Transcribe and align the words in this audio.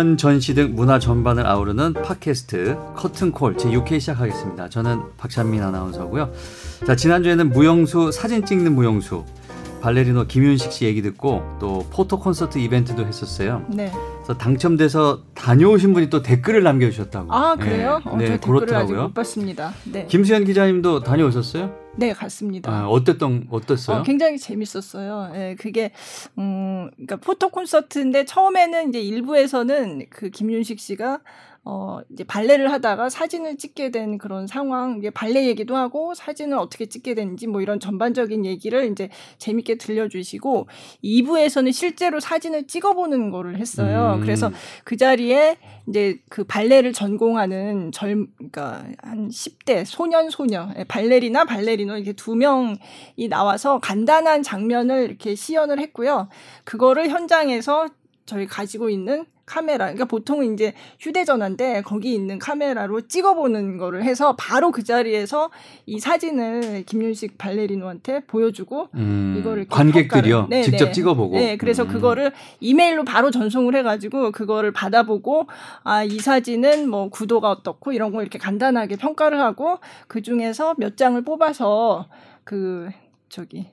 공연 0.00 0.16
전시 0.16 0.54
등 0.54 0.74
문화 0.74 0.98
전반을 0.98 1.46
아우르는 1.46 1.92
팟캐스트 1.92 2.74
커튼콜 2.96 3.56
제6회 3.56 4.00
시작하겠습니다. 4.00 4.70
저는 4.70 5.02
박찬민 5.18 5.62
아나운서고요. 5.62 6.32
자, 6.86 6.96
지난주에는 6.96 7.50
무용수 7.50 8.10
사진 8.10 8.46
찍는 8.46 8.74
무용수 8.74 9.26
발레리노 9.82 10.26
김윤식 10.26 10.72
씨 10.72 10.86
얘기 10.86 11.02
듣고 11.02 11.42
또 11.60 11.86
포토 11.90 12.18
콘서트 12.18 12.56
이벤트도 12.58 13.04
했었어요. 13.04 13.66
네. 13.68 13.92
그래서 14.16 14.38
당첨돼서 14.38 15.20
다녀오신 15.34 15.92
분이 15.92 16.08
또 16.08 16.22
댓글을 16.22 16.62
남겨주셨다고. 16.62 17.34
아 17.34 17.56
그래요? 17.56 18.00
네, 18.02 18.10
어, 18.10 18.16
네 18.16 18.24
댓글을 18.30 18.60
그렇더라고요. 18.60 19.02
못 19.02 19.14
봤습니다. 19.14 19.74
네. 19.84 20.06
김수현 20.06 20.46
기자님도 20.46 21.00
다녀오셨어요? 21.00 21.74
네 21.96 22.12
갔습니다. 22.12 22.70
아, 22.70 22.88
어땠던 22.88 23.48
어땠어요? 23.50 23.98
어, 23.98 24.02
굉장히 24.02 24.38
재밌었어요. 24.38 25.32
예, 25.34 25.56
그게 25.58 25.92
음, 26.38 26.90
그러니까 26.94 27.16
포토 27.16 27.48
콘서트인데 27.50 28.24
처음에는 28.24 28.88
이제 28.88 29.00
일부에서는 29.00 30.06
그 30.08 30.30
김윤식 30.30 30.78
씨가 30.78 31.20
어, 31.62 31.98
이제 32.10 32.24
발레를 32.24 32.72
하다가 32.72 33.10
사진을 33.10 33.58
찍게 33.58 33.90
된 33.90 34.16
그런 34.16 34.46
상황, 34.46 34.98
이제 34.98 35.10
발레 35.10 35.46
얘기도 35.46 35.76
하고 35.76 36.14
사진을 36.14 36.56
어떻게 36.56 36.86
찍게 36.86 37.14
됐는지 37.14 37.46
뭐 37.46 37.60
이런 37.60 37.78
전반적인 37.78 38.46
얘기를 38.46 38.90
이제 38.90 39.10
재밌게 39.36 39.76
들려주시고 39.76 40.68
2부에서는 41.04 41.72
실제로 41.72 42.18
사진을 42.18 42.66
찍어보는 42.66 43.30
거를 43.30 43.58
했어요. 43.58 44.14
음. 44.16 44.20
그래서 44.22 44.50
그 44.84 44.96
자리에 44.96 45.58
이제 45.86 46.18
그 46.30 46.44
발레를 46.44 46.94
전공하는 46.94 47.92
젊, 47.92 48.28
그러니까 48.36 48.86
한 49.02 49.28
10대 49.28 49.84
소년 49.84 50.30
소녀, 50.30 50.70
예, 50.78 50.84
발레리나 50.84 51.44
발레리노 51.44 51.96
이렇게 51.96 52.14
두 52.14 52.36
명이 52.36 53.28
나와서 53.28 53.80
간단한 53.80 54.42
장면을 54.42 55.04
이렇게 55.04 55.34
시연을 55.34 55.78
했고요. 55.78 56.28
그거를 56.64 57.10
현장에서 57.10 57.88
저희 58.24 58.46
가지고 58.46 58.88
있는 58.88 59.26
카메라, 59.50 59.86
그러니까 59.86 60.04
보통은 60.04 60.52
이제 60.54 60.74
휴대전화인데 61.00 61.82
거기 61.82 62.14
있는 62.14 62.38
카메라로 62.38 63.08
찍어보는 63.08 63.78
거를 63.78 64.04
해서 64.04 64.36
바로 64.38 64.70
그 64.70 64.84
자리에서 64.84 65.50
이 65.86 65.98
사진을 65.98 66.84
김윤식 66.84 67.38
발레리노한테 67.38 68.20
보여주고 68.26 68.88
음, 68.94 69.36
이거를 69.38 69.66
관객들이요. 69.68 70.46
네, 70.50 70.62
직접 70.62 70.86
네. 70.86 70.92
찍어보고. 70.92 71.36
네, 71.36 71.56
그래서 71.56 71.84
음. 71.84 71.88
그거를 71.88 72.32
이메일로 72.60 73.04
바로 73.04 73.30
전송을 73.30 73.74
해가지고 73.74 74.32
그거를 74.32 74.72
받아보고 74.72 75.46
아 75.84 76.04
이 76.10 76.18
사진은 76.18 76.88
뭐 76.88 77.08
구도가 77.08 77.50
어떻고 77.50 77.92
이런 77.92 78.10
거 78.10 78.20
이렇게 78.22 78.38
간단하게 78.38 78.96
평가를 78.96 79.40
하고 79.40 79.78
그 80.08 80.22
중에서 80.22 80.74
몇 80.76 80.96
장을 80.96 81.22
뽑아서 81.22 82.08
그 82.44 82.88
저기 83.28 83.66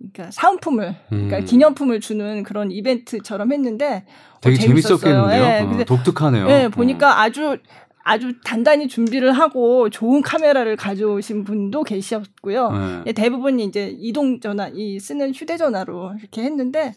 그러니까 0.00 0.30
사은품을 0.30 0.96
그러니까 1.08 1.38
음. 1.38 1.44
기념품을 1.44 2.00
주는 2.00 2.42
그런 2.42 2.72
이벤트처럼 2.72 3.52
했는데 3.52 4.04
어, 4.34 4.38
되게 4.40 4.56
재밌었어요. 4.56 4.98
재밌었겠는데요. 4.98 5.44
예, 5.44 5.60
어, 5.60 5.68
근데 5.68 5.84
독특하네요. 5.84 6.46
네, 6.46 6.64
어. 6.64 6.68
보니까 6.70 7.20
아주 7.20 7.58
아주 8.02 8.32
단단히 8.42 8.88
준비를 8.88 9.32
하고 9.32 9.90
좋은 9.90 10.22
카메라를 10.22 10.74
가져오신 10.76 11.44
분도 11.44 11.82
계셨고요. 11.84 12.70
네. 12.72 13.02
예, 13.08 13.12
대부분 13.12 13.60
이제 13.60 13.94
이동 14.00 14.40
전화, 14.40 14.68
이 14.72 14.98
쓰는 14.98 15.32
휴대전화로 15.34 16.14
이렇게 16.18 16.42
했는데, 16.42 16.94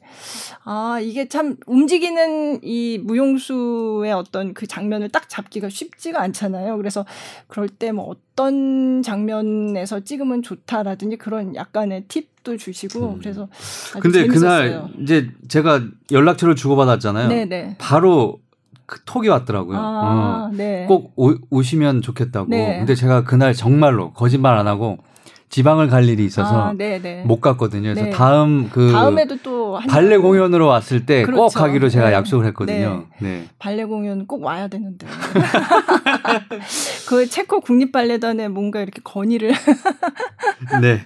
아, 0.64 1.00
이게 1.02 1.28
참 1.28 1.58
움직이는 1.68 2.62
이 2.64 3.00
무용수의 3.04 4.14
어떤 4.14 4.54
그 4.54 4.66
장면을 4.66 5.10
딱 5.10 5.28
잡기가 5.28 5.68
쉽지가 5.68 6.22
않잖아요. 6.22 6.78
그래서 6.78 7.06
그럴 7.48 7.68
때 7.68 7.92
뭐 7.92 8.16
어떤 8.34 9.04
장면에서 9.04 10.00
찍으면 10.00 10.42
좋다라든지 10.42 11.18
그런 11.18 11.54
약간의 11.56 12.06
팁 12.08 12.33
도 12.44 12.58
주시고, 12.58 13.14
음. 13.14 13.20
그래서 13.20 13.48
근데 14.00 14.20
재밌었어요. 14.24 14.90
그날 14.90 14.90
이제 15.02 15.30
제가 15.48 15.82
연락처를 16.12 16.56
주고받았잖아요. 16.56 17.30
네네. 17.30 17.76
바로 17.80 18.40
그 18.86 19.00
톡이 19.06 19.30
왔더라고요. 19.30 19.78
아, 19.78 20.50
어. 20.50 20.52
네. 20.54 20.86
꼭 20.88 21.14
오, 21.16 21.34
오시면 21.50 22.02
좋겠다고. 22.02 22.50
네. 22.50 22.80
근데 22.80 22.96
제가 22.96 23.24
그날 23.24 23.54
정말로 23.54 24.12
거짓말 24.12 24.58
안 24.58 24.68
하고 24.68 24.98
지방을 25.54 25.88
갈 25.88 26.10
일이 26.10 26.26
있어서 26.26 26.70
아. 26.70 26.74
못 27.26 27.40
갔거든요. 27.40 27.94
그래서 27.94 28.06
네. 28.06 28.10
다음 28.10 28.72
그 28.72 28.92
다음에도 28.92 29.38
또 29.44 29.78
한- 29.78 29.88
발레 29.88 30.18
공연으로 30.18 30.66
왔을 30.66 31.06
때꼭 31.06 31.26
그렇죠. 31.28 31.60
가기로 31.60 31.90
제가 31.90 32.10
네. 32.10 32.16
약속을 32.16 32.48
했거든요. 32.48 33.06
네. 33.20 33.46
발레 33.60 33.84
공연 33.84 34.26
꼭 34.26 34.44
와야 34.44 34.68
되는데. 34.68 35.06
그 37.08 37.28
체코 37.28 37.60
국립 37.60 37.92
발레단에 37.92 38.48
뭔가 38.48 38.82
이렇게 38.82 39.00
건의를. 39.04 39.54
네. 40.82 41.02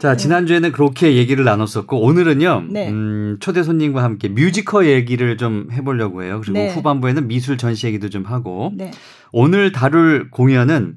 자, 0.00 0.16
지난 0.16 0.46
주에는 0.46 0.70
그렇게 0.72 1.16
얘기를 1.16 1.44
나눴었고, 1.44 2.02
오늘은요, 2.02 2.64
네. 2.68 2.90
음, 2.90 3.38
초대 3.40 3.62
손님과 3.62 4.02
함께 4.02 4.28
뮤지컬 4.28 4.86
얘기를 4.86 5.38
좀 5.38 5.68
해보려고 5.72 6.22
해요. 6.22 6.40
그리고 6.42 6.58
네. 6.58 6.68
후반부에는 6.68 7.26
미술 7.26 7.56
전시 7.56 7.86
얘기도 7.86 8.10
좀 8.10 8.24
하고, 8.24 8.70
네. 8.76 8.90
오늘 9.32 9.72
다룰 9.72 10.30
공연은 10.30 10.96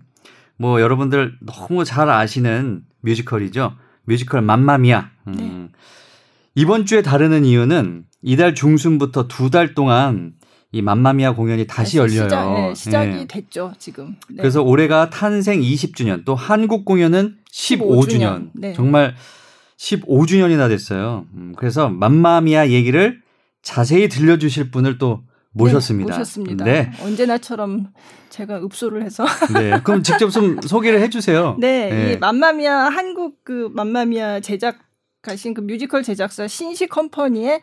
뭐 0.61 0.79
여러분들 0.79 1.33
너무 1.41 1.83
잘 1.83 2.07
아시는 2.09 2.83
뮤지컬이죠. 3.01 3.73
뮤지컬 4.03 4.43
맘마미아. 4.43 5.09
음, 5.27 5.33
네. 5.35 5.67
이번 6.53 6.85
주에 6.85 7.01
다루는 7.01 7.45
이유는 7.45 8.03
이달 8.21 8.53
중순부터 8.53 9.27
두 9.27 9.49
달 9.49 9.73
동안 9.73 10.33
이 10.71 10.81
맘마미아 10.83 11.33
공연이 11.33 11.65
다시 11.65 11.97
열려요. 11.97 12.23
시작, 12.25 12.53
네, 12.53 12.73
시작이 12.75 13.09
네. 13.09 13.27
됐죠, 13.27 13.73
지금. 13.79 14.15
네. 14.29 14.37
그래서 14.37 14.61
올해가 14.61 15.09
탄생 15.09 15.59
20주년, 15.61 16.23
또 16.25 16.35
한국 16.35 16.85
공연은 16.85 17.37
15주년. 17.51 18.07
15주년. 18.07 18.49
네. 18.53 18.73
정말 18.73 19.15
15주년이나 19.77 20.69
됐어요. 20.69 21.25
음, 21.33 21.53
그래서 21.57 21.89
맘마미아 21.89 22.69
얘기를 22.69 23.19
자세히 23.63 24.07
들려주실 24.09 24.69
분을 24.71 24.99
또 24.99 25.23
모셨습니다. 25.53 26.11
네, 26.11 26.17
모셨습니다. 26.17 26.65
네. 26.65 26.91
언제나처럼 27.01 27.87
제가 28.29 28.61
읍소를 28.63 29.03
해서. 29.03 29.25
네. 29.53 29.79
그럼 29.83 30.03
직접 30.03 30.29
좀 30.29 30.59
소개를 30.61 31.01
해주세요. 31.01 31.57
네, 31.59 31.89
네. 31.89 32.13
이 32.13 32.17
맘마미아 32.17 32.89
한국 32.89 33.43
그 33.43 33.69
맘마미아 33.73 34.39
제작하신 34.39 35.53
그 35.53 35.61
뮤지컬 35.61 36.03
제작사 36.03 36.47
신시 36.47 36.87
컴퍼니의 36.87 37.61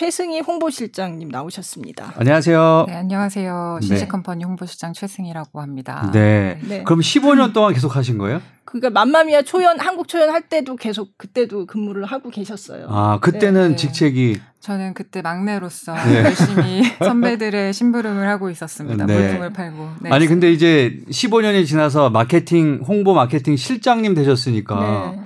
최승희 0.00 0.40
홍보실장님 0.40 1.28
나오셨습니다. 1.30 2.14
안녕하세요. 2.16 2.84
네, 2.86 2.94
안녕하세요. 2.94 3.78
네. 3.80 3.86
신식컴퍼니 3.88 4.44
홍보실장 4.44 4.92
최승희라고 4.92 5.60
합니다. 5.60 6.08
네. 6.12 6.60
네. 6.62 6.84
그럼 6.84 7.00
15년 7.00 7.52
동안 7.52 7.74
계속 7.74 7.96
하신 7.96 8.16
거예요? 8.18 8.40
그러니까 8.64 8.90
맘마미아 8.90 9.42
초연 9.42 9.80
한국 9.80 10.06
초연 10.06 10.30
할 10.30 10.42
때도 10.42 10.76
계속 10.76 11.18
그때도 11.18 11.66
근무를 11.66 12.04
하고 12.04 12.30
계셨어요. 12.30 12.86
아, 12.88 13.18
그때는 13.20 13.70
네. 13.70 13.76
직책이 13.76 14.40
저는 14.60 14.94
그때 14.94 15.22
막내로서 15.22 15.92
네. 16.04 16.22
열심히 16.22 16.82
선배들의 17.02 17.72
심부름을 17.72 18.28
하고 18.28 18.48
있었습니다. 18.48 19.06
네. 19.06 19.18
물품을 19.18 19.52
팔고. 19.52 19.88
네. 20.02 20.10
아니 20.10 20.28
근데 20.28 20.52
이제 20.52 21.00
15년이 21.10 21.66
지나서 21.66 22.10
마케팅 22.10 22.80
홍보 22.86 23.12
마케팅 23.12 23.56
실장님 23.56 24.14
되셨으니까 24.14 25.12
네. 25.16 25.22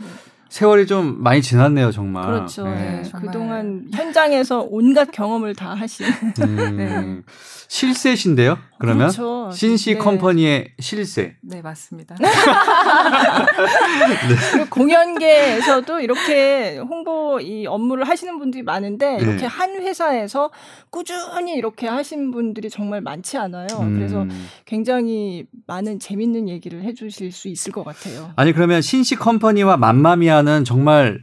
세월이 0.54 0.86
좀 0.86 1.20
많이 1.20 1.42
지났네요, 1.42 1.90
정말. 1.90 2.26
그렇죠. 2.26 2.62
네. 2.62 2.74
네. 2.74 3.02
정말. 3.02 3.26
그동안 3.26 3.88
현장에서 3.92 4.64
온갖 4.70 5.10
경험을 5.10 5.56
다 5.56 5.74
하신. 5.74 6.06
음, 6.42 6.76
네. 6.78 7.22
실세신데요? 7.66 8.56
그러면 8.78 9.08
그렇죠. 9.08 9.50
신시 9.52 9.94
네. 9.94 9.98
컴퍼니의 9.98 10.74
실세. 10.78 11.34
네, 11.40 11.60
맞습니다. 11.60 12.14
그리고 14.52 14.66
공연계에서도 14.70 16.00
이렇게 16.00 16.78
홍보 16.78 17.40
이 17.40 17.66
업무를 17.66 18.06
하시는 18.06 18.38
분들이 18.38 18.62
많은데 18.62 19.16
네. 19.16 19.22
이렇게 19.22 19.46
한 19.46 19.70
회사에서 19.82 20.50
꾸준히 20.90 21.54
이렇게 21.54 21.88
하신 21.88 22.30
분들이 22.30 22.70
정말 22.70 23.00
많지 23.00 23.38
않아요. 23.38 23.66
음. 23.80 23.96
그래서 23.96 24.24
굉장히 24.66 25.46
많은 25.66 25.98
재밌는 25.98 26.48
얘기를 26.48 26.82
해주실 26.84 27.32
수 27.32 27.48
있을 27.48 27.72
것 27.72 27.82
같아요. 27.84 28.30
아니 28.36 28.52
그러면 28.52 28.82
신시 28.82 29.16
컴퍼니와 29.16 29.78
맘마미아 29.78 30.43
는 30.44 30.64
정말 30.64 31.22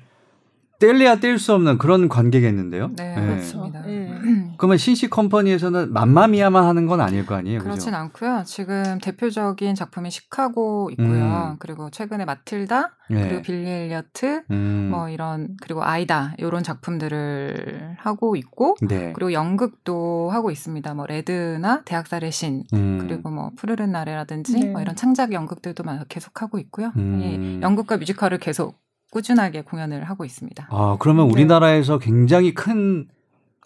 뗄래야 0.80 1.20
뗄 1.20 1.38
수 1.38 1.54
없는 1.54 1.78
그런 1.78 2.10
관계겠는데요? 2.10 2.90
네, 2.96 3.14
네. 3.16 3.22
그렇습니다. 3.22 3.88
예. 3.88 4.12
그러면 4.58 4.78
신시 4.80 5.12
컴퍼니에서는 5.12 5.94
맘마미아만 5.94 6.64
하는 6.64 6.88
건 6.88 7.02
아닐 7.02 7.24
거 7.28 7.36
아니에요, 7.36 7.60
그렇진 7.60 7.92
그죠? 7.92 7.98
않고요. 7.98 8.44
지금 8.48 8.98
대표적인 9.00 9.76
작품이 9.76 10.10
시카고 10.10 10.90
있고요. 10.94 11.52
음. 11.52 11.56
그리고 11.60 11.92
최근에 11.92 12.26
마틸다, 12.26 12.98
네. 13.12 13.28
그리고 13.28 13.42
빌리 13.44 13.70
엘리어트, 13.70 14.42
음, 14.50 14.90
뭐 14.92 15.08
이런 15.10 15.56
그리고 15.62 15.84
아이다 15.84 16.34
이런 16.40 16.64
작품들을 16.64 17.98
하고 18.00 18.36
있고 18.36 18.76
네. 18.82 19.14
그리고 19.14 19.34
연극도 19.34 20.32
하고 20.32 20.50
있습니다. 20.50 20.96
뭐 20.96 21.06
레드나 21.06 21.84
대학살의 21.86 22.32
신 22.32 22.64
음, 22.74 22.98
그리고 23.02 23.30
뭐 23.30 23.52
푸르른 23.56 23.92
날에라든지 23.92 24.60
네. 24.60 24.66
뭐 24.66 24.82
이런 24.82 24.96
창작 24.96 25.32
연극들도 25.32 25.84
막 25.84 26.06
계속 26.10 26.42
하고 26.42 26.58
있고요. 26.58 26.92
음. 26.98 27.20
예, 27.22 27.62
연극과 27.62 27.98
뮤지컬을 27.98 28.40
계속 28.40 28.82
꾸준하게 29.22 29.62
공연을 29.62 30.06
하고 30.06 30.26
있습니다. 30.26 30.68
아 30.72 30.98
그러면 31.00 31.28
네. 31.28 31.34
우리나라에서 31.34 32.00
굉장히 32.00 32.54
큰 32.54 33.08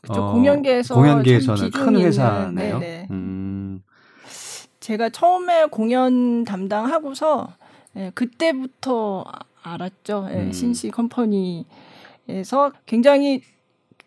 그렇죠. 0.01 0.21
어, 0.23 0.31
공연계에서 0.33 0.95
공연계에서는 0.95 1.71
큰 1.71 1.95
회사네요. 1.97 2.79
네네. 2.79 3.07
음, 3.11 3.81
제가 4.79 5.09
처음에 5.09 5.65
공연 5.71 6.43
담당하고서 6.43 7.53
예, 7.97 8.11
그때부터 8.13 9.23
아- 9.25 9.39
알았죠. 9.73 10.27
예, 10.31 10.35
음. 10.35 10.51
신시 10.51 10.91
컴퍼니에서 10.91 11.65
굉장히 12.85 13.41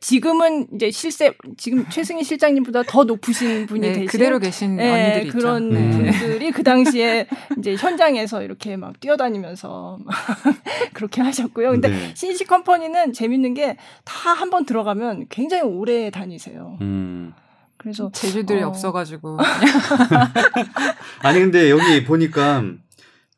지금은 0.00 0.68
이제 0.74 0.90
실세 0.92 1.34
지금 1.56 1.88
최승희 1.88 2.22
실장님보다 2.22 2.84
더 2.84 3.02
높으신 3.04 3.66
분이 3.66 3.80
네, 3.80 3.92
되신 3.92 4.06
그대로 4.06 4.38
계신 4.38 4.76
네, 4.76 5.12
언니들이 5.14 5.30
그런 5.32 5.64
있죠. 5.72 5.74
네. 6.02 6.10
분들이 6.12 6.50
그 6.52 6.62
당시에 6.62 7.26
이제 7.58 7.74
현장에서 7.74 8.42
이렇게 8.42 8.76
막 8.76 9.00
뛰어다니면서 9.00 9.98
막 10.04 10.14
그렇게 10.94 11.20
하셨고요. 11.20 11.72
근데 11.72 11.88
네. 11.88 12.12
CNC 12.14 12.44
컴퍼니는 12.44 13.12
재밌는 13.12 13.54
게 13.54 13.76
다 14.04 14.34
한 14.34 14.50
번 14.50 14.64
들어가면 14.66 15.26
굉장히 15.30 15.64
오래 15.64 16.10
다니세요. 16.10 16.78
음. 16.80 17.32
그래서 17.76 18.10
제주들이 18.12 18.62
어. 18.62 18.68
없어가지고 18.68 19.38
아니 21.22 21.40
근데 21.40 21.70
여기 21.70 22.04
보니까 22.04 22.62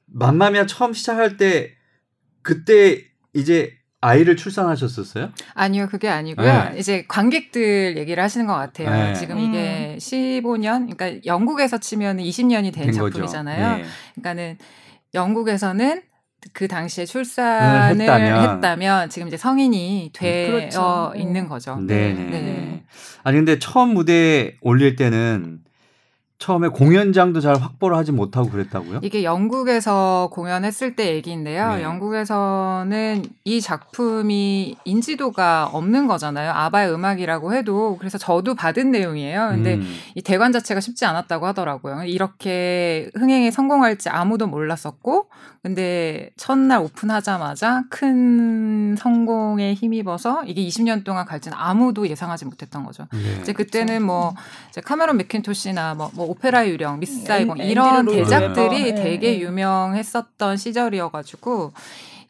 맘마미아 0.06 0.66
처음 0.66 0.92
시작할 0.92 1.36
때 1.36 1.72
그때 2.42 3.04
이제 3.34 3.72
아이를 4.02 4.36
출산하셨었어요? 4.36 5.30
아니요 5.54 5.88
그게 5.90 6.08
아니고요 6.08 6.70
네. 6.70 6.78
이제 6.78 7.04
관객들 7.06 7.96
얘기를 7.98 8.22
하시는 8.22 8.46
것 8.46 8.54
같아요 8.54 8.90
네. 8.90 9.14
지금 9.14 9.36
음. 9.36 9.40
이게 9.42 9.96
15년 9.98 10.96
그러니까 10.96 11.20
영국에서 11.26 11.78
치면 11.78 12.16
20년이 12.18 12.72
된, 12.72 12.84
된. 12.86 12.92
작품이잖아요 12.92 13.76
네. 13.76 13.84
그러니까는 14.14 14.58
영국에서는 15.12 16.02
그 16.52 16.68
당시에 16.68 17.04
출산을 17.04 17.96
음, 17.96 18.00
했다면. 18.00 18.56
했다면. 18.56 19.10
지금 19.10 19.28
이제 19.28 19.36
성인이 19.36 20.10
되어 20.14 20.50
그렇죠. 20.50 21.12
있는 21.14 21.48
거죠. 21.48 21.76
네. 21.76 22.14
네. 22.14 22.30
네. 22.30 22.82
아니 23.22 23.36
근데 23.36 23.58
처음 23.58 23.90
무대에 23.90 24.56
올릴 24.62 24.96
때는 24.96 25.58
처음에 26.40 26.68
공연장도 26.68 27.40
잘 27.40 27.54
확보를 27.60 27.98
하지 27.98 28.12
못하고 28.12 28.48
그랬다고요? 28.48 29.00
이게 29.02 29.24
영국에서 29.24 30.30
공연했을 30.32 30.96
때 30.96 31.14
얘기인데요. 31.14 31.74
네. 31.76 31.82
영국에서는 31.82 33.26
이 33.44 33.60
작품이 33.60 34.76
인지도가 34.86 35.66
없는 35.66 36.06
거잖아요. 36.06 36.50
아바의 36.52 36.94
음악이라고 36.94 37.52
해도 37.52 37.96
그래서 37.98 38.16
저도 38.16 38.54
받은 38.54 38.90
내용이에요. 38.90 39.48
근데 39.50 39.74
음. 39.74 39.96
이 40.14 40.22
대관 40.22 40.50
자체가 40.50 40.80
쉽지 40.80 41.04
않았다고 41.04 41.46
하더라고요. 41.46 42.04
이렇게 42.04 43.10
흥행에 43.16 43.50
성공할지 43.50 44.08
아무도 44.08 44.46
몰랐었고, 44.46 45.26
근데 45.62 46.30
첫날 46.38 46.80
오픈하자마자 46.80 47.84
큰 47.90 48.96
성공에 48.96 49.74
힘입어서 49.74 50.42
이게 50.46 50.62
20년 50.66 51.04
동안 51.04 51.26
갈지는 51.26 51.54
아무도 51.58 52.08
예상하지 52.08 52.46
못했던 52.46 52.82
거죠. 52.82 53.06
네. 53.12 53.40
이제 53.42 53.52
그때는 53.52 54.02
뭐 54.02 54.34
이제 54.70 54.80
카메론 54.80 55.18
맥킨토시나 55.18 55.94
뭐, 55.94 56.10
뭐 56.14 56.29
오페라 56.30 56.68
유령, 56.68 57.00
미스 57.00 57.24
사이공 57.24 57.58
앤- 57.58 57.68
이런 57.68 58.06
대작들이. 58.06 58.92
네, 58.92 58.94
되게 58.94 59.32
네. 59.32 59.40
유명했었던 59.40 60.56
시절이어가지고 60.56 61.72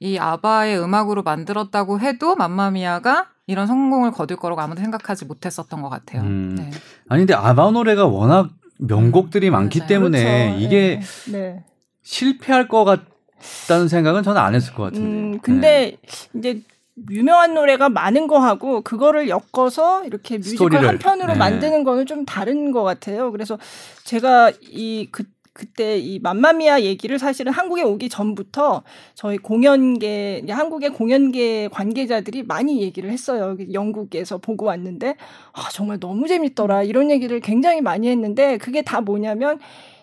이 0.00 0.16
아바의 0.16 0.80
음악으로 0.82 1.22
만들었다고 1.22 2.00
해도 2.00 2.34
맘마미아가 2.34 3.26
이런 3.46 3.66
성공을 3.66 4.12
거둘 4.12 4.38
거라고 4.38 4.62
아무도 4.62 4.80
생각하지 4.80 5.26
못했었던 5.26 5.82
것 5.82 5.90
같아요. 5.90 6.22
음. 6.22 6.54
네. 6.56 6.70
아니 7.10 7.20
근데 7.22 7.34
아바 7.34 7.72
노래가 7.72 8.06
워낙 8.06 8.48
명곡들이 8.78 9.50
많기 9.50 9.80
맞아요. 9.80 9.88
때문에 9.88 10.46
그렇죠. 10.48 10.64
이게 10.64 11.00
네. 11.26 11.38
네. 11.38 11.64
실패할 12.02 12.68
것 12.68 12.84
같다는 12.86 13.88
생각은 13.88 14.22
저는 14.22 14.40
안 14.40 14.54
했을 14.54 14.72
것 14.72 14.84
같은데. 14.84 15.06
음, 15.36 15.38
근데 15.42 15.98
이제 16.34 16.62
유명한 17.10 17.54
노래가 17.54 17.88
많은 17.88 18.26
거하고 18.26 18.82
그거를 18.82 19.28
엮어서 19.28 20.04
이렇게 20.04 20.36
뮤지컬 20.36 20.68
스토리를, 20.68 20.88
한 20.88 20.98
편으로 20.98 21.32
네. 21.32 21.38
만드는 21.38 21.84
거는 21.84 22.06
좀 22.06 22.24
다른 22.24 22.72
것 22.72 22.82
같아요. 22.82 23.30
그래서 23.32 23.58
제가 24.04 24.52
이 24.62 25.08
그, 25.10 25.24
그때 25.52 25.98
이 25.98 26.18
맘마미아 26.18 26.82
얘기를 26.82 27.18
사실은 27.18 27.52
한국에 27.52 27.82
오기 27.82 28.08
전부터 28.08 28.82
저희 29.14 29.36
공연계 29.38 30.44
한국의 30.48 30.90
공연계 30.90 31.68
관계자들이 31.68 32.44
많이 32.44 32.82
얘기를 32.82 33.10
했어요. 33.10 33.56
영국에서 33.72 34.38
보고 34.38 34.66
왔는데 34.66 35.16
아, 35.52 35.68
정말 35.72 35.98
너무 35.98 36.28
재밌더라 36.28 36.84
이런 36.84 37.10
얘기를 37.10 37.40
굉장히 37.40 37.80
많이 37.80 38.08
했는데 38.08 38.58
그게 38.58 38.82
다 38.82 39.00
뭐냐면 39.00 39.58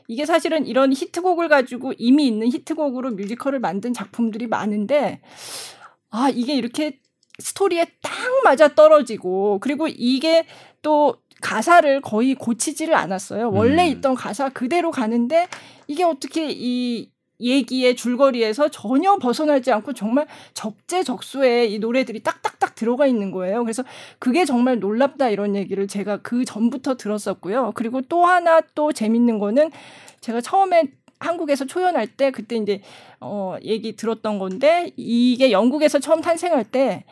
이게 0.08 0.26
사실은 0.26 0.66
이런 0.66 0.94
히트곡을 0.94 1.50
가지고 1.50 1.94
이미 1.98 2.28
있는 2.28 2.48
히트곡으로 2.48 3.12
뮤지컬을 3.12 3.60
만든 3.60 3.94
작품들이 3.94 4.48
많은데 4.48 5.20
아 6.10 6.30
이게 6.30 6.54
이렇게 6.56 7.00
스토리에 7.40 7.86
딱 8.02 8.14
맞아 8.44 8.70
떨어지고 8.70 9.60
그리고 9.62 9.88
이게 9.88 10.46
또 10.82 11.18
가사를 11.42 12.02
거의 12.02 12.34
고치지를 12.36 12.96
않았어요. 12.96 13.52
원래 13.52 13.88
음. 13.88 13.98
있던 13.98 14.16
가사 14.16 14.50
그대로 14.50 14.92
가는데 14.92 15.48
이게 15.88 16.04
어떻게 16.04 16.50
이 16.50 17.12
얘기의 17.40 17.96
줄거리에서 17.96 18.70
전혀 18.70 19.16
벗어나지 19.18 19.72
않고 19.72 19.94
정말 19.94 20.28
적재적소에 20.56 21.68
이 21.68 21.78
노래들이 21.78 22.24
딱딱딱 22.24 22.74
들어가 22.74 23.06
있는 23.06 23.30
거예요. 23.30 23.64
그래서 23.64 23.84
그게 24.18 24.46
정말 24.46 24.80
놀랍다 24.80 25.30
이런 25.30 25.56
얘기를 25.56 25.88
제가 25.88 26.18
그 26.18 26.46
전부터 26.46 26.98
들었었고요. 26.98 27.74
그리고 27.76 28.02
또 28.02 28.26
하나 28.26 28.62
또 28.74 28.92
재밌는 28.92 29.38
거는 29.38 29.72
제가 30.22 30.42
처음에 30.42 30.86
한국에서 31.20 31.66
초연할 31.66 32.08
때 32.08 32.32
그때 32.32 32.56
이제 32.56 32.82
어 33.20 33.56
얘기 33.64 33.96
들었던 33.96 34.40
건데 34.40 34.92
이게 34.96 35.52
영국에서 35.52 36.00
처음 36.00 36.22
탄생할 36.22 36.66
때 36.66 37.06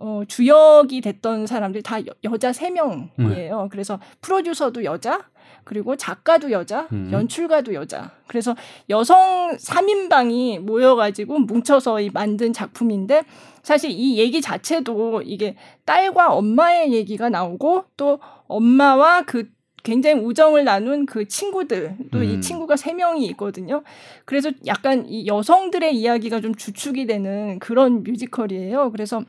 어, 0.00 0.22
주역이 0.28 1.00
됐던 1.00 1.46
사람들이 1.48 1.82
다 1.82 1.98
여, 2.00 2.12
여자 2.22 2.52
세명이에요 2.52 3.68
그래서 3.70 3.98
프로듀서도 4.20 4.84
여자, 4.84 5.28
그리고 5.64 5.96
작가도 5.96 6.52
여자, 6.52 6.86
음. 6.92 7.10
연출가도 7.10 7.74
여자. 7.74 8.12
그래서 8.28 8.54
여성 8.90 9.56
3인방이 9.56 10.60
모여가지고 10.60 11.40
뭉쳐서 11.40 12.00
이 12.00 12.10
만든 12.10 12.52
작품인데 12.52 13.24
사실 13.64 13.90
이 13.90 14.18
얘기 14.18 14.40
자체도 14.40 15.22
이게 15.22 15.56
딸과 15.84 16.32
엄마의 16.32 16.92
얘기가 16.92 17.28
나오고 17.28 17.84
또 17.96 18.20
엄마와 18.46 19.22
그 19.22 19.50
굉장히 19.82 20.20
우정을 20.20 20.64
나눈 20.64 21.06
그 21.06 21.26
친구들 21.26 21.96
또이 22.10 22.34
음. 22.34 22.40
친구가 22.40 22.76
세 22.76 22.92
명이 22.92 23.26
있거든요. 23.26 23.82
그래서 24.24 24.50
약간 24.66 25.06
이 25.08 25.26
여성들의 25.26 25.96
이야기가 25.96 26.40
좀 26.40 26.54
주축이 26.54 27.06
되는 27.06 27.58
그런 27.58 28.02
뮤지컬이에요. 28.02 28.90
그래서 28.90 29.22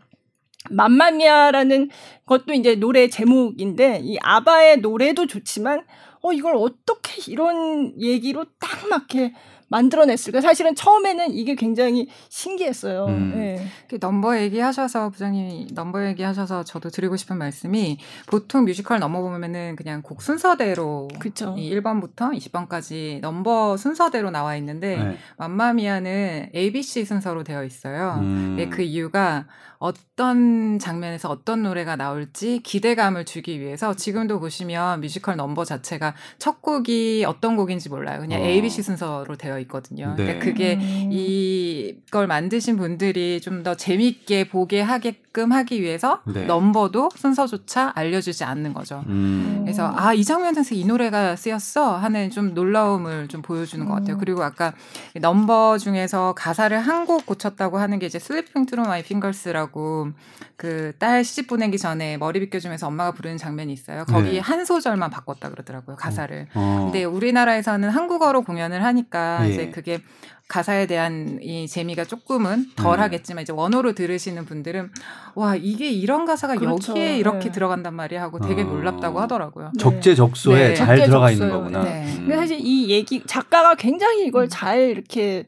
맘마미아라는 0.70 1.90
것도 2.26 2.54
이제 2.54 2.76
노래 2.76 3.08
제목인데 3.08 4.02
이 4.04 4.18
아바의 4.22 4.80
노래도 4.82 5.26
좋지만 5.26 5.84
어 6.22 6.34
이걸 6.34 6.56
어떻게 6.56 7.32
이런 7.32 7.94
얘기로 8.00 8.46
딱 8.60 8.88
맞게 8.90 9.34
만들어냈을까? 9.70 10.42
사실은 10.42 10.76
처음에는 10.76 11.32
이게 11.32 11.56
굉장히 11.56 12.08
신기했어요. 12.30 13.06
음. 13.06 13.34
예. 13.36 13.66
그 13.88 13.98
넘버 14.00 14.40
얘기하셔서 14.42 15.10
부장님이 15.10 15.68
넘버 15.74 16.06
얘기하셔서 16.08 16.64
저도 16.64 16.90
드리고 16.90 17.16
싶은 17.16 17.38
말씀이 17.38 17.98
보통 18.28 18.66
뮤지컬 18.66 19.00
넘버 19.00 19.22
보면은 19.22 19.76
그냥 19.76 20.02
곡 20.02 20.22
순서대로 20.22 21.08
그쵸. 21.20 21.56
이 21.58 21.74
1번부터 21.74 22.36
20번까지 22.38 23.22
넘버 23.22 23.78
순서대로 23.78 24.32
나와 24.32 24.56
있는데 24.58 24.98
네. 24.98 25.18
맘마미아는 25.38 26.50
ABC 26.54 27.06
순서로 27.06 27.44
되어 27.44 27.64
있어요. 27.64 28.18
음. 28.20 28.56
네, 28.58 28.70
그 28.70 28.82
이유가 28.82 29.46
어떤 29.80 30.78
장면에서 30.78 31.30
어떤 31.30 31.64
노래가 31.64 31.96
나올지 31.96 32.60
기대감을 32.64 33.24
주기 33.26 33.60
위해서 33.62 33.96
지금도 33.96 34.40
보시면 34.40 35.00
뮤지컬 35.02 35.38
넘버 35.38 35.64
자체가 35.64 36.16
첫 36.38 36.62
곡이 36.62 37.24
어떤 37.26 37.56
곡인지 37.56 37.88
몰라요. 37.90 38.20
그냥 38.20 38.42
어. 38.42 38.46
ABC 38.46 38.82
순서로 38.84 39.36
되어 39.38 39.58
있거든요. 39.60 40.16
네. 40.18 40.24
그러니까 40.24 40.46
그게 40.46 40.76
음. 40.76 41.10
이걸 41.12 42.28
만드신 42.28 42.78
분들이 42.78 43.40
좀 43.42 43.60
더 43.60 43.76
재밌게 43.76 44.48
보게 44.48 44.80
하게 44.80 45.22
끔 45.40 45.54
하기 45.54 45.82
위해서 45.82 46.20
네. 46.26 46.46
넘버도 46.46 47.12
순서조차 47.16 47.94
알려주지 47.96 48.44
않는 48.44 48.74
거죠. 48.74 49.04
음. 49.08 49.62
그래서 49.64 49.94
아 49.96 50.14
이 50.14 50.26
장면에서 50.26 50.76
이 50.76 50.84
노래가 50.86 51.36
쓰였어 51.38 51.96
하는 51.96 52.30
좀 52.30 52.54
놀라움을 52.54 53.28
좀 53.30 53.42
보여주는 53.42 53.86
것 53.86 53.94
같아요. 53.94 54.16
음. 54.16 54.20
그리고 54.20 54.44
아까 54.44 54.74
넘버 55.20 55.78
중에서 55.78 56.34
가사를 56.36 56.78
한 56.80 57.06
곡 57.06 57.26
고쳤다고 57.26 57.78
하는 57.80 57.98
게 58.00 58.08
이제 58.08 58.18
Slipping 58.18 58.70
Through 58.70 58.86
My 58.88 59.00
Fingers라고 59.00 60.10
그 60.58 60.94
딸 61.00 61.24
시집 61.24 61.48
보내기 61.48 61.78
전에 61.78 62.18
머리 62.18 62.40
빗겨주면서 62.42 62.88
엄마가 62.88 63.12
부르는 63.14 63.38
장면이 63.38 63.72
있어요. 63.72 64.04
거기 64.06 64.32
네. 64.34 64.40
한 64.40 64.66
소절만 64.66 65.10
바꿨다 65.10 65.50
그러더라고요 65.50 65.96
가사를. 65.96 66.48
어. 66.54 66.82
근데 66.92 67.06
우리나라에서는 67.06 67.90
한국어로 67.90 68.42
공연을 68.44 68.84
하니까 68.84 69.46
예. 69.46 69.50
이제 69.50 69.70
그게 69.70 70.02
가사에 70.50 70.88
대한 70.88 71.40
이 71.42 71.68
재미가 71.68 72.04
조금은 72.04 72.72
덜 72.76 73.00
음. 73.00 73.04
하겠지만 73.04 73.44
이제 73.44 73.54
원어로 73.54 73.94
들으시는 73.94 74.44
분들은 74.46 74.90
와 75.36 75.56
이게 75.56 75.90
이런 75.90 76.26
가사가 76.26 76.56
그렇죠. 76.56 76.92
여기에 76.92 77.18
이렇게 77.18 77.46
네. 77.46 77.52
들어간단 77.52 77.94
말이야 77.94 78.22
하고 78.22 78.40
되게 78.40 78.64
어. 78.64 78.66
놀랍다고 78.66 79.20
하더라고요. 79.22 79.72
네. 79.76 79.80
적재적소에 79.80 80.70
네. 80.70 80.74
잘 80.76 81.02
들어가 81.06 81.32
있는. 81.32 81.50
거구나. 81.50 81.84
네. 81.84 82.04
음. 82.04 82.18
근데 82.22 82.36
사실 82.36 82.58
이 82.60 82.90
얘기 82.90 83.24
작가가 83.26 83.76
굉장히 83.76 84.26
이걸 84.26 84.44
음. 84.46 84.50
잘 84.50 84.82
이렇게 84.90 85.48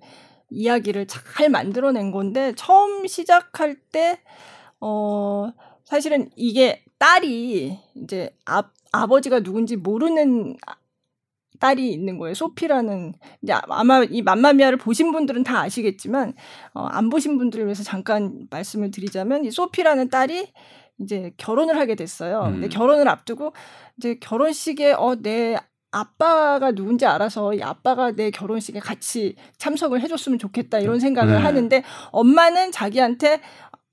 이야기를 0.50 1.08
잘 1.08 1.50
만들어낸 1.50 2.12
건데 2.12 2.54
처음 2.56 3.06
시작할 3.08 3.76
때 3.92 4.20
어 4.82 5.54
사실은 5.84 6.30
이게 6.36 6.84
딸이 6.98 7.78
이제 7.96 8.36
아, 8.46 8.64
아버지가 8.92 9.42
누군지 9.42 9.76
모르는 9.76 10.58
아- 10.68 10.76
딸이 11.62 11.94
있는 11.94 12.18
거예요. 12.18 12.34
소피라는 12.34 13.14
이제 13.44 13.54
아마 13.54 14.04
이 14.04 14.22
맘마미아를 14.22 14.78
보신 14.78 15.12
분들은 15.12 15.44
다 15.44 15.62
아시겠지만 15.62 16.34
어, 16.74 16.86
안 16.86 17.10
보신 17.10 17.38
분들을 17.38 17.66
위해서 17.66 17.84
잠깐 17.84 18.48
말씀을 18.50 18.92
드리자면 18.92 19.46
이 19.46 19.52
소피라는 19.52 20.10
딸이 20.10 20.52
이제 21.00 21.32
결혼을 21.38 21.78
하게 21.78 21.96
됐어요. 21.96 22.46
음. 22.48 22.54
근데 22.54 22.68
결혼을 22.68 23.08
앞두고 23.08 23.54
이제 23.98 24.16
결혼식에 24.20 24.94
어내 24.94 25.58
아빠가 25.92 26.72
누군지 26.72 27.06
알아서 27.06 27.54
이 27.54 27.62
아빠가 27.62 28.12
내 28.12 28.32
결혼식에 28.32 28.80
같이 28.80 29.36
참석을 29.58 30.02
해줬으면 30.02 30.40
좋겠다 30.40 30.80
이런 30.80 31.00
생각을 31.00 31.36
네. 31.36 31.40
하는데 31.42 31.84
엄마는 32.12 32.72
자기한테 32.72 33.42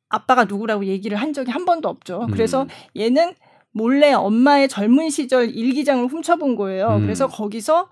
아빠가 0.09 0.45
누구라고 0.45 0.87
얘기를 0.87 1.19
한 1.19 1.35
적이 1.35 1.51
한 1.51 1.67
번도 1.67 1.89
없죠. 1.89 2.23
음. 2.23 2.31
그래서 2.31 2.67
얘는 2.97 3.35
몰래 3.73 4.13
엄마의 4.13 4.69
젊은 4.69 5.11
시절 5.11 5.51
일기장을 5.55 6.07
훔쳐본 6.07 6.57
거예요. 6.57 6.97
음. 6.97 7.03
그래서 7.03 7.27
거기서 7.29 7.89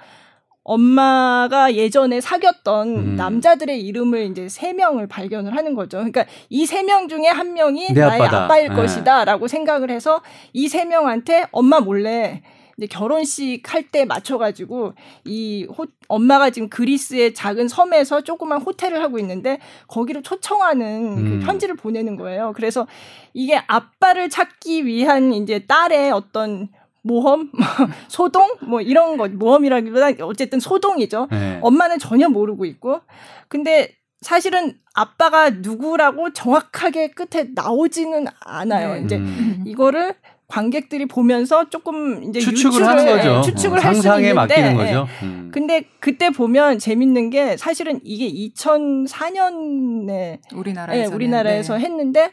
엄마가 0.64 1.74
예전에 1.74 2.20
사귀었던 2.20 2.88
음. 2.96 3.16
남자들의 3.16 3.80
이름을 3.86 4.24
이제 4.30 4.48
세 4.48 4.72
명을 4.72 5.06
발견을 5.06 5.54
하는 5.56 5.74
거죠. 5.76 5.98
그러니까 5.98 6.24
이 6.50 6.64
세 6.66 6.82
명 6.82 7.06
중에 7.08 7.28
한 7.28 7.54
명이 7.54 7.92
내 7.92 8.00
나의 8.00 8.22
아빠다. 8.22 8.44
아빠일 8.46 8.68
네. 8.70 8.74
것이다라고 8.74 9.46
생각을 9.46 9.90
해서 9.90 10.22
이 10.52 10.66
세 10.68 10.84
명한테 10.84 11.46
엄마 11.52 11.78
몰래 11.78 12.42
이제 12.76 12.86
결혼식 12.86 13.62
할 13.72 13.86
때 13.90 14.04
맞춰가지고 14.04 14.94
이 15.24 15.66
호, 15.76 15.86
엄마가 16.08 16.50
지금 16.50 16.68
그리스의 16.68 17.34
작은 17.34 17.68
섬에서 17.68 18.22
조그만 18.22 18.60
호텔을 18.60 19.00
하고 19.02 19.18
있는데 19.18 19.58
거기로 19.86 20.22
초청하는 20.22 21.18
음. 21.18 21.40
그 21.40 21.46
편지를 21.46 21.76
보내는 21.76 22.16
거예요. 22.16 22.52
그래서 22.56 22.86
이게 23.32 23.62
아빠를 23.66 24.28
찾기 24.28 24.86
위한 24.86 25.32
이제 25.32 25.66
딸의 25.66 26.10
어떤 26.10 26.68
모험, 27.02 27.52
소동, 28.08 28.48
뭐 28.62 28.80
이런 28.80 29.16
거 29.16 29.28
모험이라기보다 29.28 30.24
어쨌든 30.24 30.58
소동이죠. 30.58 31.28
네. 31.30 31.60
엄마는 31.62 32.00
전혀 32.00 32.28
모르고 32.28 32.64
있고, 32.64 33.00
근데 33.46 33.92
사실은 34.22 34.76
아빠가 34.92 35.50
누구라고 35.50 36.32
정확하게 36.32 37.12
끝에 37.12 37.50
나오지는 37.54 38.26
않아요. 38.40 38.94
네. 38.94 39.02
이제 39.04 39.16
음. 39.18 39.62
이거를 39.64 40.16
관객들이 40.48 41.06
보면서 41.06 41.68
조금 41.70 42.22
이제 42.24 42.38
추측을 42.40 42.68
유추를, 42.68 42.86
하는 42.86 43.04
거죠. 43.06 43.36
예, 43.38 43.42
추측을 43.42 43.78
어, 43.78 43.80
할 43.82 43.94
수는 43.94 44.02
상상에 44.02 44.28
있는데, 44.28 44.34
맡기는 44.34 44.72
예. 44.72 44.74
거죠. 44.76 45.06
음. 45.22 45.50
근데 45.52 45.84
그때 46.00 46.30
보면 46.30 46.78
재밌는 46.78 47.30
게 47.30 47.56
사실은 47.56 48.00
이게 48.04 48.28
2004년에 48.54 50.38
우리나라에서 50.54 51.00
예, 51.02 51.06
네. 51.08 51.14
우리나라에서 51.14 51.76
했는데 51.78 52.30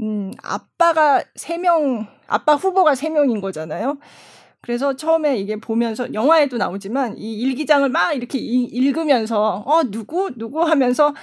음, 0.00 0.30
아빠가 0.42 1.22
세 1.34 1.58
명, 1.58 2.06
아빠 2.26 2.54
후보가 2.54 2.94
세 2.94 3.08
명인 3.08 3.40
거잖아요. 3.40 3.98
그래서 4.60 4.94
처음에 4.96 5.36
이게 5.38 5.56
보면서 5.56 6.12
영화에도 6.12 6.56
나오지만 6.58 7.16
이 7.18 7.34
일기장을 7.40 7.88
막 7.88 8.12
이렇게 8.12 8.38
이- 8.38 8.64
읽으면서 8.64 9.62
어 9.64 9.82
누구 9.90 10.30
누구 10.36 10.62
하면서 10.62 11.14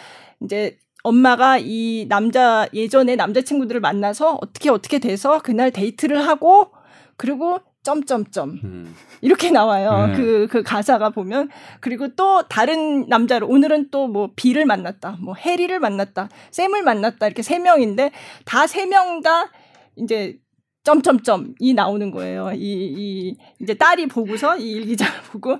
이제 0.42 0.78
엄마가 1.04 1.58
이 1.60 2.06
남자 2.10 2.68
예전에 2.74 3.16
남자친구들을 3.16 3.82
만나서 3.82 4.40
어떻게 4.42 4.70
어떻게 4.70 5.00
돼서 5.00 5.40
그날 5.42 5.72
데이트를 5.72 6.26
하고 6.28 6.72
그리고 7.18 7.60
점점점 7.84 8.60
음. 8.64 8.96
이렇게 9.22 9.52
나와요. 9.52 10.08
네. 10.08 10.16
그, 10.16 10.48
그 10.50 10.64
가사가 10.64 11.10
보면. 11.10 11.50
그리고 11.82 12.16
또 12.16 12.44
다른 12.48 13.08
남자를, 13.10 13.46
오늘은 13.50 13.90
또 13.92 14.08
뭐 14.08 14.32
비를 14.38 14.66
만났다, 14.66 15.18
뭐 15.20 15.34
해리를 15.36 15.78
만났다, 15.80 16.30
샘을 16.52 16.82
만났다, 16.84 17.26
이렇게 17.28 17.42
세 17.42 17.60
명인데, 17.60 18.12
다 18.46 18.64
세 18.68 18.86
명 18.86 19.22
다 19.22 19.52
이제 19.98 20.38
점점점이 20.84 21.74
나오는 21.76 22.10
거예요. 22.12 22.52
이, 22.54 22.60
이, 22.98 23.38
이제 23.62 23.74
딸이 23.74 24.08
보고서 24.08 24.56
이 24.58 24.72
일기장을 24.72 25.14
보고. 25.32 25.58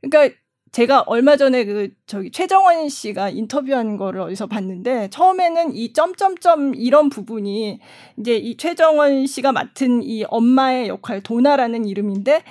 그러니까 0.00 0.36
제가 0.72 1.04
얼마 1.06 1.36
전에 1.36 1.64
그 1.64 1.90
저기 2.06 2.30
최정원 2.30 2.88
씨가 2.88 3.30
인터뷰한 3.30 3.96
거를 3.96 4.20
어디서 4.20 4.46
봤는데 4.46 5.08
처음에는 5.10 5.74
이 5.74 5.92
점점점 5.92 6.74
이런 6.74 7.08
부분이 7.08 7.80
이제 8.18 8.36
이 8.36 8.56
최정원 8.56 9.26
씨가 9.26 9.52
맡은 9.52 10.02
이 10.02 10.24
엄마의 10.24 10.88
역할 10.88 11.22
도나라는 11.22 11.84
이름인데 11.84 12.42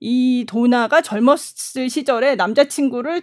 이 0.00 0.44
도나가 0.48 1.00
젊었을 1.00 1.90
시절에 1.90 2.36
남자친구를 2.36 3.22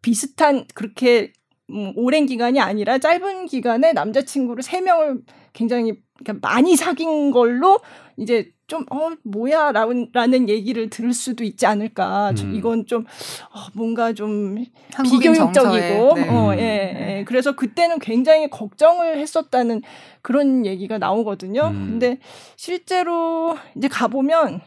비슷한 0.00 0.66
그렇게 0.74 1.32
음, 1.70 1.92
오랜 1.96 2.26
기간이 2.26 2.60
아니라 2.60 2.98
짧은 2.98 3.46
기간에 3.46 3.92
남자친구를 3.92 4.62
세 4.62 4.80
명을 4.80 5.22
굉장히 5.52 5.94
그러니까 6.18 6.46
많이 6.46 6.76
사귄 6.76 7.30
걸로 7.30 7.80
이제 8.16 8.52
좀 8.72 8.86
어 8.90 9.10
뭐야 9.22 9.72
라는, 9.72 10.08
라는 10.12 10.48
얘기를 10.48 10.88
들을 10.88 11.12
수도 11.12 11.44
있지 11.44 11.66
않을까 11.66 12.32
좀 12.34 12.50
음. 12.50 12.54
이건 12.54 12.86
좀 12.86 13.02
어, 13.02 13.58
뭔가 13.74 14.14
좀 14.14 14.64
비교육적이고 15.04 16.14
네. 16.14 16.28
어, 16.28 16.52
음. 16.52 16.58
예, 16.58 17.18
예. 17.18 17.24
그래서 17.26 17.54
그때는 17.54 17.98
굉장히 17.98 18.48
걱정을 18.48 19.18
했었다는 19.18 19.82
그런 20.22 20.64
얘기가 20.64 20.98
나오거든요. 20.98 21.68
음. 21.68 21.88
근데 21.90 22.18
실제로 22.56 23.56
이제 23.76 23.88
가보면 23.88 24.60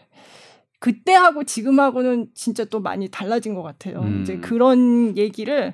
그때하고 0.79 1.43
지금하고는 1.45 2.27
진짜 2.35 2.63
또 2.65 2.79
많이 2.79 3.09
달라진 3.09 3.55
것 3.55 3.63
같아요. 3.63 4.01
음. 4.01 4.21
이제 4.21 4.37
그런 4.37 5.17
얘기를 5.17 5.73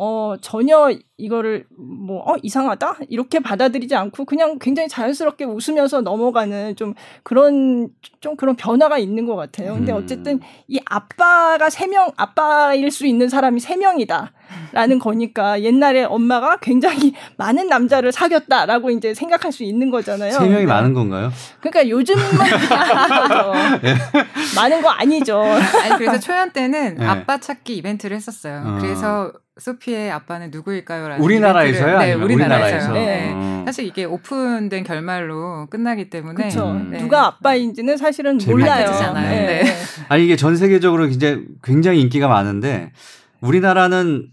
어 0.00 0.36
전혀 0.40 0.92
이거를 1.16 1.66
뭐 1.76 2.22
어 2.30 2.36
이상하다 2.42 2.98
이렇게 3.08 3.40
받아들이지 3.40 3.96
않고 3.96 4.24
그냥 4.24 4.58
굉장히 4.60 4.88
자연스럽게 4.88 5.44
웃으면서 5.44 6.02
넘어가는 6.02 6.76
좀 6.76 6.94
그런 7.24 7.88
좀 8.20 8.36
그런 8.36 8.54
변화가 8.54 8.98
있는 8.98 9.26
것 9.26 9.34
같아요. 9.34 9.74
근데 9.74 9.90
음. 9.92 9.96
어쨌든 9.98 10.40
이 10.68 10.78
아빠가 10.86 11.68
세 11.70 11.88
명 11.88 12.10
아빠일 12.16 12.90
수 12.90 13.06
있는 13.06 13.28
사람이 13.28 13.60
세 13.60 13.76
명이다 13.76 14.32
라는 14.72 14.98
거니까 14.98 15.62
옛날에 15.62 16.04
엄마가 16.04 16.58
굉장히 16.60 17.14
많은 17.36 17.66
남자를 17.68 18.12
사귀었다라고 18.12 18.90
이제 18.90 19.14
생각할 19.14 19.52
수 19.52 19.64
있는 19.64 19.90
거잖아요. 19.90 20.32
세 20.32 20.38
명이 20.40 20.52
근데 20.52 20.66
많은 20.66 20.92
건가요? 20.94 21.30
그러니까 21.60 21.88
요즘은 21.88 22.22
많은 24.56 24.82
거 24.82 24.88
아니죠. 24.90 25.40
아니 25.40 25.96
그래서 25.96 26.20
초연 26.20 26.52
때는 26.52 26.96
네. 26.98 27.06
아빠 27.06 27.38
찾기 27.38 27.76
이벤트를 27.76 28.16
했었어요. 28.16 28.62
어. 28.66 28.78
그래서 28.80 29.32
소피의 29.58 30.10
아빠는 30.12 30.50
누구일까요?라는 30.50 31.22
우리나라에서요? 31.24 31.98
네. 31.98 32.12
우리나라에서? 32.14 32.92
네. 32.92 33.32
어. 33.34 33.62
사실 33.66 33.84
이게 33.86 34.04
오픈된 34.04 34.84
결말로 34.84 35.66
끝나기 35.68 36.08
때문에 36.10 36.34
그렇죠. 36.34 36.70
음. 36.70 36.90
네. 36.92 36.98
누가 36.98 37.26
아빠인지는 37.26 37.96
사실은 37.96 38.38
몰라요. 38.46 38.84
밝혀지잖아요. 38.86 39.30
네. 39.46 39.64
아니 40.08 40.24
이게 40.24 40.36
전 40.36 40.56
세계적으로 40.56 41.06
굉장히 41.08 41.44
굉장히 41.62 42.00
인기가 42.00 42.28
많은데 42.28 42.92
우리나라는 43.40 44.28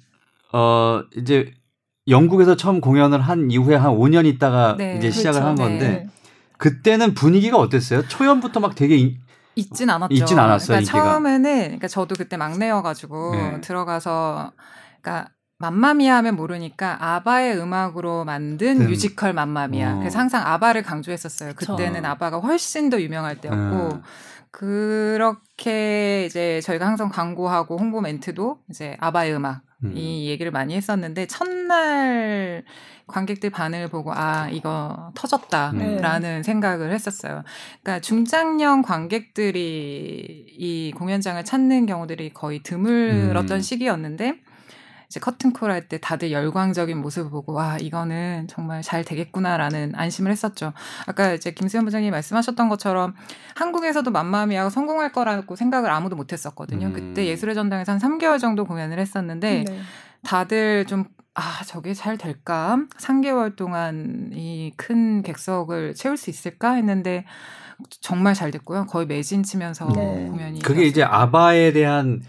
어 0.53 1.01
이제 1.17 1.51
영국에서 2.07 2.55
처음 2.55 2.79
공연을 2.81 3.19
한 3.21 3.49
이후에 3.49 3.75
한 3.75 3.91
5년 3.91 4.25
있다가 4.25 4.75
네, 4.77 4.97
이제 4.97 5.09
시작을 5.11 5.41
그렇죠. 5.41 5.47
한 5.47 5.55
네. 5.55 5.63
건데 5.79 6.07
그때는 6.57 7.13
분위기가 7.13 7.57
어땠어요? 7.57 8.07
초연부터 8.07 8.59
막 8.59 8.75
되게 8.75 8.95
인- 8.95 9.17
있진 9.55 9.89
않았죠. 9.89 10.13
있진 10.13 10.37
않았어요, 10.37 10.77
그러니까. 10.79 10.91
처음에는 10.91 11.59
그러니까 11.63 11.87
저도 11.87 12.15
그때 12.15 12.37
막내여가지고 12.37 13.35
네. 13.35 13.61
들어가서 13.61 14.51
그러니까 15.05 15.29
맘마미아 15.59 16.17
하면 16.17 16.35
모르니까 16.35 16.97
아바의 16.99 17.57
음악으로 17.59 18.25
만든 18.25 18.81
음. 18.81 18.87
뮤지컬 18.87 19.33
맘마미아. 19.33 19.95
어. 19.95 19.99
그래서 19.99 20.19
항상 20.19 20.45
아바를 20.45 20.81
강조했었어요. 20.81 21.53
그쵸. 21.55 21.75
그때는 21.75 22.03
아바가 22.03 22.39
훨씬 22.39 22.89
더 22.89 22.99
유명할 22.99 23.39
때였고 23.39 23.89
음. 23.93 24.01
그렇게 24.51 26.25
이제 26.25 26.59
저희가 26.61 26.87
항상 26.87 27.09
광고하고 27.09 27.77
홍보 27.77 28.01
멘트도 28.01 28.59
이제 28.69 28.97
아바의 28.99 29.35
음악 29.35 29.61
음. 29.83 29.93
이 29.95 30.27
얘기를 30.29 30.51
많이 30.51 30.75
했었는데 30.75 31.27
첫날 31.27 32.63
관객들 33.07 33.49
반응을 33.49 33.89
보고 33.89 34.11
아 34.13 34.49
이거 34.49 35.11
터졌다라는 35.13 36.43
생각을 36.43 36.91
했었어요. 36.91 37.43
그러니까 37.83 38.01
중장년 38.01 38.81
관객들이 38.81 40.45
이 40.57 40.91
공연장을 40.95 41.43
찾는 41.45 41.85
경우들이 41.85 42.33
거의 42.33 42.63
드물었던 42.63 43.57
음. 43.57 43.61
시기였는데 43.61 44.39
이제 45.15 45.21
커튼콜 45.21 45.71
할 45.71 45.87
때 45.87 45.97
다들 45.97 46.31
열광적인 46.33 46.97
모습을 46.99 47.29
보고 47.29 47.53
와 47.53 47.77
이거는 47.77 48.47
정말 48.49 48.81
잘 48.81 49.05
되겠구나라는 49.05 49.93
안심을 49.95 50.29
했었죠. 50.29 50.73
아까 51.05 51.31
이제 51.31 51.51
김수현 51.51 51.85
부장님이 51.85 52.11
말씀하셨던 52.11 52.67
것처럼 52.67 53.13
한국에서도 53.55 54.11
맘마미아가 54.11 54.69
성공할 54.69 55.13
거라고 55.13 55.55
생각을 55.55 55.89
아무도 55.89 56.17
못했었거든요. 56.17 56.87
음. 56.87 56.93
그때 56.93 57.27
예술의 57.27 57.55
전당에서 57.55 57.93
한 57.93 57.99
3개월 57.99 58.39
정도 58.41 58.65
공연을 58.65 58.99
했었는데 58.99 59.63
네. 59.65 59.79
다들 60.23 60.85
좀, 60.85 61.05
아, 61.33 61.61
저게 61.65 61.93
잘 61.93 62.17
될까? 62.17 62.77
3개월 62.99 63.55
동안 63.55 64.31
이 64.33 64.71
큰 64.75 65.21
객석을 65.21 65.93
채울 65.95 66.17
수 66.17 66.29
있을까? 66.29 66.73
했는데 66.73 67.23
정말 68.01 68.33
잘 68.33 68.51
됐고요. 68.51 68.85
거의 68.87 69.05
매진 69.05 69.43
치면서 69.43 69.85
네. 69.93 70.27
공연이. 70.29 70.59
그게 70.61 70.83
이제 70.85 71.03
아바에 71.03 71.71
대한 71.71 72.21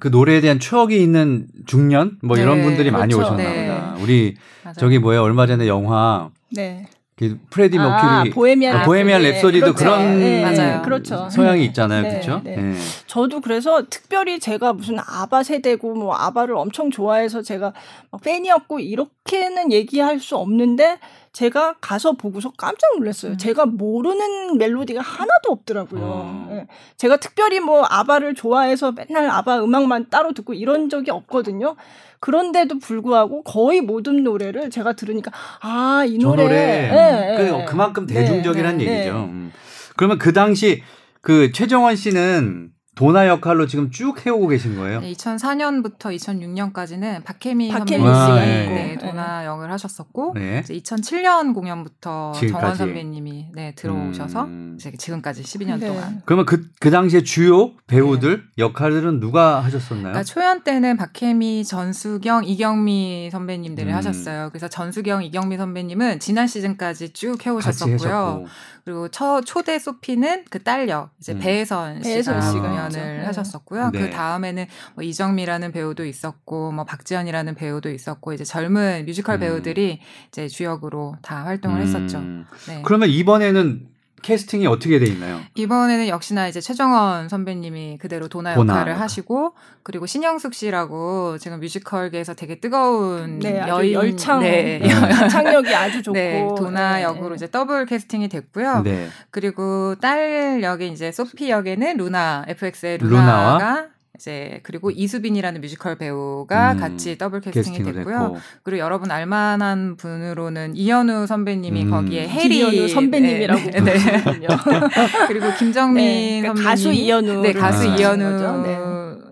그 0.00 0.08
노래에 0.08 0.40
대한 0.40 0.58
추억이 0.60 1.02
있는 1.02 1.46
중년 1.66 2.18
뭐 2.22 2.36
이런 2.36 2.58
네, 2.58 2.64
분들이 2.64 2.90
많이 2.90 3.12
그렇죠. 3.14 3.34
오셨나 3.34 3.50
네. 3.50 3.66
보다. 3.66 3.96
우리 4.00 4.36
맞아요. 4.64 4.74
저기 4.78 4.98
뭐야 4.98 5.20
얼마 5.20 5.46
전에 5.46 5.66
영화 5.66 6.30
네. 6.52 6.86
그 7.18 7.36
프레디 7.50 7.78
아, 7.80 7.82
머큐리 8.20 8.30
보헤미안 8.30 8.76
아, 8.76 8.84
보헤미안 8.84 9.22
랩소디. 9.22 9.40
랩소디도 9.40 9.60
그렇죠. 9.60 9.74
그런 9.74 10.20
네, 10.20 10.42
맞아요. 10.42 10.82
그렇죠. 10.82 11.28
서양이 11.28 11.64
있잖아요, 11.66 12.02
네, 12.02 12.10
그렇죠? 12.10 12.40
네. 12.44 12.74
저도 13.08 13.40
그래서 13.40 13.82
특별히 13.90 14.38
제가 14.38 14.72
무슨 14.72 14.98
아바 15.00 15.42
세대고 15.42 15.94
뭐 15.94 16.14
아바를 16.14 16.54
엄청 16.54 16.92
좋아해서 16.92 17.42
제가 17.42 17.72
막 18.12 18.20
팬이었고 18.22 18.78
이렇게는 18.78 19.72
얘기할 19.72 20.20
수 20.20 20.36
없는데 20.36 21.00
제가 21.32 21.74
가서 21.80 22.12
보고서 22.12 22.52
깜짝 22.56 22.96
놀랐어요. 22.96 23.32
음. 23.32 23.36
제가 23.36 23.66
모르는 23.66 24.56
멜로디가 24.56 25.00
하나도 25.00 25.50
없더라고요. 25.50 26.00
어. 26.02 26.48
예. 26.52 26.66
제가 26.96 27.16
특별히 27.16 27.58
뭐 27.58 27.84
아바를 27.88 28.34
좋아해서 28.34 28.92
맨날 28.92 29.28
아바 29.28 29.62
음악만 29.64 30.06
따로 30.10 30.32
듣고 30.32 30.54
이런 30.54 30.88
적이 30.88 31.10
없거든요. 31.10 31.74
그런데도 32.20 32.78
불구하고 32.78 33.42
거의 33.42 33.80
모든 33.80 34.24
노래를 34.24 34.70
제가 34.70 34.94
들으니까 34.94 35.30
아이저 35.60 36.28
노래, 36.28 36.42
노래 36.44 36.56
예, 36.56 37.32
예. 37.32 37.36
그, 37.36 37.64
그만큼 37.70 38.06
네, 38.06 38.14
대중적이란 38.14 38.78
네, 38.78 38.84
얘기죠. 38.84 39.12
네. 39.12 39.24
음. 39.24 39.52
그러면 39.96 40.18
그 40.18 40.32
당시 40.32 40.82
그 41.20 41.52
최정원 41.52 41.96
씨는 41.96 42.70
도나 42.98 43.28
역할로 43.28 43.68
지금 43.68 43.92
쭉 43.92 44.26
해오고 44.26 44.48
계신 44.48 44.74
거예요? 44.74 45.00
네, 45.00 45.12
2004년부터 45.12 46.12
2006년까지는 46.16 47.22
박혜미 47.22 47.68
박혜미 47.68 48.04
선배님이 48.04 48.44
네, 48.44 48.64
있고. 48.64 48.74
네, 48.74 48.98
도나 48.98 49.46
역을 49.46 49.70
하셨었고 49.70 50.32
네. 50.34 50.62
이제 50.64 50.74
2007년 50.74 51.54
공연부터 51.54 52.32
지금까지. 52.34 52.60
정원 52.60 52.74
선배님이 52.74 53.46
네, 53.54 53.72
들어오셔서 53.76 54.44
음. 54.46 54.74
이제 54.76 54.90
지금까지 54.98 55.44
12년 55.44 55.78
네. 55.78 55.86
동안. 55.86 56.22
그러면 56.24 56.44
그, 56.44 56.68
그 56.80 56.90
당시에 56.90 57.22
주요 57.22 57.70
배우들 57.86 58.42
역할들은 58.58 59.20
누가 59.20 59.60
하셨었나요? 59.62 60.14
그러니까 60.14 60.24
초연 60.24 60.64
때는 60.64 60.96
박혜미, 60.96 61.66
전수경, 61.66 62.46
이경미 62.46 63.30
선배님들이 63.30 63.90
음. 63.90 63.94
하셨어요. 63.94 64.48
그래서 64.50 64.66
전수경, 64.66 65.22
이경미 65.22 65.56
선배님은 65.56 66.18
지난 66.18 66.48
시즌까지 66.48 67.12
쭉 67.12 67.46
해오셨었고요. 67.46 68.44
그리고 68.88 69.06
초, 69.08 69.42
초대 69.42 69.78
소피는 69.78 70.46
그 70.48 70.62
딸력 70.62 71.10
이제 71.18 71.34
음. 71.34 71.40
배혜선 71.40 71.96
씨가 71.96 72.08
배혜선 72.08 72.40
씨가 72.40 72.87
공연을 72.88 73.10
했죠. 73.10 73.20
네. 73.20 73.26
하셨었고요. 73.26 73.90
네. 73.90 74.00
그 74.00 74.10
다음에는 74.10 74.66
뭐 74.94 75.04
이정미라는 75.04 75.72
배우도 75.72 76.04
있었고 76.04 76.72
뭐 76.72 76.84
박지연이라는 76.84 77.54
배우도 77.54 77.90
있었고 77.90 78.32
이제 78.32 78.44
젊은 78.44 79.04
뮤지컬 79.06 79.36
음. 79.36 79.40
배우들이 79.40 80.00
이제 80.28 80.48
주역으로 80.48 81.16
다 81.22 81.44
활동을 81.44 81.80
했었죠. 81.82 82.18
음. 82.18 82.44
네. 82.66 82.82
그러면 82.84 83.08
이번에는 83.08 83.97
캐스팅이 84.22 84.66
어떻게 84.66 84.98
돼 84.98 85.06
있나요? 85.06 85.40
이번에는 85.54 86.08
역시나 86.08 86.48
이제 86.48 86.60
최정원 86.60 87.28
선배님이 87.28 87.98
그대로 87.98 88.28
도나 88.28 88.54
도나 88.54 88.72
역할을 88.74 88.92
역할. 88.92 89.02
하시고 89.04 89.54
그리고 89.82 90.06
신영숙 90.06 90.54
씨라고 90.54 91.38
지금 91.38 91.60
뮤지컬계에서 91.60 92.34
되게 92.34 92.60
뜨거운 92.60 93.38
네, 93.38 93.60
아주 93.60 93.70
여인 93.70 93.92
열창 93.94 94.40
네, 94.40 94.80
네. 94.82 95.28
창력이 95.28 95.74
아주 95.74 96.02
좋고 96.02 96.12
네, 96.18 96.46
도나 96.56 96.96
네, 96.96 97.02
역으로 97.04 97.30
네. 97.30 97.34
이제 97.36 97.50
더블 97.50 97.86
캐스팅이 97.86 98.28
됐고요. 98.28 98.82
네. 98.82 99.08
그리고 99.30 99.94
딸 99.96 100.62
역에 100.62 100.86
이제 100.88 101.12
소피 101.12 101.50
역에는 101.50 101.96
루나 101.96 102.44
FX의 102.48 102.98
루나와? 102.98 103.52
루나가 103.58 103.86
이제 104.18 104.58
그리고 104.64 104.90
이수빈이라는 104.90 105.60
뮤지컬 105.60 105.94
배우가 105.94 106.72
음, 106.72 106.80
같이 106.80 107.16
더블 107.16 107.40
캐스팅이 107.40 107.84
됐고요. 107.84 108.02
됐고. 108.02 108.36
그리고 108.64 108.78
여러분 108.80 109.12
알만한 109.12 109.96
분으로는 109.96 110.74
이현우 110.74 111.28
선배님이 111.28 111.84
음. 111.84 111.90
거기에 111.90 112.26
해리 112.28 112.58
이현우 112.58 112.88
선배님이라고 112.88 113.70
네, 113.70 113.80
네. 113.80 113.92
부르시군요. 113.94 114.48
그리고 115.28 115.54
김정민 115.56 116.04
네, 116.04 116.40
그러니까 116.40 116.48
선배님 116.48 116.64
가수 116.64 116.92
이현우 116.92 117.42
네 117.42 117.52
가수 117.52 117.86
말씀하시는 117.88 118.20
이현우. 118.20 118.62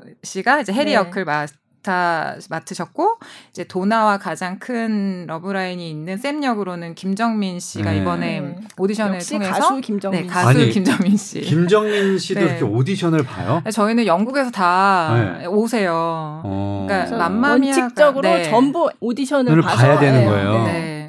네. 0.04 0.14
씨가 0.22 0.60
이제 0.60 0.72
해리 0.72 0.90
네. 0.90 0.94
역을 0.94 1.24
맡 1.24 1.48
아 1.88 2.36
맡으셨고 2.50 3.18
이제 3.50 3.64
도나와 3.64 4.18
가장 4.18 4.58
큰 4.58 5.24
러브라인이 5.26 5.88
있는 5.88 6.16
샘 6.16 6.42
역으로는 6.42 6.94
김정민 6.94 7.60
씨가 7.60 7.92
네. 7.92 7.98
이번에 7.98 8.40
네. 8.40 8.56
오디션을 8.76 9.14
역시 9.16 9.34
통해서 9.34 9.52
가수 9.52 9.80
김정민 9.80 10.20
네 10.22 10.26
씨. 10.26 10.30
가수 10.32 10.48
아니, 10.48 10.70
김정민 10.70 11.16
씨 11.16 11.40
김정민 11.42 12.18
씨도 12.18 12.40
네. 12.40 12.46
이렇게 12.46 12.64
오디션을 12.64 13.22
봐요? 13.24 13.62
저희는 13.70 14.06
영국에서 14.06 14.50
다 14.50 15.36
네. 15.40 15.46
오세요. 15.46 15.92
어. 16.44 16.86
그러니까 16.88 17.08
그래서 17.08 17.24
맘마미아가- 17.28 17.80
원칙적으로 17.80 18.28
네. 18.28 18.42
전부 18.50 18.90
오디션을 19.00 19.60
봐야 19.62 19.98
되는 19.98 20.20
네, 20.20 20.26
거예요. 20.26 20.64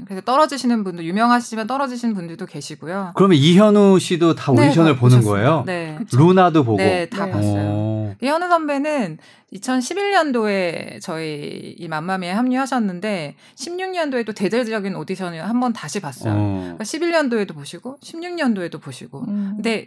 네. 0.07 0.15
네. 0.15 0.21
그래서 0.21 0.21
떨어지시는 0.25 0.83
분도 0.83 1.03
유명하시지만 1.03 1.67
떨어지시는 1.67 2.15
분들도 2.15 2.45
계시고요. 2.45 3.11
그러면 3.15 3.37
이현우 3.37 3.99
씨도 3.99 4.35
다 4.35 4.51
네, 4.53 4.67
오디션을 4.67 4.93
다 4.93 4.99
보는 4.99 5.17
보셨어요. 5.17 5.23
거예요? 5.33 5.63
네. 5.65 5.97
루나도 6.13 6.63
보고. 6.63 6.77
네, 6.77 7.07
다 7.09 7.25
네. 7.25 7.31
봤어요. 7.31 7.63
어. 7.67 8.15
현우 8.21 8.47
선배는 8.47 9.17
2011년도에 9.53 11.01
저희 11.01 11.75
이 11.77 11.87
맘마미에 11.87 12.31
합류하셨는데 12.31 13.35
16년도에 13.55 14.25
또 14.25 14.33
대대적인 14.33 14.95
오디션을 14.95 15.47
한 15.47 15.57
번 15.59 15.73
다시 15.73 15.99
봤어요. 15.99 16.33
어. 16.35 16.59
그러니까 16.77 16.83
11년도에도 16.83 17.53
보시고 17.55 17.97
16년도에도 18.03 18.79
보시고. 18.81 19.21
음. 19.27 19.53
근데 19.55 19.85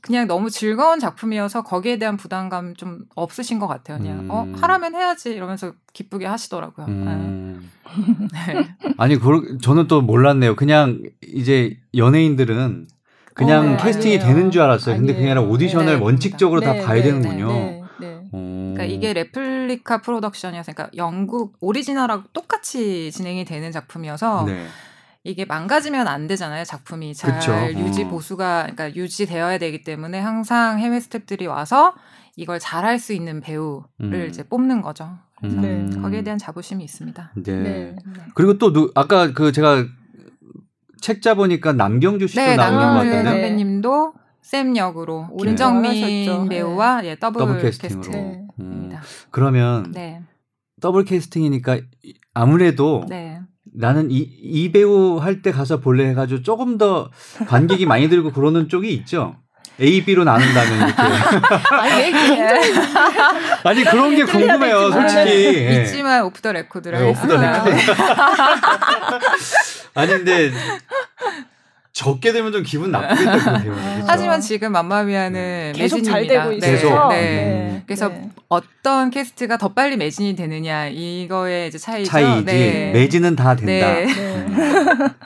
그냥 0.00 0.26
너무 0.26 0.50
즐거운 0.50 1.00
작품이어서 1.00 1.62
거기에 1.62 1.98
대한 1.98 2.16
부담감 2.16 2.74
좀 2.74 3.00
없으신 3.14 3.58
것 3.58 3.66
같아요. 3.66 3.98
그냥 3.98 4.20
음. 4.20 4.30
어 4.30 4.46
하라면 4.60 4.94
해야지 4.94 5.30
이러면서 5.30 5.72
기쁘게 5.92 6.26
하시더라고요. 6.26 6.86
음. 6.86 7.70
네. 8.32 8.68
아니, 8.98 9.18
그, 9.18 9.58
저는 9.60 9.88
또 9.88 10.00
몰랐네요. 10.02 10.56
그냥 10.56 11.02
이제 11.22 11.78
연예인들은 11.96 12.86
그냥 13.34 13.66
어, 13.66 13.70
네, 13.70 13.76
캐스팅이 13.76 14.16
아니에요. 14.18 14.34
되는 14.34 14.50
줄 14.50 14.62
알았어요. 14.62 14.96
근데 14.96 15.12
그게 15.12 15.26
아니라 15.26 15.40
아니에요. 15.40 15.54
오디션을 15.54 15.98
네, 15.98 16.02
원칙적으로 16.02 16.60
다 16.60 16.72
네, 16.72 16.82
봐야 16.82 16.96
네, 16.96 17.02
되는군요. 17.02 17.48
네, 17.48 17.82
네. 18.00 18.20
어. 18.32 18.72
그러니까 18.74 18.84
이게 18.84 19.12
레플리카 19.12 20.02
프로덕션이어서 20.02 20.72
그러니까 20.72 20.90
영국 20.96 21.56
오리지널하고 21.60 22.24
똑같이 22.32 23.10
진행이 23.12 23.44
되는 23.44 23.70
작품이어서 23.72 24.44
네. 24.46 24.66
이게 25.24 25.44
망가지면 25.44 26.06
안 26.08 26.26
되잖아요 26.26 26.64
작품이 26.64 27.14
잘 27.14 27.34
그쵸. 27.34 27.52
유지 27.78 28.04
어. 28.04 28.08
보수가 28.08 28.68
그러니까 28.74 28.94
유지되어야 28.94 29.58
되기 29.58 29.82
때문에 29.82 30.18
항상 30.20 30.78
해외 30.78 31.00
스태프들이 31.00 31.46
와서 31.46 31.94
이걸 32.36 32.58
잘할 32.60 32.98
수 32.98 33.12
있는 33.12 33.40
배우를 33.40 33.82
음. 34.02 34.26
이제 34.28 34.44
뽑는 34.44 34.80
거죠. 34.80 35.18
그래서 35.40 35.60
네. 35.60 35.88
거기에 36.00 36.22
대한 36.22 36.38
자부심이 36.38 36.84
있습니다. 36.84 37.32
네. 37.36 37.52
네. 37.62 37.96
그리고 38.34 38.58
또 38.58 38.72
누, 38.72 38.90
아까 38.94 39.32
그 39.32 39.50
제가 39.52 39.84
책자 41.00 41.34
보니까 41.34 41.72
남경주 41.72 42.28
씨도 42.28 42.40
네, 42.40 42.56
나오는 42.56 42.78
것 42.78 42.84
남경주 42.84 43.10
같은데. 43.10 43.22
네. 43.22 43.30
선배님도 43.42 44.12
샘 44.42 44.76
역으로 44.76 45.36
김정민 45.36 46.24
하셨죠. 46.24 46.48
배우와 46.48 47.04
예, 47.04 47.16
더블, 47.18 47.40
더블 47.40 47.60
캐스팅으로. 47.60 48.00
캐스팅입니다. 48.02 48.18
네. 48.20 48.46
음. 48.60 48.90
그러면 49.30 49.90
네, 49.92 50.22
더블 50.80 51.04
캐스팅이니까 51.04 51.76
이- 52.04 52.14
아무래도 52.34 53.04
네. 53.08 53.40
나는 53.78 54.10
이, 54.10 54.28
이 54.42 54.72
배우 54.72 55.18
할 55.18 55.40
때 55.40 55.52
가서 55.52 55.78
볼래 55.78 56.08
해가지고 56.08 56.42
조금 56.42 56.78
더 56.78 57.10
관객이 57.46 57.86
많이 57.86 58.08
들고 58.08 58.32
그러는 58.32 58.68
쪽이 58.68 58.92
있죠. 58.94 59.36
A, 59.80 60.04
B로 60.04 60.24
나눈다면 60.24 60.88
이렇게. 60.88 61.00
아니 61.70 62.12
아니 63.62 63.84
그런 63.84 64.16
게 64.16 64.24
궁금해요, 64.24 64.90
솔직히. 64.90 65.30
예. 65.30 65.70
네. 65.70 65.82
있지만 65.84 66.24
off 66.24 66.40
the 66.40 66.50
record를 66.50 66.98
네, 66.98 67.08
off 67.08 67.28
the 67.28 67.38
하겠습니다. 67.38 67.94
아니 69.94 70.08
근데 70.10 70.50
적게 72.08 72.32
되면 72.32 72.52
좀 72.52 72.62
기분 72.62 72.90
나쁘겠다 72.90 73.62
그. 73.62 73.70
그쵸? 73.70 73.76
하지만 74.06 74.40
지금 74.40 74.72
맘마미아는 74.72 75.72
계속 75.74 76.02
잘. 76.02 76.26
되고 76.26 76.50
네. 76.50 76.58
계속. 76.58 77.08
네. 77.08 77.72
음. 77.76 77.82
그래서 77.86 78.08
네. 78.08 78.30
어떤 78.48 79.10
캐스트가 79.10 79.56
더 79.58 79.68
빨리 79.74 79.96
매진이 79.96 80.36
되느냐 80.36 80.88
이거의 80.88 81.68
이제 81.68 81.78
차이죠. 81.78 82.10
차이지 82.10 82.44
네. 82.44 82.90
매진은 82.92 83.36
다 83.36 83.54
된다. 83.56 83.66
네. 83.94 84.06
네. 84.06 84.46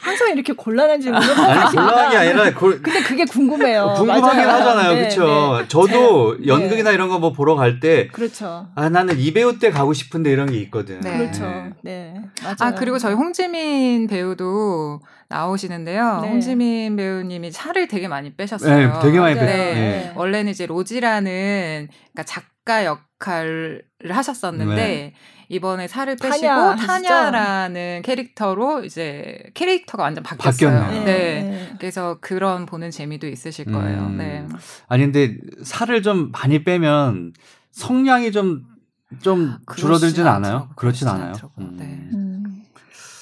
항상 0.00 0.30
이렇게 0.32 0.52
곤란한 0.52 1.00
질문을 1.00 1.28
아니 1.40 1.74
곤란한 1.76 2.10
게 2.10 2.16
아니라 2.16 2.54
그, 2.54 2.80
근데 2.80 3.02
그게 3.02 3.24
궁금해요. 3.24 3.94
궁금하긴 3.96 4.36
맞아요. 4.46 4.48
하잖아요, 4.50 4.92
네, 4.94 4.98
그렇죠? 5.00 5.58
네. 5.60 5.68
저도 5.68 6.36
네. 6.38 6.46
연극이나 6.46 6.92
이런 6.92 7.08
거 7.08 7.16
뭐 7.18 7.32
보러 7.32 7.54
갈 7.56 7.80
때 7.80 8.06
그렇죠. 8.08 8.68
아 8.74 8.88
나는 8.88 9.18
이 9.18 9.32
배우 9.32 9.58
때 9.58 9.70
가고 9.70 9.92
싶은데 9.92 10.30
이런 10.30 10.50
게 10.50 10.58
있거든. 10.62 11.00
네. 11.00 11.18
그렇죠. 11.18 11.44
네. 11.82 12.14
맞아요. 12.42 12.56
아 12.60 12.74
그리고 12.74 12.98
저희 12.98 13.14
홍지민 13.14 14.06
배우도 14.06 15.00
나오시는데요. 15.28 16.20
네. 16.22 16.28
홍지민 16.28 16.96
배우님이 16.96 17.50
살을 17.52 17.88
되게 17.88 18.08
많이 18.08 18.32
빼셨어요. 18.34 18.76
네, 18.76 19.00
되게 19.02 19.18
많이 19.18 19.34
맞아요. 19.34 19.46
뺐. 19.46 19.56
네. 19.56 19.74
네. 19.74 20.12
원래는 20.14 20.50
이제 20.52 20.66
로지라는 20.66 21.88
그러니까 21.90 22.22
작가 22.24 22.84
역할을 22.84 23.82
하셨었는데 24.08 24.74
네. 24.74 25.14
이번에 25.48 25.86
살을 25.86 26.16
빼시고 26.16 26.46
타냐? 26.46 26.76
타냐라는 26.76 28.02
캐릭터로 28.04 28.84
이제 28.84 29.38
캐릭터가 29.54 30.02
완전 30.02 30.24
바뀌었어요. 30.24 30.70
바뀌었네요. 30.70 31.04
네. 31.04 31.74
그래서 31.78 32.18
그런 32.20 32.66
보는 32.66 32.90
재미도 32.90 33.28
있으실 33.28 33.66
거예요. 33.66 34.06
음. 34.06 34.16
네. 34.18 34.44
아니 34.88 35.04
근데 35.04 35.36
살을 35.62 36.02
좀 36.02 36.32
많이 36.32 36.64
빼면 36.64 37.32
성량이 37.70 38.32
좀좀 38.32 39.58
줄어들진 39.76 40.26
않아요? 40.26 40.68
그렇진 40.74 41.06
그렇진 41.06 41.08
않아요. 41.08 41.28
않더라고요. 41.28 41.66
음. 41.66 41.76
네. 41.78 42.25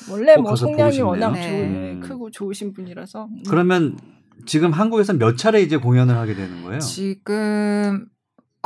음. 0.08 0.12
원래 0.12 0.34
꼭뭐 0.36 0.56
성량이. 0.56 1.00
워낙 1.00 1.32
네. 1.32 1.42
좋- 1.48 1.54
음. 1.54 2.00
크고 2.02 2.30
좋으신 2.30 2.72
분이라서. 2.72 3.24
음. 3.26 3.42
그러면 3.48 3.96
지금 4.46 4.72
한국에서 4.72 5.12
몇 5.14 5.36
차례 5.36 5.62
이제 5.62 5.76
공연을 5.76 6.16
하게 6.16 6.34
되는 6.34 6.62
거예요? 6.64 6.80
지금 6.80 8.06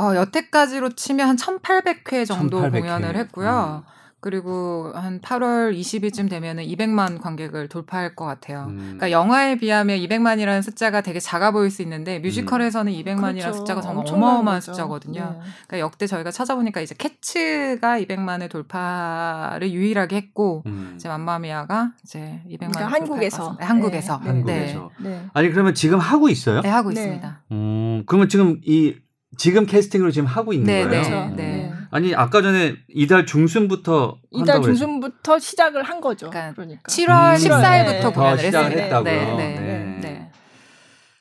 어, 0.01 0.15
여태까지로 0.15 0.91
치면 0.91 1.29
한 1.29 1.37
1,800회 1.37 2.25
정도 2.27 2.59
1800 2.61 2.75
회. 2.75 2.81
공연을 2.81 3.17
했고요. 3.17 3.85
그리고 4.21 4.91
한 4.95 5.21
8월 5.21 5.79
20일쯤 5.79 6.29
되면은 6.29 6.65
200만 6.65 7.21
관객을 7.21 7.69
돌파할 7.69 8.17
것 8.17 8.25
같아요. 8.25 8.67
음. 8.69 8.79
그러니까 8.79 9.13
영화에 9.13 9.59
비하면 9.59 9.99
200만이라는 9.99 10.63
숫자가 10.63 11.03
되게 11.03 11.21
작아 11.21 11.53
보일 11.53 11.71
수 11.71 11.83
있는데 11.83 12.19
뮤지컬에서는 12.19 12.93
200만이라는 12.93 13.41
그렇죠. 13.41 13.53
숫자가 13.59 13.81
정말 13.81 14.01
엄청난 14.01 14.31
어마어마한 14.31 14.61
거죠. 14.61 14.73
숫자거든요. 14.73 15.21
네. 15.21 15.51
그러니까 15.69 15.79
역대 15.79 16.07
저희가 16.09 16.33
찾아보니까 16.33 16.81
이제 16.81 16.97
캐츠가 16.99 18.01
200만의 18.01 18.51
돌파를 18.51 19.71
유일하게 19.71 20.17
했고 20.17 20.65
음. 20.67 20.95
이제 20.97 21.09
맘마미아가 21.09 21.93
이제 22.03 22.43
200만 22.49 22.73
그러니까 22.73 22.87
한국에서. 22.87 23.57
네, 23.61 23.65
한국에서 23.65 24.19
네, 24.19 24.25
네. 24.25 24.31
한국에서. 24.31 24.91
네. 25.01 25.27
아니 25.33 25.51
그러면 25.51 25.75
지금 25.75 26.01
하고 26.01 26.29
있어요? 26.29 26.61
네, 26.63 26.69
하고 26.69 26.91
네. 26.91 27.01
있습니다. 27.01 27.43
음, 27.53 28.03
그러면 28.07 28.29
지금 28.29 28.61
이 28.65 28.97
지금 29.37 29.67
캐스팅으로 29.67 30.11
지금 30.11 30.27
하고 30.27 30.53
있는 30.53 30.67
네, 30.67 30.85
거예요? 30.85 31.03
네, 31.03 31.09
그렇죠. 31.09 31.37
네. 31.37 31.73
아니 31.91 32.15
아까 32.15 32.43
전에 32.43 32.77
이달 32.89 33.25
중순부터 33.27 34.19
이달. 34.31 34.63
중순부터 34.63 35.39
시작을 35.39 35.83
한 35.83 36.01
거죠. 36.01 36.31
그러니까 36.31 36.55
그러니까. 36.55 36.83
7월 36.83 37.35
음. 37.35 37.49
14일부터 37.49 38.09
네. 38.09 38.13
공연을 38.13 38.37
더 38.37 38.43
시작을 38.43 38.71
했습니다. 38.73 39.03
네, 39.03 39.25
네, 39.25 39.37
네. 39.37 39.99
네. 40.01 40.31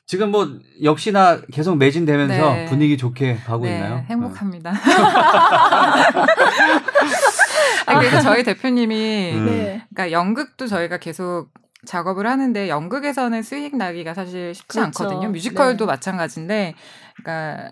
지금 0.06 0.30
뭐 0.30 0.48
역시나 0.82 1.40
계속 1.52 1.76
매진되면서 1.76 2.52
네. 2.54 2.64
분위기 2.66 2.96
좋게 2.96 3.36
가고 3.44 3.64
네, 3.64 3.74
있나요? 3.74 4.04
행복합니다. 4.08 4.72
아, 7.86 7.98
그래서 7.98 8.20
저희 8.22 8.42
대표님이 8.42 9.32
음. 9.34 9.46
네. 9.46 9.86
그러니까 9.90 10.12
연극도 10.12 10.66
저희가 10.66 10.98
계속 10.98 11.48
작업을 11.86 12.26
하는데 12.26 12.68
연극에서는 12.68 13.42
수익 13.42 13.76
나기가 13.76 14.14
사실 14.14 14.54
쉽지 14.54 14.78
그렇죠. 14.78 15.04
않거든요. 15.04 15.30
뮤지컬도 15.30 15.84
네. 15.84 15.92
마찬가지인데, 15.92 16.74
그러니까 17.16 17.70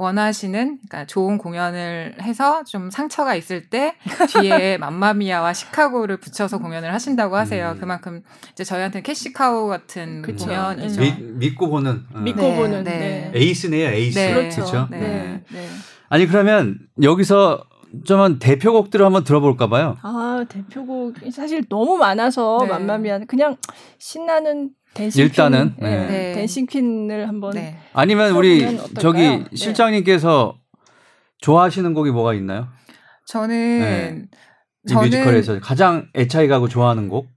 원하시는 0.00 0.78
그러니까 0.88 1.06
좋은 1.06 1.36
공연을 1.38 2.16
해서 2.22 2.64
좀 2.64 2.90
상처가 2.90 3.34
있을 3.34 3.68
때 3.68 3.94
뒤에 4.30 4.78
맘마미아와 4.80 5.52
시카고를 5.52 6.16
붙여서 6.16 6.58
공연을 6.58 6.92
하신다고 6.92 7.36
하세요. 7.36 7.72
음. 7.74 7.80
그만큼 7.80 8.22
이제 8.52 8.64
저희한테는 8.64 9.02
캐시카우 9.02 9.68
같은 9.68 10.22
그쵸. 10.22 10.46
공연이죠. 10.46 11.00
미, 11.00 11.12
믿고 11.20 11.68
보는 11.68 12.04
어. 12.14 12.18
믿고 12.18 12.40
네, 12.40 12.56
보는 12.56 12.84
네. 12.84 13.30
네. 13.32 13.38
에이스네요, 13.38 13.90
에이스. 13.90 14.18
네. 14.18 14.32
그렇죠. 14.50 14.88
네. 14.90 14.98
네. 14.98 15.44
네. 15.52 15.68
아니 16.08 16.26
그러면 16.26 16.78
여기서 17.02 17.62
좀 18.04 18.38
대표곡들을 18.38 19.04
한번 19.04 19.24
들어볼까 19.24 19.68
봐요. 19.68 19.96
아 20.02 20.44
대표곡 20.48 21.16
사실 21.32 21.64
너무 21.68 21.96
많아서 21.96 22.58
네. 22.62 22.68
맘마미아 22.68 23.20
그냥 23.26 23.56
신나는 23.98 24.70
Dancing 24.94 25.24
일단은, 25.24 25.74
Queen, 25.76 25.84
네. 25.84 25.96
네. 25.96 26.06
네. 26.06 26.32
Dancing 26.34 26.66
Queen을 26.66 27.28
한번 27.28 27.54
네. 27.54 27.76
아니면 27.92 28.32
우리 28.32 28.64
어떨까요? 28.64 28.94
저기 29.00 29.20
네. 29.20 29.44
실장님께서 29.54 30.58
좋아하시는 31.38 31.94
곡이 31.94 32.10
뭐가 32.10 32.34
있나요? 32.34 32.68
저는 33.26 34.28
이 34.84 34.88
저는 34.88 35.04
뮤지컬에서 35.04 35.60
가장 35.60 36.08
애착이 36.16 36.48
가고 36.48 36.68
좋아하는 36.68 37.08
곡? 37.08 37.28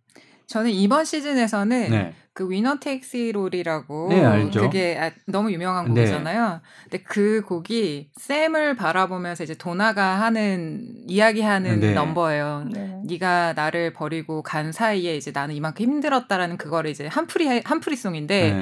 저는 0.48 0.72
이번 0.72 1.06
시즌에서는 1.06 1.89
네. 1.89 2.13
그 2.34 2.50
Winner 2.50 2.78
Takes 2.80 3.32
It 3.34 3.48
All이라고 3.48 4.08
네, 4.10 4.26
알죠. 4.26 4.62
그게 4.62 4.98
아, 5.00 5.12
너무 5.28 5.52
유명한 5.52 5.93
네. 5.93 6.02
곡이잖아요. 6.02 6.62
근데 6.84 7.04
그 7.04 7.43
곡이 7.46 8.10
샘을 8.15 8.76
바라보면서 8.76 9.43
이제 9.43 9.54
도나가 9.54 10.19
하는 10.19 11.04
이야기하는 11.08 11.80
네. 11.80 11.93
넘버예요. 11.93 12.67
네. 12.72 13.02
네가 13.06 13.54
나를 13.54 13.93
버리고 13.93 14.41
간 14.41 14.72
사이에 14.72 15.15
이제 15.15 15.32
나는 15.32 15.54
이만큼 15.54 15.86
힘들었다라는 15.86 16.58
그거를 16.58 16.89
이제 16.89 17.06
한풀이 17.06 17.62
한풀이song인데 17.63 18.54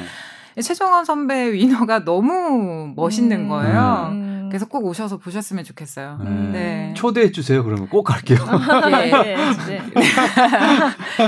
네. 0.55 0.62
최종원 0.62 1.05
선배 1.05 1.53
위너가 1.53 2.03
너무 2.03 2.91
멋있는 2.95 3.45
음. 3.45 3.49
거예요. 3.49 4.10
음. 4.12 4.31
그래서 4.51 4.65
꼭 4.67 4.85
오셔서 4.85 5.17
보셨으면 5.17 5.63
좋겠어요. 5.63 6.17
음. 6.21 6.51
네. 6.51 6.93
초대해 6.95 7.31
주세요. 7.31 7.63
그러면 7.63 7.87
꼭 7.87 8.03
갈게요. 8.03 8.37
네. 8.89 9.35
네. 9.67 9.81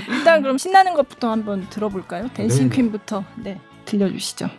일단 0.10 0.42
그럼 0.42 0.58
신나는 0.58 0.94
것부터 0.94 1.32
한번 1.32 1.68
들어볼까요? 1.70 2.28
댄싱 2.34 2.70
네. 2.70 2.76
퀸부터 2.76 3.24
네 3.38 3.60
들려주시죠. 3.86 4.50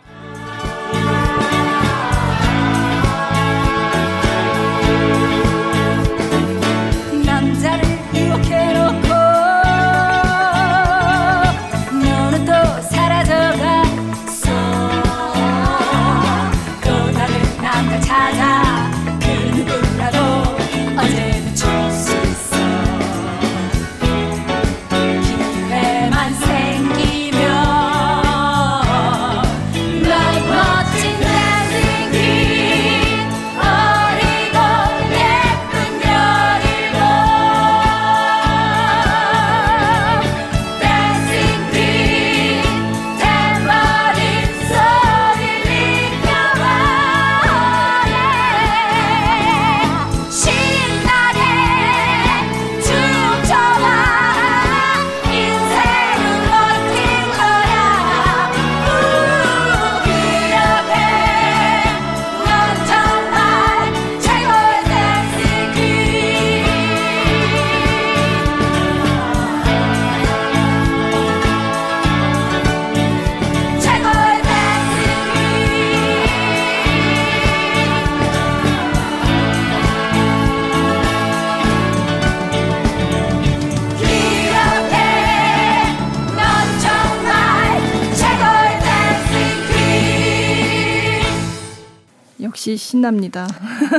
신납니다. 93.05 93.47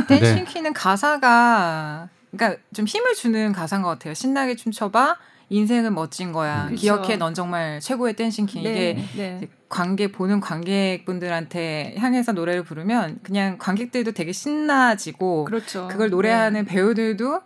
Dancing 0.08 0.34
네. 0.36 0.44
Queen은 0.44 0.72
가사가 0.72 2.08
그러니까 2.32 2.60
좀 2.74 2.86
힘을 2.86 3.14
주는 3.14 3.52
가사인 3.52 3.82
것 3.82 3.88
같아요. 3.88 4.14
신나게 4.14 4.56
춤춰봐. 4.56 5.16
인생은 5.48 5.94
멋진 5.94 6.32
거야. 6.32 6.64
음. 6.64 6.70
그쵸. 6.70 6.80
기억해, 6.80 7.16
넌 7.18 7.32
정말 7.32 7.78
최고의 7.80 8.14
Dancing 8.14 8.46
Queen. 8.46 8.62
이게 8.62 8.94
네. 9.16 9.36
이제 9.38 9.48
관객 9.68 10.10
보는 10.10 10.40
관객분들한테 10.40 11.94
향해서 11.98 12.32
노래를 12.32 12.64
부르면 12.64 13.20
그냥 13.22 13.56
관객들도 13.58 14.10
되게 14.10 14.32
신나지고 14.32 15.44
그렇죠. 15.44 15.86
그걸 15.86 16.10
노래하는 16.10 16.64
배우들도 16.64 17.40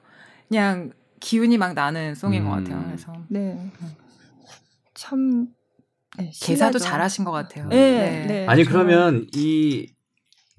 그냥 0.49 0.92
기운이 1.20 1.59
막 1.59 1.75
나는 1.75 2.14
song인 2.14 2.44
것 2.49 2.55
음. 2.57 2.64
같아요. 2.64 2.85
그래서 2.87 3.12
네. 3.29 3.70
참 4.94 5.49
네, 6.16 6.31
개사도. 6.40 6.79
잘하신 6.79 7.25
것 7.25 7.33
같아요. 7.33 7.68
네, 7.68 8.25
네. 8.27 8.46
아니. 8.46 8.64
그러면 8.64 9.27
이 9.35 9.92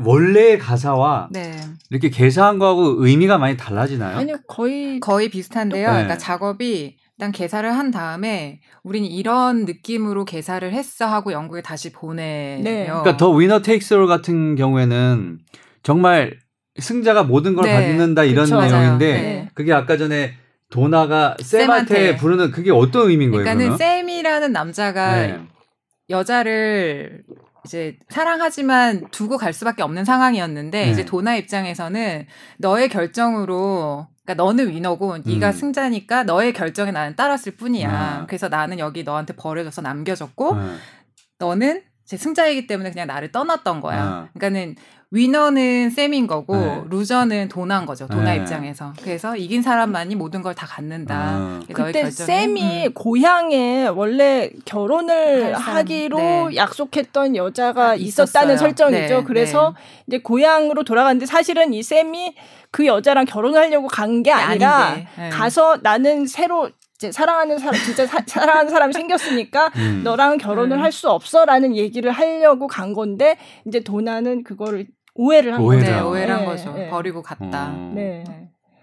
원래의 0.03 0.59
가사와 0.59 1.29
네. 1.31 1.59
이렇게 1.89 2.09
개사한 2.09 2.59
거하고 2.59 3.05
의미가 3.05 3.37
많이 3.37 3.57
달라지나요? 3.57 4.17
아니요 4.17 4.37
거의 4.47 4.99
거의 4.99 5.29
비슷한데요. 5.29 5.87
네. 5.87 5.93
그러니까 5.93 6.17
작업이 6.17 6.97
일단 7.17 7.31
개사를 7.31 7.71
한 7.71 7.91
다음에 7.91 8.61
우리는 8.83 9.07
이런 9.07 9.65
느낌으로 9.65 10.25
개사를 10.25 10.71
했어 10.73 11.05
하고 11.05 11.31
영국에 11.31 11.61
다시 11.61 11.91
보내요. 11.91 12.63
네. 12.63 12.85
그러니까 12.85 13.17
더 13.17 13.29
위너 13.31 13.61
테이크스 13.61 13.93
롤 13.93 14.07
같은 14.07 14.55
경우에는 14.55 15.39
정말 15.83 16.37
승자가 16.79 17.23
모든 17.23 17.55
걸 17.55 17.65
네. 17.65 17.73
받는다 17.73 18.23
이런 18.23 18.45
그쵸. 18.45 18.59
내용인데. 18.61 19.13
네. 19.13 19.49
그게 19.53 19.73
아까 19.73 19.97
전에 19.97 20.33
도나가 20.71 21.35
쌤한테, 21.39 21.93
쌤한테. 21.93 22.17
부르는 22.17 22.51
그게 22.51 22.71
어떤 22.71 23.09
의미인 23.09 23.29
거예요? 23.31 23.43
그러니까는 23.43 23.77
그러면? 23.77 23.77
쌤이라는 23.77 24.51
남자가 24.53 25.15
네. 25.27 25.39
여자를 26.09 27.23
이제 27.65 27.97
사랑하지만 28.09 29.07
두고 29.11 29.37
갈 29.37 29.53
수밖에 29.53 29.83
없는 29.83 30.05
상황이었는데 30.05 30.85
네. 30.85 30.91
이제 30.91 31.05
도나 31.05 31.35
입장에서는 31.35 32.25
너의 32.57 32.89
결정으로 32.89 34.07
그러니까 34.25 34.43
너는 34.43 34.69
위너고 34.69 35.17
네가 35.25 35.47
음. 35.47 35.51
승자니까 35.51 36.23
너의 36.23 36.53
결정에 36.53 36.91
나는 36.91 37.15
따랐을 37.15 37.55
뿐이야. 37.57 37.89
아. 37.91 38.25
그래서 38.27 38.49
나는 38.49 38.79
여기 38.79 39.03
너한테 39.03 39.35
버려져서 39.35 39.81
남겨졌고 39.81 40.55
네. 40.55 40.75
너는 41.39 41.83
제 42.05 42.17
승자이기 42.17 42.67
때문에 42.67 42.91
그냥 42.91 43.07
나를 43.07 43.31
떠났던 43.31 43.81
거야. 43.81 44.01
아. 44.01 44.29
그러니까는 44.33 44.75
위너는 45.13 45.89
쌤인 45.89 46.25
거고 46.25 46.55
네. 46.55 46.83
루저는 46.89 47.49
도나인 47.49 47.85
거죠. 47.85 48.07
도나 48.07 48.31
네. 48.33 48.37
입장에서. 48.37 48.93
그래서 49.03 49.35
이긴 49.35 49.61
사람만이 49.61 50.15
모든 50.15 50.41
걸 50.41 50.51
다 50.55 50.65
갖는다. 50.65 51.15
아. 51.17 51.59
그때 51.73 52.09
쌤이 52.09 52.87
음. 52.87 52.93
고향에 52.93 53.87
원래 53.87 54.49
결혼을 54.65 55.53
하기로 55.53 56.17
네. 56.49 56.55
약속했던 56.55 57.35
여자가 57.35 57.89
아, 57.89 57.95
있었다는 57.95 58.55
있었어요. 58.55 58.57
설정이죠. 58.57 59.17
네, 59.17 59.23
그래서 59.25 59.75
이제 60.07 60.19
고향으로 60.19 60.83
돌아갔는데 60.83 61.25
사실은 61.25 61.73
이 61.73 61.83
쌤이 61.83 62.35
그 62.71 62.85
여자랑 62.85 63.25
결혼하려고 63.25 63.87
간 63.87 64.23
게 64.23 64.31
아니라. 64.31 64.95
네. 65.17 65.29
가서 65.29 65.77
나는 65.81 66.25
새로 66.27 66.69
이제 66.95 67.11
사랑하는 67.11 67.57
사람 67.57 67.73
진짜 67.83 68.05
사, 68.05 68.19
사랑하는 68.25 68.69
사람이 68.69 68.93
생겼으니까 68.93 69.71
음. 69.75 70.01
너랑 70.03 70.37
결혼을 70.37 70.77
음. 70.77 70.83
할수 70.83 71.09
없어라는 71.09 71.75
얘기를 71.75 72.11
하려고 72.11 72.67
간 72.67 72.93
건데 72.93 73.37
이제 73.67 73.79
도나는 73.81 74.43
그거를 74.43 74.85
오해를 75.13 75.53
한 75.53 75.61
오해를 75.61 75.85
네, 75.85 75.91
한 75.93 76.05
오해를 76.05 76.33
한 76.33 76.41
네, 76.41 76.45
거죠. 76.45 76.73
네. 76.73 76.89
버리고 76.89 77.21
갔다. 77.21 77.69
어. 77.69 77.91
네. 77.93 78.23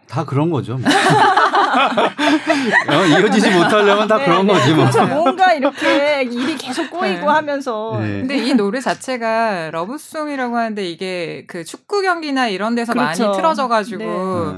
네. 0.09 0.15
다 0.15 0.25
그런 0.25 0.51
거죠. 0.51 0.79
뭐. 0.79 0.89
어, 2.89 3.05
이어지지 3.07 3.51
못하려면 3.51 4.09
다 4.09 4.17
네, 4.17 4.25
그런 4.25 4.47
네. 4.47 4.55
거지 4.55 4.73
뭐. 4.73 4.89
그렇죠. 4.89 5.07
뭔가 5.07 5.53
이렇게 5.53 6.23
일이 6.23 6.57
계속 6.57 6.91
꼬이고 6.91 7.21
네. 7.21 7.27
하면서 7.27 7.99
네. 8.01 8.21
근데 8.21 8.39
이 8.39 8.55
노래 8.55 8.81
자체가 8.81 9.71
러브송이라고 9.71 10.57
하는데 10.57 10.83
이게 10.85 11.45
그 11.47 11.63
축구 11.65 12.01
경기나 12.03 12.49
이런 12.49 12.75
데서 12.75 12.95
그렇죠. 12.95 13.25
많이 13.25 13.37
틀어져가지고 13.37 14.03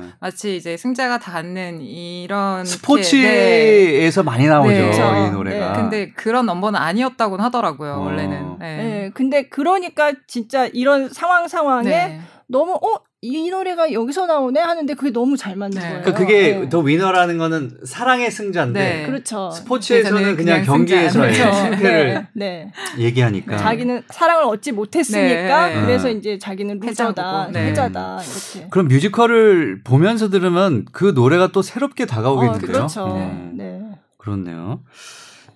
네. 0.01 0.09
마치 0.21 0.57
이제 0.57 0.77
승자가 0.77 1.19
닿는 1.19 1.81
이런 1.81 2.63
네. 2.63 2.71
스포츠에서 2.71 4.23
많이 4.23 4.47
나오죠 4.47 4.71
네. 4.71 4.79
이 4.79 4.83
그렇죠. 4.83 5.31
노래가. 5.33 5.73
네. 5.73 5.81
근데 5.81 6.13
그런 6.13 6.47
넘버는 6.47 6.79
아니었다고는 6.81 7.45
하더라고요 7.45 7.95
어. 7.95 8.05
원래는. 8.05 8.59
네. 8.61 8.77
네, 8.77 9.11
근데 9.15 9.49
그러니까 9.49 10.13
진짜 10.27 10.69
이런 10.73 11.09
상황 11.09 11.49
상황에 11.49 11.89
네. 11.89 12.21
너무 12.47 12.75
어 12.75 13.10
이 13.23 13.51
노래가 13.51 13.93
여기서 13.93 14.25
나오네 14.25 14.61
하는데 14.61 14.95
그게 14.95 15.11
너무 15.11 15.37
잘 15.37 15.55
맞는 15.55 15.79
네. 15.79 15.81
거예요. 15.81 16.01
그러니까 16.01 16.19
그게 16.19 16.59
네. 16.61 16.69
더 16.71 16.79
위너라는 16.79 17.37
거는 17.37 17.81
사랑의 17.85 18.31
승자인데 18.31 18.81
네. 18.81 19.07
그렇죠. 19.07 19.51
스포츠에서는 19.51 20.37
그냥, 20.37 20.37
그냥 20.37 20.65
경기에서의 20.65 21.35
승자. 21.35 21.51
그렇죠. 21.51 21.77
실패를 21.77 22.27
네, 22.33 22.73
네. 22.97 23.05
얘기하니까. 23.05 23.59
자기는 23.59 24.05
사랑을 24.09 24.45
얻지 24.45 24.73
못했으니까 24.73 25.69
네. 25.69 25.81
그래서 25.83 26.07
네. 26.09 26.13
이제 26.15 26.39
자기는 26.39 26.81
루저다. 26.81 27.49
네. 27.53 27.67
패자다 27.67 28.21
이렇게. 28.23 28.69
그럼 28.71 28.89
뮤지컬을 28.89 29.83
보면서 29.85 30.31
들으면 30.31 30.87
그 30.91 31.13
노래가 31.15 31.49
또 31.49 31.61
새롭게 31.61 32.05
어, 32.05 32.07
다가오겠는데요. 32.07 32.73
그렇죠. 32.73 33.05
음, 33.17 33.53
네. 33.55 33.83
그렇네요. 34.17 34.81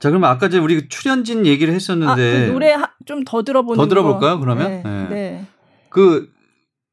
자, 0.01 0.11
그러면 0.11 0.29
아까 0.29 0.49
이제 0.49 0.59
우리 0.59 0.87
출연진 0.91 1.47
얘기를 1.47 1.73
아, 1.73 1.75
했었는데 1.75 2.47
그 2.49 2.53
노래 2.53 2.77
좀 3.07 3.25
더 3.25 3.43
들어보는 3.43 3.83
더 3.83 3.89
들어볼까요, 3.89 4.35
거. 4.35 4.41
그러면? 4.41 4.69
네. 4.69 4.83
네. 4.85 5.07
네. 5.09 5.45
그 5.89 6.29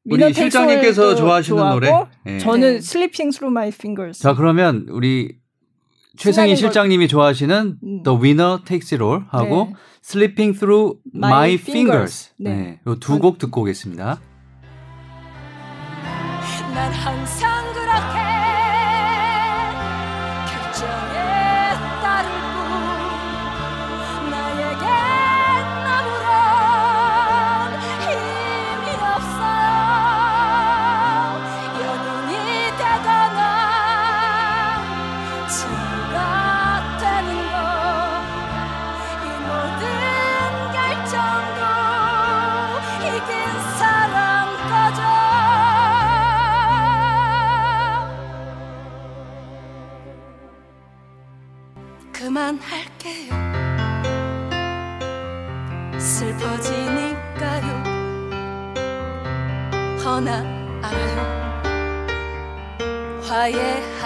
우리 0.04 0.34
실장님께서 0.34 1.14
좋아하시는 1.14 1.70
노래. 1.70 1.90
예. 2.26 2.38
저는 2.38 2.60
네. 2.60 2.76
Sleeping 2.76 3.36
Through 3.36 3.52
My 3.52 3.68
Fingers. 3.68 4.20
자, 4.20 4.34
그러면 4.34 4.86
우리 4.90 5.36
최승희 6.16 6.56
실장님이 6.56 7.08
좋아하시는 7.08 7.78
음. 7.82 8.02
The 8.02 8.18
Winner 8.18 8.58
Takes 8.64 8.94
It 8.94 9.02
All 9.02 9.24
하고 9.28 9.68
네. 9.70 9.74
Sleeping 10.04 10.58
Through 10.58 10.98
My, 11.14 11.30
My 11.30 11.54
Fingers. 11.54 12.30
Fingers. 12.30 12.32
네. 12.38 12.80
네. 12.84 12.98
두곡 13.00 13.38
듣고 13.38 13.62
오겠습니다. 13.62 14.20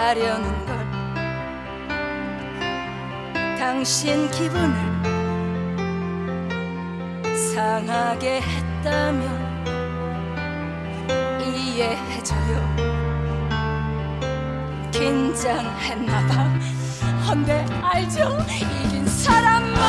하려는 0.07 0.47
걸. 0.65 0.77
당신 3.59 4.31
기분을 4.31 4.73
상하게 7.53 8.39
했다면 8.39 9.21
이해해줘요. 11.41 12.55
긴장했나봐. 14.91 16.33
헌데 17.27 17.65
알죠? 17.81 18.37
이긴 18.49 19.05
사람만 19.05 19.86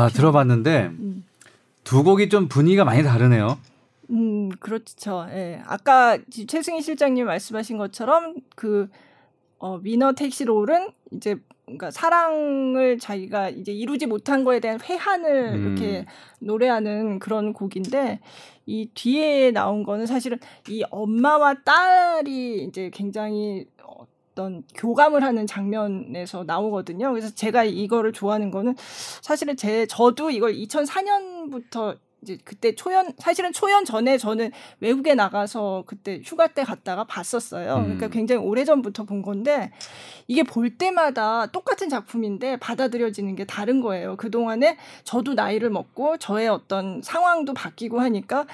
자 0.00 0.08
들어봤는데 0.08 0.92
음. 0.98 1.24
두 1.84 2.02
곡이 2.02 2.30
좀 2.30 2.48
분위기가 2.48 2.84
많이 2.84 3.02
다르네요. 3.02 3.58
음, 4.10 4.48
그렇죠. 4.60 5.26
예. 5.30 5.60
아까 5.66 6.18
최승희 6.46 6.80
실장님 6.80 7.26
말씀하신 7.26 7.76
것처럼 7.76 8.36
그 8.56 8.88
어, 9.58 9.78
위너 9.82 10.14
택시 10.14 10.44
롤은 10.44 10.88
이제 11.12 11.36
그러니까 11.66 11.90
사랑을 11.90 12.98
자기가 12.98 13.50
이제 13.50 13.72
이루지 13.72 14.06
못한 14.06 14.42
거에 14.42 14.58
대한 14.58 14.80
회한을 14.80 15.54
음. 15.54 15.76
이렇게 15.76 16.06
노래하는 16.40 17.18
그런 17.18 17.52
곡인데 17.52 18.20
이 18.64 18.88
뒤에 18.94 19.50
나온 19.50 19.82
거는 19.82 20.06
사실은 20.06 20.38
이 20.68 20.82
엄마와 20.90 21.54
딸이 21.62 22.64
이제 22.64 22.90
굉장히 22.92 23.66
어떤 24.32 24.62
교감을 24.74 25.22
하는 25.22 25.46
장면에서 25.46 26.44
나오거든요. 26.44 27.10
그래서 27.10 27.34
제가 27.34 27.64
이거를 27.64 28.12
좋아하는 28.12 28.50
거는 28.50 28.74
사실은 29.22 29.56
제 29.56 29.86
저도 29.86 30.30
이걸 30.30 30.54
2004년부터 30.54 31.98
이제 32.22 32.38
그때 32.44 32.74
초연 32.74 33.14
사실은 33.18 33.52
초연 33.52 33.84
전에 33.84 34.18
저는 34.18 34.50
외국에 34.80 35.14
나가서 35.14 35.84
그때 35.86 36.20
휴가 36.22 36.48
때 36.48 36.64
갔다가 36.64 37.04
봤었어요. 37.04 37.76
음. 37.76 37.82
그러니까 37.84 38.08
굉장히 38.08 38.44
오래 38.44 38.64
전부터 38.64 39.04
본 39.04 39.22
건데 39.22 39.70
이게 40.28 40.42
볼 40.42 40.76
때마다 40.76 41.46
똑같은 41.46 41.88
작품인데 41.88 42.58
받아들여지는 42.58 43.36
게 43.36 43.46
다른 43.46 43.80
거예요. 43.80 44.16
그 44.16 44.30
동안에 44.30 44.76
저도 45.04 45.34
나이를 45.34 45.70
먹고 45.70 46.18
저의 46.18 46.48
어떤 46.48 47.00
상황도 47.02 47.54
바뀌고 47.54 48.00
하니까 48.00 48.46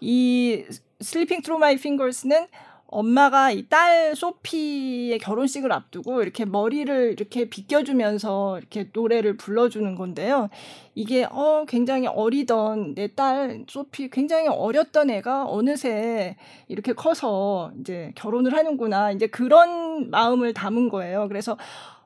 이 0.00 0.64
Slipping 1.00 1.42
Through 1.42 1.58
My 1.58 1.76
Fingers는 1.76 2.48
엄마가 2.94 3.50
이 3.50 3.66
딸 3.68 4.14
소피의 4.14 5.18
결혼식을 5.18 5.72
앞두고 5.72 6.22
이렇게 6.22 6.44
머리를 6.44 7.12
이렇게 7.12 7.48
빗겨주면서 7.48 8.58
이렇게 8.58 8.88
노래를 8.92 9.36
불러주는 9.36 9.94
건데요. 9.96 10.48
이게 10.94 11.24
어 11.30 11.64
굉장히 11.66 12.06
어리던 12.06 12.94
내 12.94 13.08
딸 13.16 13.64
소피 13.68 14.08
굉장히 14.10 14.48
어렸던 14.48 15.10
애가 15.10 15.46
어느새 15.46 16.36
이렇게 16.68 16.92
커서 16.92 17.72
이제 17.80 18.12
결혼을 18.14 18.52
하는구나 18.54 19.10
이제 19.12 19.26
그런 19.26 20.10
마음을 20.10 20.52
담은 20.54 20.88
거예요. 20.88 21.26
그래서 21.28 21.56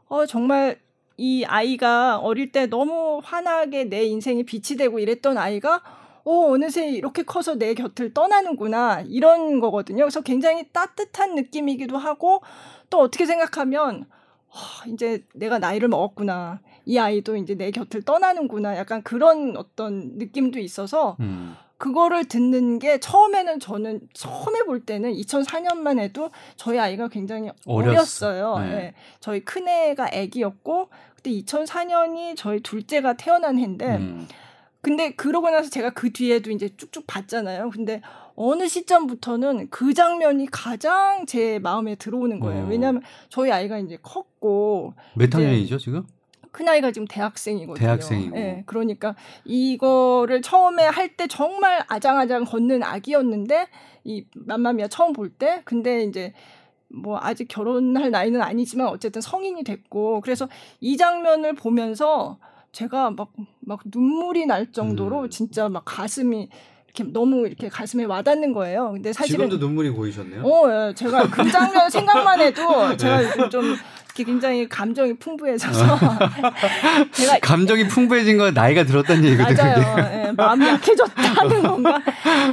어 0.09 0.24
정말 0.27 0.79
이 1.18 1.44
아이가 1.44 2.16
어릴 2.18 2.53
때 2.53 2.66
너무 2.66 3.20
환하게 3.22 3.85
내 3.85 4.05
인생에 4.05 4.42
빛이 4.44 4.79
되고 4.79 4.98
이랬던 5.01 5.37
아이가 5.37 5.83
어, 6.29 6.53
어느새 6.53 6.91
이렇게 6.91 7.23
커서 7.23 7.55
내 7.55 7.73
곁을 7.73 8.12
떠나는구나 8.12 9.05
이런 9.07 9.61
거거든요. 9.61 10.05
그래서 10.05 10.21
굉장히 10.21 10.69
따뜻한 10.73 11.35
느낌이기도 11.35 11.97
하고 11.97 12.43
또 12.91 13.01
어떻게 13.01 13.25
생각하면 13.25 14.05
아, 14.51 14.85
이제 14.88 15.25
내가 15.33 15.59
나이를 15.59 15.88
먹었구나. 15.88 16.61
이 16.85 16.99
아이도 16.99 17.37
이제 17.37 17.55
내 17.55 17.71
곁을 17.71 18.03
떠나는구나. 18.03 18.77
약간 18.77 19.03
그런 19.03 19.57
어떤 19.57 20.19
느낌도 20.19 20.59
있어서 20.59 21.17
음. 21.21 21.57
그거를 21.79 22.27
듣는 22.27 22.79
게 22.79 23.01
처음에는 23.01 23.59
저는 23.59 24.01
처음에 24.12 24.64
볼 24.64 24.81
때는 24.81 25.14
2004년만 25.14 25.99
해도 25.99 26.31
저희 26.57 26.79
아이가 26.79 27.09
굉장히 27.09 27.51
어렸어. 27.64 27.91
어렸어요. 27.91 28.59
네. 28.59 28.73
예. 28.73 28.95
저희 29.21 29.41
큰애가 29.41 30.09
아기였고 30.12 30.91
그때 31.17 31.31
2004년이 31.31 32.37
저희 32.37 32.61
둘째가 32.61 33.14
태어난 33.14 33.59
해인데 33.59 33.97
음. 33.97 34.29
근데 34.81 35.11
그러고 35.11 35.51
나서 35.51 35.69
제가 35.71 35.91
그 35.91 36.12
뒤에도 36.12 36.51
이제 36.51 36.69
쭉쭉 36.77 37.05
봤잖아요. 37.07 37.71
근데 37.71 38.01
어느 38.37 38.69
시점부터는 38.69 39.69
그 39.71 39.93
장면이 39.93 40.47
가장 40.53 41.27
제 41.27 41.59
마음에 41.59 41.97
들어오는 41.97 42.38
거예요. 42.38 42.64
어. 42.64 42.69
왜냐하면 42.69 43.03
저희 43.29 43.51
아이가 43.51 43.79
이제 43.79 43.99
컸고 44.03 44.95
몇 45.17 45.35
학년이죠 45.35 45.79
지금? 45.79 46.07
큰 46.53 46.69
아이가 46.69 46.93
지금 46.93 47.07
대학생이거든요. 47.09 47.85
대학생이고. 47.85 48.37
예, 48.37 48.62
그러니까 48.67 49.14
이거를 49.45 50.43
처음에 50.43 50.85
할 50.85 51.17
때 51.17 51.27
정말 51.27 51.85
아장아장 51.88 52.45
걷는 52.45 52.83
아기였는데 52.83 53.67
이 54.05 54.25
맘마미아 54.35 54.87
처음 54.88 55.12
볼 55.12 55.31
때 55.31 55.62
근데 55.64 56.05
이제 56.05 56.33
뭐 56.88 57.19
아직 57.21 57.49
결혼할 57.49 58.11
나이는 58.11 58.41
아니지만 58.41 58.87
어쨌든 58.88 59.21
성인이 59.21 59.64
됐고 59.64 60.21
그래서 60.21 60.49
이 60.81 60.97
장면을 60.97 61.55
보면서 61.55 62.38
제가 62.72 63.11
막 63.11 63.28
막 63.68 63.81
눈물이 63.85 64.46
날 64.46 64.72
정도로 64.72 65.24
음. 65.24 65.31
진짜 65.31 65.68
막 65.68 65.83
가슴이 65.85 66.48
이렇게 66.87 67.12
너무 67.12 67.46
이렇게 67.46 67.68
가슴에 67.68 68.04
와닿는 68.04 68.54
거예요. 68.54 68.92
근데 68.94 69.12
사실은 69.12 69.46
지금도 69.46 69.64
눈물이 69.64 69.90
고이셨네요. 69.90 70.42
어, 70.42 70.88
예. 70.88 70.94
제가 70.94 71.28
그 71.28 71.48
장면 71.50 71.88
생각만 71.90 72.40
해도 72.40 72.88
네. 72.88 72.96
제가 72.96 73.24
요즘 73.24 73.50
좀 73.50 73.76
굉장히 74.14 74.66
감정이 74.68 75.18
풍부해져서 75.18 75.98
제가 77.12 77.38
감정이 77.40 77.87
풍부해진 77.88 78.38
건 78.38 78.54
나이가 78.54 78.85
들었다는 78.85 79.22
얘기거든요. 79.22 79.57
맞아요. 79.62 80.26
예, 80.28 80.33
마음이 80.33 80.66
약해졌다는 80.66 81.62
건가? 81.68 82.00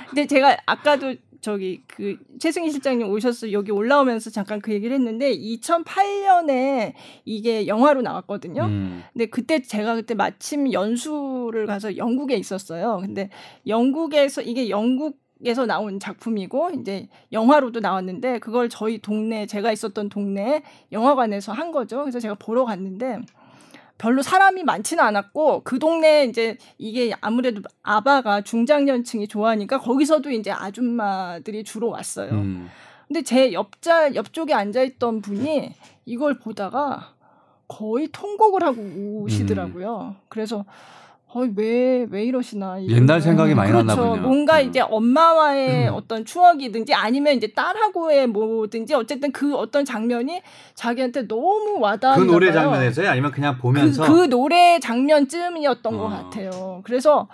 근데 0.09 0.27
제가 0.27 0.57
아까도 0.65 1.15
저기 1.45 1.83
그 1.85 2.17
최승희 2.39 2.71
실장님 2.71 3.07
오셔서 3.07 3.51
여기 3.51 3.71
올라오면서 3.71 4.31
잠깐 4.31 4.59
그 4.59 4.73
얘기를 4.73 4.95
했는데 4.95 5.31
2008년에 5.37 6.93
이게 7.23 7.67
영화로 7.67 8.01
나왔거든요. 8.01 8.63
음. 8.63 9.03
근데 9.13 9.27
그때 9.27 9.61
제가 9.61 9.93
그때 9.93 10.15
마침 10.15 10.73
연수를 10.73 11.67
가서 11.67 11.97
영국에 11.97 12.35
있었어요. 12.35 12.97
근데 12.99 13.29
영국에서 13.67 14.41
이게 14.41 14.69
영국 14.69 15.23
에서 15.45 15.65
나온 15.65 15.99
작품이고 15.99 16.71
이제 16.79 17.07
영화로도 17.33 17.81
나왔는데 17.81 18.39
그걸 18.39 18.69
저희 18.69 18.97
동네 18.97 19.45
제가 19.45 19.71
있었던 19.73 20.07
동네 20.07 20.63
영화관에서 20.93 21.51
한 21.51 21.71
거죠. 21.71 21.99
그래서 21.99 22.19
제가 22.21 22.35
보러 22.35 22.63
갔는데 22.63 23.19
별로 23.97 24.21
사람이 24.21 24.63
많지는 24.63 25.03
않았고 25.03 25.61
그 25.63 25.79
동네 25.79 26.25
이제 26.25 26.57
이게 26.77 27.13
아무래도 27.21 27.61
아바가 27.83 28.41
중장년층이 28.41 29.27
좋아하니까 29.27 29.79
거기서도 29.79 30.31
이제 30.31 30.51
아줌마들이 30.51 31.63
주로 31.63 31.89
왔어요. 31.89 32.31
음. 32.31 32.69
근데 33.07 33.21
제 33.21 33.53
옆자 33.53 34.15
옆쪽에 34.15 34.53
앉아 34.53 34.81
있던 34.81 35.21
분이 35.21 35.71
이걸 36.05 36.39
보다가 36.39 37.13
거의 37.67 38.09
통곡을 38.11 38.63
하고 38.63 38.81
우시더라고요. 39.23 40.15
그래서 40.29 40.65
왜왜 41.35 42.07
왜 42.09 42.23
이러시나 42.23 42.79
이거는. 42.79 42.95
옛날 43.03 43.21
생각이 43.21 43.53
많이 43.53 43.69
그렇죠. 43.71 43.85
났나 43.87 44.01
보네요. 44.01 44.21
뭔가 44.25 44.61
음. 44.61 44.69
이제 44.69 44.79
엄마와의 44.79 45.89
음. 45.89 45.93
어떤 45.93 46.23
추억이든지 46.23 46.93
아니면 46.93 47.33
이제 47.35 47.47
딸하고의 47.47 48.27
뭐든지 48.27 48.93
어쨌든 48.93 49.31
그 49.33 49.53
어떤 49.55 49.83
장면이 49.83 50.41
자기한테 50.75 51.27
너무 51.27 51.77
와닿았나 51.79 52.25
그 52.25 52.31
노래. 52.31 52.51
장면에서요? 52.53 53.09
아니면 53.09 53.31
그냥 53.31 53.57
보면서 53.57 54.03
그, 54.05 54.13
그 54.13 54.29
노래 54.29 54.79
장면쯤이었던 54.79 55.93
어. 55.93 55.97
것 55.97 56.07
같아요. 56.07 56.81
그래서 56.85 57.27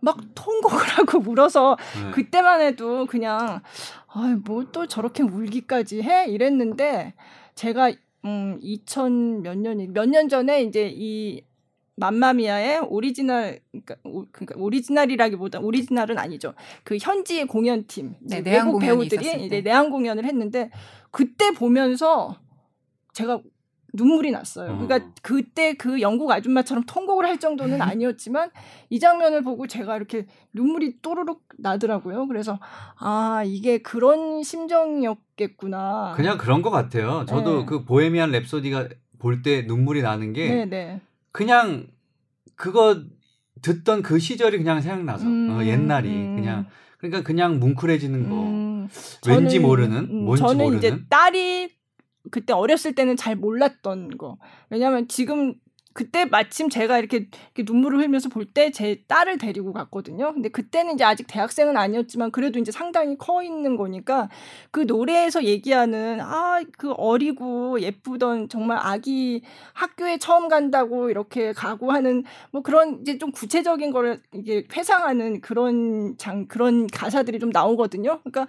막 0.00 0.16
통곡을 0.34 0.78
하고 0.98 1.18
울어서 1.30 1.76
네. 2.02 2.10
그때만 2.12 2.60
해도 2.62 3.06
그냥 3.06 3.60
아뭐 4.08 4.66
또 4.72 4.86
저렇게 4.86 5.22
울기까지 5.22 6.02
해 6.02 6.26
이랬는데 6.28 7.14
제가 7.54 7.92
음 8.24 8.58
2000 8.62 9.42
몇 9.42 9.58
년이 9.58 9.88
몇 9.88 10.06
년 10.08 10.28
전에 10.28 10.62
이제 10.62 10.90
이 10.94 11.42
맘마미아의 11.96 12.80
오리지널 12.88 13.60
그러니까, 13.70 13.96
오, 14.04 14.24
그러니까 14.32 14.54
오리지널이라기보다 14.58 15.60
오리지널은 15.60 16.18
아니죠. 16.18 16.54
그 16.82 16.96
현지 17.00 17.44
공연팀 17.46 18.14
네, 18.20 18.40
내한 18.40 18.66
외국 18.66 18.80
배우들이 18.80 19.26
이제 19.44 19.48
때. 19.48 19.60
내한 19.62 19.90
공연을 19.90 20.24
했는데 20.24 20.70
그때 21.10 21.52
보면서 21.52 22.36
제가 23.12 23.40
눈물이 23.96 24.32
났어요. 24.32 24.72
어. 24.72 24.78
그러니까 24.78 25.08
그때 25.22 25.74
그 25.74 26.00
영국 26.00 26.28
아줌마처럼 26.32 26.82
통곡을 26.84 27.24
할 27.26 27.38
정도는 27.38 27.78
아니었지만 27.80 28.50
이 28.90 28.98
장면을 28.98 29.42
보고 29.42 29.68
제가 29.68 29.96
이렇게 29.96 30.26
눈물이 30.52 31.00
또르륵 31.00 31.42
나더라고요. 31.58 32.26
그래서 32.26 32.58
아 32.98 33.44
이게 33.46 33.78
그런 33.78 34.42
심정이었겠구나. 34.42 36.14
그냥 36.16 36.38
그런 36.38 36.60
것 36.62 36.70
같아요. 36.70 37.24
저도 37.28 37.60
네. 37.60 37.64
그 37.66 37.84
보헤미안 37.84 38.32
랩소디가 38.32 38.96
볼 39.20 39.42
때 39.42 39.62
눈물이 39.62 40.02
나는 40.02 40.32
게 40.32 40.48
네네. 40.48 41.00
그냥 41.34 41.88
그거 42.54 43.02
듣던 43.60 44.02
그 44.02 44.20
시절이 44.20 44.56
그냥 44.58 44.80
생각나서. 44.80 45.26
음, 45.26 45.50
어, 45.50 45.64
옛날이 45.64 46.08
음. 46.08 46.36
그냥. 46.36 46.66
그러니까 46.98 47.22
그냥 47.24 47.58
뭉클해지는 47.58 48.30
거. 48.30 48.36
음, 48.44 48.88
왠지 49.26 49.58
저는- 49.58 49.62
모르는 49.62 49.96
음, 50.10 50.24
뭔지 50.26 50.42
저는 50.42 50.64
모르는. 50.64 50.78
이제 50.78 50.96
딸이 51.10 51.70
그때 52.30 52.52
어렸을 52.52 52.94
때는 52.94 53.16
잘 53.16 53.34
몰랐던 53.34 54.16
거. 54.16 54.38
왜냐하면 54.70 55.08
지금 55.08 55.54
그때 55.94 56.24
마침 56.26 56.68
제가 56.68 56.98
이렇게, 56.98 57.28
이렇게 57.54 57.62
눈물을 57.64 57.98
흘면서 58.00 58.28
볼 58.28 58.46
때 58.52 58.70
제 58.70 59.02
딸을 59.08 59.38
데리고 59.38 59.72
갔거든요. 59.72 60.32
근데 60.34 60.48
그때는 60.48 60.94
이제 60.94 61.04
아직 61.04 61.26
대학생은 61.28 61.76
아니었지만 61.76 62.30
그래도 62.32 62.58
이제 62.58 62.72
상당히 62.72 63.16
커 63.16 63.42
있는 63.42 63.76
거니까 63.76 64.28
그 64.70 64.80
노래에서 64.80 65.44
얘기하는 65.44 66.20
아 66.20 66.60
그 66.78 66.92
어리고 66.92 67.80
예쁘던 67.80 68.48
정말 68.48 68.78
아기 68.80 69.42
학교에 69.74 70.18
처음 70.18 70.48
간다고 70.48 71.10
이렇게 71.10 71.52
가고 71.52 71.92
하는 71.92 72.24
뭐 72.50 72.62
그런 72.62 73.00
이제 73.02 73.18
좀 73.18 73.30
구체적인 73.32 73.90
거를 73.92 74.20
이게 74.32 74.64
회상하는 74.76 75.40
그런 75.40 76.16
장 76.18 76.46
그런 76.46 76.86
가사들이 76.88 77.38
좀 77.38 77.50
나오거든요. 77.50 78.20
그러니까 78.24 78.46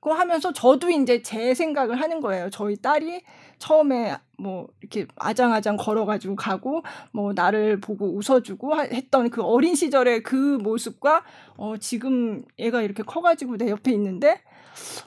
그거 0.00 0.14
하면서 0.14 0.52
저도 0.52 0.90
이제 0.90 1.22
제 1.22 1.54
생각을 1.54 2.00
하는 2.00 2.20
거예요. 2.20 2.50
저희 2.50 2.76
딸이 2.76 3.22
처음에 3.58 4.16
뭐 4.38 4.68
이렇게 4.80 5.06
아장아장 5.16 5.76
걸어가지고 5.76 6.36
가고 6.36 6.82
뭐 7.12 7.32
나를 7.32 7.80
보고 7.80 8.06
웃어주고 8.16 8.74
하- 8.74 8.82
했던 8.82 9.28
그 9.30 9.42
어린 9.42 9.74
시절의 9.74 10.22
그 10.22 10.58
모습과 10.62 11.24
어 11.56 11.76
지금 11.78 12.44
얘가 12.58 12.82
이렇게 12.82 13.02
커가지고 13.02 13.56
내 13.56 13.68
옆에 13.70 13.90
있는데 13.92 14.40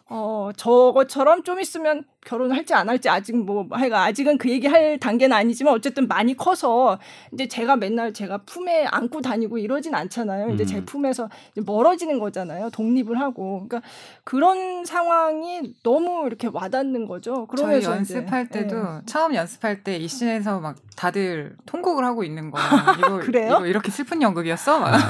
어 0.10 0.50
저것처럼 0.58 1.44
좀 1.44 1.62
있으면 1.62 2.04
결혼을 2.26 2.56
할지 2.56 2.74
안 2.74 2.90
할지 2.90 3.08
아직 3.10 3.36
뭐 3.36 3.66
하여간 3.72 4.04
아직은 4.04 4.38
그 4.38 4.50
얘기 4.50 4.68
할 4.68 5.00
단계는 5.00 5.36
아니지만 5.36 5.74
어쨌든 5.74 6.08
많이 6.08 6.36
커서 6.36 7.00
이제 7.32 7.48
제가 7.48 7.78
맨날 7.78 8.14
제가 8.14 8.40
품에 8.46 8.86
안고 8.86 9.22
다니고 9.22 9.58
이러진 9.58 9.96
않잖아요. 9.96 10.54
이제 10.54 10.66
제 10.66 10.78
음. 10.78 10.86
품에서 10.86 11.30
이제 11.52 11.62
멀어지는 11.66 12.20
거잖아요. 12.20 12.70
독립을 12.72 13.20
하고 13.20 13.66
그러니까 13.68 13.82
그런 14.24 14.84
상황이 14.86 15.74
너무 15.84 16.28
이렇게 16.28 16.50
와닿는 16.52 17.08
거죠. 17.08 17.48
저희 17.56 17.62
그러면서 17.66 18.00
이제, 18.02 18.16
연습할 18.16 18.50
때도 18.50 18.76
예. 18.76 19.06
처음 19.06 19.36
연습할 19.36 19.84
때 19.84 20.02
이 20.02 20.08
씬에서 20.08 20.60
막 20.60 20.78
다들 20.96 21.56
통곡을 21.68 22.04
하고 22.04 22.24
있는 22.24 22.50
거예요. 22.50 22.68
이거, 22.98 23.20
그래요? 23.20 23.54
이거 23.58 23.66
이렇게 23.68 23.92
슬픈 23.92 24.22
연극이었어? 24.22 24.80
막. 24.80 24.94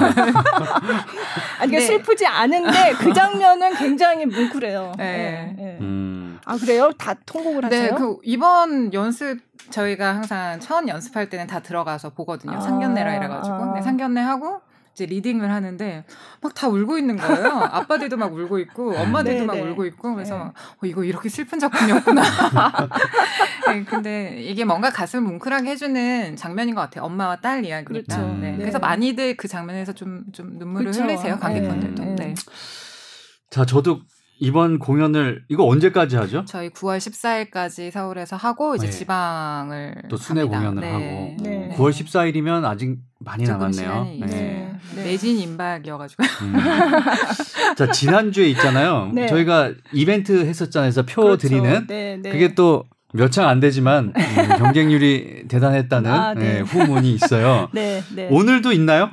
아니, 1.59 1.71
그러니까 1.71 1.79
네. 1.79 1.79
슬프지 1.81 2.25
않은데 2.25 2.93
그 2.99 3.13
장면은 3.13 3.73
굉장히 3.75 4.25
뭉클해요. 4.25 4.93
네. 4.97 5.55
예, 5.57 5.63
예. 5.63 5.77
음. 5.79 6.10
아 6.45 6.57
그래요? 6.57 6.91
다 6.97 7.13
통곡을 7.25 7.69
네, 7.69 7.87
하세요? 7.89 7.95
그 7.95 8.17
이번 8.23 8.93
연습 8.93 9.39
저희가 9.69 10.15
항상 10.15 10.59
첫 10.59 10.87
연습할 10.87 11.29
때는 11.29 11.47
다 11.47 11.59
들어가서 11.61 12.11
보거든요. 12.11 12.57
아, 12.57 12.61
상견례라 12.61 13.15
이래가지고. 13.15 13.55
아. 13.55 13.59
근데 13.59 13.81
상견례 13.81 14.21
하고 14.21 14.61
이제 14.93 15.05
리딩을 15.05 15.49
하는데 15.49 16.03
막 16.41 16.53
다 16.53 16.67
울고 16.67 16.97
있는 16.97 17.15
거예요. 17.17 17.47
아빠들도 17.71 18.17
막 18.17 18.33
울고 18.33 18.59
있고 18.59 18.95
엄마들도 18.95 19.39
네, 19.39 19.45
막 19.45 19.53
네. 19.55 19.61
울고 19.61 19.85
있고 19.85 20.13
그래서 20.13 20.37
네. 20.37 20.43
어, 20.43 20.85
이거 20.85 21.03
이렇게 21.03 21.29
슬픈 21.29 21.59
작품이었구나. 21.59 22.21
네, 23.67 23.83
근데 23.85 24.41
이게 24.41 24.65
뭔가 24.65 24.89
가슴을 24.89 25.23
뭉클하게 25.29 25.69
해주는 25.69 26.35
장면인 26.35 26.75
것 26.75 26.81
같아요. 26.81 27.05
엄마와 27.05 27.37
딸 27.37 27.63
이야기니까. 27.65 28.15
그렇죠. 28.15 28.33
네. 28.39 28.51
네. 28.51 28.57
그래서 28.57 28.79
많이들 28.79 29.37
그 29.37 29.47
장면에서 29.47 29.93
좀, 29.93 30.25
좀 30.33 30.57
눈물을 30.57 30.91
그렇죠. 30.91 31.03
흘리세요. 31.03 31.39
관객분들도. 31.39 32.03
네, 32.03 32.15
네. 32.15 32.25
네. 32.27 32.33
자, 33.49 33.65
저도 33.65 34.01
이번 34.41 34.79
공연을 34.79 35.43
이거 35.49 35.67
언제까지 35.67 36.15
하죠? 36.15 36.43
저희 36.45 36.69
9월 36.71 36.97
14일까지 36.97 37.91
서울에서 37.91 38.35
하고 38.35 38.75
이제 38.75 38.87
네. 38.87 38.91
지방을 38.91 39.93
또 40.09 40.17
순회 40.17 40.41
갑니다. 40.41 40.59
공연을 40.59 40.81
네. 40.81 40.91
하고 40.91 41.37
네. 41.43 41.75
9월 41.77 41.91
14일이면 41.91 42.65
아직 42.65 42.97
많이 43.19 43.43
남았네요. 43.43 44.03
네. 44.03 44.25
네. 44.25 44.73
네. 44.95 45.03
매진 45.03 45.37
임박이어가지고 45.37 46.23
음. 46.41 46.55
자, 47.77 47.91
지난 47.91 48.31
주에 48.31 48.49
있잖아요. 48.49 49.11
네. 49.13 49.27
저희가 49.27 49.73
이벤트 49.93 50.43
했었잖아요. 50.43 50.91
그래서 50.91 51.05
표 51.05 51.21
그렇죠. 51.21 51.47
드리는 51.47 51.85
네, 51.85 52.17
네. 52.19 52.31
그게 52.31 52.55
또몇장안 52.55 53.59
되지만 53.59 54.11
음, 54.17 54.57
경쟁률이 54.57 55.47
대단했다는 55.49 56.11
아, 56.11 56.33
네. 56.33 56.53
네, 56.53 56.59
후문이 56.61 57.13
있어요. 57.13 57.69
네, 57.73 58.01
네. 58.15 58.27
오늘도 58.31 58.71
있나요? 58.71 59.11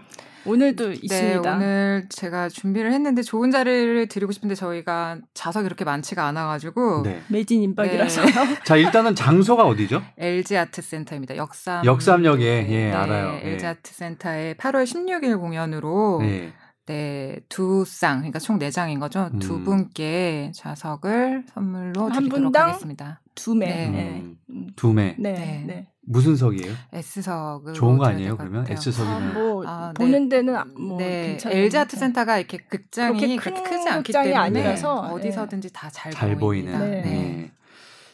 오늘도 0.48 0.88
네 0.88 0.98
있습니다. 1.02 1.56
오늘 1.56 2.06
제가 2.08 2.48
준비를 2.48 2.92
했는데 2.92 3.22
좋은 3.22 3.50
자리를 3.50 4.08
드리고 4.08 4.32
싶은데 4.32 4.54
저희가 4.54 5.18
자석이 5.34 5.64
그렇게 5.64 5.84
많지가 5.84 6.24
않아가지고 6.26 7.02
네. 7.02 7.22
매진 7.28 7.62
임박이라서요. 7.62 8.26
자, 8.64 8.76
일단은 8.76 9.14
장소가 9.14 9.66
어디죠? 9.66 10.02
LG 10.16 10.56
아트 10.56 10.82
센터입니다. 10.82 11.36
역삼 11.36 11.84
역삼역에, 11.84 12.66
예, 12.70 12.86
네, 12.86 12.92
알아요. 12.92 13.40
LG 13.42 13.64
예. 13.64 13.68
아트 13.68 13.92
센터의 13.92 14.54
8월 14.54 14.84
16일 14.84 15.38
공연으로 15.38 16.18
네. 16.22 16.52
네, 16.86 17.38
두 17.50 17.84
쌍, 17.86 18.18
그러니까 18.20 18.38
총 18.38 18.58
네 18.58 18.70
장인 18.70 18.98
거죠. 18.98 19.28
두 19.40 19.56
음. 19.56 19.64
분께 19.64 20.50
자석을 20.54 21.44
선물로 21.52 22.04
한 22.04 22.12
드리도록 22.12 22.44
분당 22.44 22.68
하겠습니다. 22.70 23.20
두 23.34 23.54
매. 23.54 23.66
네. 23.66 23.88
네. 23.90 24.22
음, 24.22 24.36
음, 24.50 24.66
두 24.74 24.92
매. 24.94 25.14
네. 25.18 25.32
네. 25.32 25.64
네. 25.66 25.88
무슨 26.10 26.36
석이에요? 26.36 26.72
S석을 26.92 27.74
좋은 27.74 27.98
거 27.98 28.06
아니에요? 28.06 28.36
그러면 28.36 28.66
S석이면 28.68 29.34
뭐 29.34 29.64
아, 29.66 29.92
네. 29.96 30.04
보는 30.04 30.28
데는 30.28 30.56
아- 30.56 30.64
뭐 30.76 30.98
네. 30.98 31.36
LG 31.44 31.76
아트 31.76 31.96
센터가 31.96 32.38
이렇게 32.38 32.56
극장이 32.58 33.18
그렇게 33.18 33.36
그렇게 33.36 33.62
큰 33.62 33.70
크지 33.76 33.88
않기 33.88 34.06
극장이 34.12 34.28
때문에 34.30 34.36
아니라서, 34.42 35.00
어디서든지 35.12 35.72
다잘 35.72 36.12
잘 36.12 36.36
보이는. 36.36 36.72
네. 36.78 37.02
네. 37.02 37.50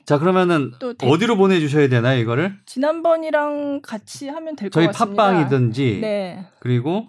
자, 0.05 0.19
그러면 0.19 0.73
또 0.81 0.93
대- 0.95 1.09
어디로 1.09 1.37
보내 1.37 1.61
주셔야 1.61 1.89
되나요, 1.89 2.21
이거를? 2.21 2.57
지난번이랑 2.67 3.81
같이 3.83 4.29
하면 4.29 4.57
될것 4.57 4.73
저희 4.73 4.87
같습니다. 4.89 5.23
팟빵이든지 5.23 5.99
네. 6.03 6.45
그리고 6.59 7.07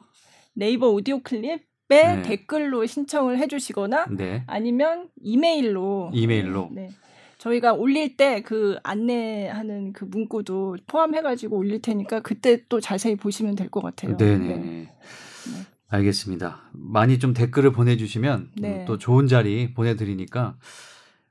네이버 0.54 0.88
오디오 0.90 1.22
클립에 1.22 1.60
네. 1.90 2.22
댓글로 2.22 2.86
신청을 2.86 3.38
해주시거나 3.40 4.06
네. 4.12 4.44
아니면 4.48 5.10
이메일로 5.22 6.12
이메일로. 6.14 6.70
네. 7.46 7.50
저희가 7.50 7.74
올릴 7.74 8.18
때 8.18 8.42
그 8.42 8.78
안내하는 8.84 9.94
그 9.94 10.06
문구도 10.06 10.78
포함해가지고 10.88 11.56
올릴 11.58 11.82
테니까 11.82 12.22
그때 12.22 12.64
또 12.68 12.80
자세히 12.82 13.16
보시면 13.16 13.56
될 13.56 13.70
것 13.70 13.82
같아요. 13.82 14.18
네네. 14.18 14.90
알겠습니다. 15.88 16.62
많이 16.74 17.20
좀 17.20 17.34
댓글을 17.34 17.72
보내주시면 17.72 18.50
네. 18.58 18.80
음, 18.82 18.86
또 18.86 18.98
좋은 18.98 19.28
자리 19.28 19.74
보내드리니까 19.74 20.58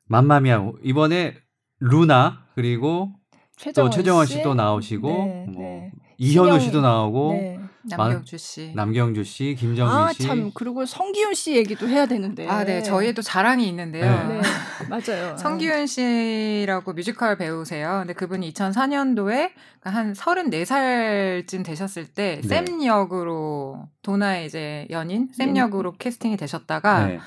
맘마미아 0.07 0.71
이번에 0.83 1.35
루나 1.81 2.45
그리고 2.55 3.11
최정원, 3.57 3.91
또 3.91 3.97
최정원 3.97 4.27
씨. 4.27 4.35
씨도 4.35 4.55
나오시고 4.55 5.09
네, 5.09 5.47
뭐 5.53 5.63
네. 5.63 5.93
이현우 6.19 6.61
씨도 6.61 6.81
나오고 6.81 7.33
네. 7.33 7.59
남경주 7.87 8.39
씨. 8.39 8.73
남경주 8.75 9.25
씨, 9.25 9.57
김정민 9.59 9.95
아, 9.95 10.13
씨. 10.13 10.23
참. 10.23 10.51
그리고 10.55 10.87
성기훈 10.87 11.35
씨 11.35 11.57
얘기도 11.57 11.89
해야 11.89 12.07
되는데. 12.07 12.49
아, 12.49 12.65
네, 12.65 12.83
저희도 12.83 13.23
자랑이 13.23 13.69
있는데요. 13.69 14.05
네. 14.29 14.41
네, 14.41 14.43
맞아요. 14.89 15.37
성기훈 15.39 15.87
씨라고 15.87 16.93
뮤지컬 16.93 17.37
배우세요. 17.37 17.99
근데 18.01 18.15
그분이 18.15 18.53
2004년도에 18.53 19.51
한 19.83 20.13
34살쯤 20.13 21.65
되셨을 21.65 22.07
때 22.07 22.41
네. 22.43 22.49
샘 22.49 22.85
역으로 22.85 23.89
도나의 24.03 24.47
이제 24.47 24.87
연인 24.91 25.29
샘 25.33 25.53
네. 25.53 25.61
역으로 25.61 25.93
캐스팅이 25.93 26.37
되셨다가 26.37 27.07
네. 27.07 27.19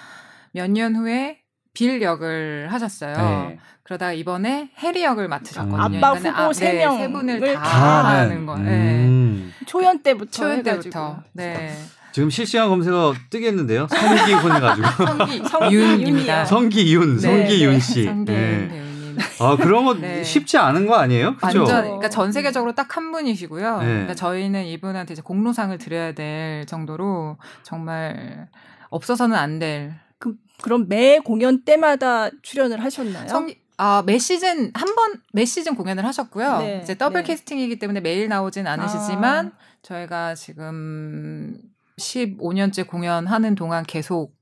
몇년 0.52 0.96
후에 0.96 1.40
빌 1.78 2.02
역을 2.02 2.70
하셨어요. 2.72 3.16
네. 3.16 3.60
그러다가 3.84 4.12
이번에 4.12 4.72
해리 4.80 5.04
역을 5.04 5.28
맡으셨거든요. 5.28 5.80
아빠 6.00 6.14
후보 6.14 6.52
세 6.52 6.74
네, 6.74 6.80
명을 6.80 6.98
세 7.00 7.12
분을 7.12 7.54
다, 7.54 7.62
다 7.62 8.04
하는 8.08 8.48
거예요. 8.48 8.64
네. 8.64 8.72
음. 9.06 9.54
초연 9.68 10.00
때부터 10.02 10.32
초연. 10.32 10.64
때부터. 10.64 11.20
네. 11.34 11.78
지금 12.14 12.32
실시간 12.32 12.70
검색어 12.70 13.14
뜨겠는데요. 13.30 13.86
성기훈 13.92 14.56
해가지고 14.56 14.88
성기. 15.50 15.76
윤입니다. 15.76 16.46
성기윤, 16.46 17.18
네, 17.18 17.22
성기윤 17.22 17.74
네. 17.74 17.80
씨. 17.80 18.04
성기윤 18.06 18.26
네. 18.26 18.68
배우님. 18.70 19.18
아 19.40 19.56
그런 19.56 19.86
거 19.86 19.94
네. 19.94 20.24
쉽지 20.24 20.58
않은 20.58 20.88
거 20.88 20.96
아니에요? 20.96 21.36
그죠? 21.38 21.60
완전 21.60 21.84
그러니까 21.84 22.10
전 22.10 22.32
세계적으로 22.32 22.74
딱 22.74 22.98
한 22.98 23.12
분이시고요. 23.12 23.80
네. 23.82 23.86
그러니까 23.86 24.16
저희는 24.16 24.66
이분한테 24.66 25.14
이제 25.14 25.22
공로상을 25.22 25.78
드려야 25.78 26.14
될 26.14 26.66
정도로 26.66 27.38
정말 27.62 28.48
없어서는 28.90 29.38
안 29.38 29.60
될. 29.60 29.94
그, 30.20 30.36
그럼 30.62 30.88
매 30.88 31.20
공연 31.20 31.64
때마다 31.64 32.30
출연을 32.42 32.84
하셨나요? 32.84 33.28
성, 33.28 33.50
아, 33.78 34.02
매 34.06 34.18
시즌 34.18 34.72
한 34.74 34.96
번 34.96 35.22
매 35.34 35.46
시즌 35.46 35.76
공연을 35.76 36.04
하셨고요. 36.06 36.58
네, 36.60 36.80
이제 36.84 36.96
더블 36.98 37.22
네. 37.22 37.28
캐스팅이기 37.28 37.78
때문에 37.80 38.00
매일 38.02 38.28
나오진 38.28 38.66
않으시지만 38.68 39.48
아. 39.48 39.52
저희가 39.84 40.34
지금 40.36 41.56
15년째 42.00 42.88
공연하는 42.88 43.56
동안 43.56 43.84
계속 43.86 44.34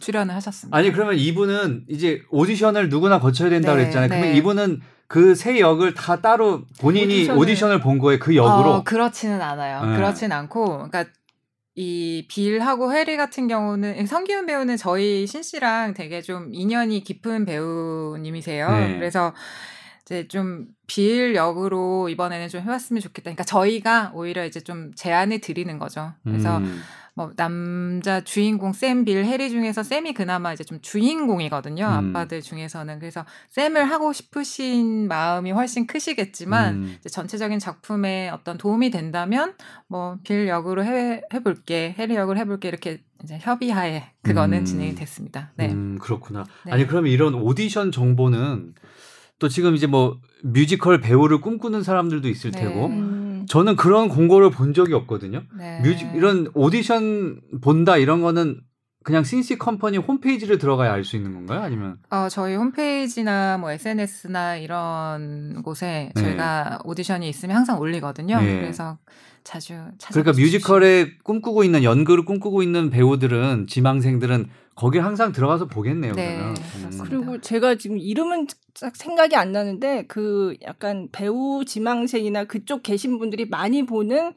출연을 0.00 0.34
하셨습니다. 0.34 0.76
아니 0.76 0.92
그러면 0.92 1.16
이분은 1.16 1.84
이제 1.88 2.20
오디션을 2.30 2.88
누구나 2.90 3.20
거쳐야 3.20 3.48
된다고 3.48 3.76
네, 3.76 3.82
그랬잖아요. 3.84 4.08
그러면 4.08 4.32
네. 4.32 4.36
이분은 4.36 4.80
그세 5.06 5.60
역을 5.60 5.94
다 5.94 6.20
따로 6.20 6.64
본인이 6.80 7.26
오디션을- 7.28 7.38
오디션을, 7.38 7.80
본 7.80 7.98
거에 7.98 8.18
그 8.18 8.34
역으로 8.36 8.70
어, 8.70 8.84
그렇지는 8.84 9.40
않아요. 9.40 9.84
네. 9.84 9.96
그렇진 9.96 10.32
않고, 10.32 10.88
그러니까 10.88 11.04
이 11.76 12.26
빌하고 12.28 12.92
해리 12.92 13.16
같은 13.16 13.48
경우는 13.48 14.06
성기훈 14.06 14.46
배우는 14.46 14.76
저희 14.76 15.26
신 15.26 15.42
씨랑 15.42 15.94
되게 15.94 16.22
좀 16.22 16.50
인연이 16.52 17.02
깊은 17.02 17.44
배우님이세요. 17.46 18.70
네. 18.70 18.94
그래서 18.94 19.34
이제 20.02 20.28
좀 20.28 20.66
비일 20.86 21.34
역으로 21.34 22.08
이번에는 22.10 22.48
좀 22.48 22.60
해왔으면 22.60 23.00
좋겠다. 23.00 23.22
그러니까 23.24 23.44
저희가 23.44 24.12
오히려 24.14 24.44
이제 24.44 24.60
좀 24.60 24.92
제안을 24.94 25.40
드리는 25.40 25.78
거죠. 25.78 26.12
그래서 26.22 26.58
음. 26.58 26.80
뭐 27.16 27.30
남자 27.36 28.22
주인공 28.22 28.72
샘, 28.72 29.04
빌, 29.04 29.24
해리 29.24 29.48
중에서 29.48 29.84
샘이 29.84 30.14
그나마 30.14 30.52
이제 30.52 30.64
좀 30.64 30.80
주인공이거든요. 30.80 31.84
음. 31.84 32.10
아빠들 32.16 32.42
중에서는 32.42 32.98
그래서 32.98 33.24
샘을 33.50 33.88
하고 33.88 34.12
싶으신 34.12 35.06
마음이 35.06 35.52
훨씬 35.52 35.86
크시겠지만 35.86 36.74
음. 36.74 36.96
이제 36.98 37.08
전체적인 37.08 37.60
작품에 37.60 38.30
어떤 38.30 38.58
도움이 38.58 38.90
된다면 38.90 39.54
뭐 39.86 40.18
빌 40.24 40.48
역으로 40.48 40.84
해, 40.84 41.22
해볼게, 41.32 41.94
해리 41.98 42.14
역으로 42.16 42.38
해볼게 42.38 42.68
이렇게 42.68 43.02
이제 43.22 43.38
협의하에 43.40 44.10
그거는 44.22 44.58
음. 44.58 44.64
진행이 44.64 44.94
됐습니다. 44.96 45.52
네. 45.56 45.70
음, 45.70 45.98
그렇구나. 46.00 46.44
네. 46.66 46.72
아니 46.72 46.86
그러면 46.86 47.10
이런 47.12 47.34
오디션 47.34 47.92
정보는 47.92 48.74
또 49.38 49.48
지금 49.48 49.74
이제 49.74 49.86
뭐 49.86 50.18
뮤지컬 50.42 51.00
배우를 51.00 51.40
꿈꾸는 51.40 51.82
사람들도 51.82 52.28
있을 52.28 52.50
네. 52.50 52.60
테고 52.60 52.86
음. 52.86 53.13
저는 53.48 53.76
그런 53.76 54.08
공고를 54.08 54.50
본 54.50 54.72
적이 54.74 54.94
없거든요. 54.94 55.42
네. 55.56 55.80
뮤직 55.82 56.08
이런 56.14 56.48
오디션 56.54 57.40
본다 57.62 57.96
이런 57.96 58.20
거는 58.22 58.60
그냥 59.04 59.22
신시 59.22 59.58
컴퍼니 59.58 59.98
홈페이지를 59.98 60.56
들어가야 60.58 60.90
알 60.92 61.04
수 61.04 61.16
있는 61.16 61.34
건가요? 61.34 61.60
아니면 61.60 61.98
어, 62.10 62.28
저희 62.30 62.54
홈페이지나 62.54 63.58
뭐 63.58 63.70
SNS나 63.70 64.56
이런 64.56 65.62
곳에 65.62 66.10
네. 66.14 66.22
저희가 66.22 66.78
오디션이 66.84 67.28
있으면 67.28 67.56
항상 67.56 67.78
올리거든요. 67.78 68.40
네. 68.40 68.54
그래서 68.60 68.96
자주 69.44 69.74
찾아 69.98 70.18
그러니까 70.22 70.40
뮤지컬에 70.40 71.18
꿈꾸고 71.22 71.64
있는 71.64 71.84
연극을 71.84 72.24
꿈꾸고 72.24 72.62
있는 72.62 72.88
배우들은 72.88 73.66
지망생들은 73.66 74.48
거기 74.74 74.98
항상 74.98 75.32
들어가서 75.32 75.66
보겠네요. 75.66 76.14
네, 76.14 76.36
그러면. 76.36 76.54
그렇습니다. 76.54 77.04
그리고 77.04 77.40
제가 77.40 77.76
지금 77.76 77.98
이름은 77.98 78.46
딱 78.80 78.96
생각이 78.96 79.36
안 79.36 79.52
나는데 79.52 80.06
그 80.06 80.56
약간 80.62 81.08
배우 81.12 81.64
지망생이나 81.64 82.44
그쪽 82.44 82.82
계신 82.82 83.18
분들이 83.18 83.46
많이 83.46 83.86
보는 83.86 84.34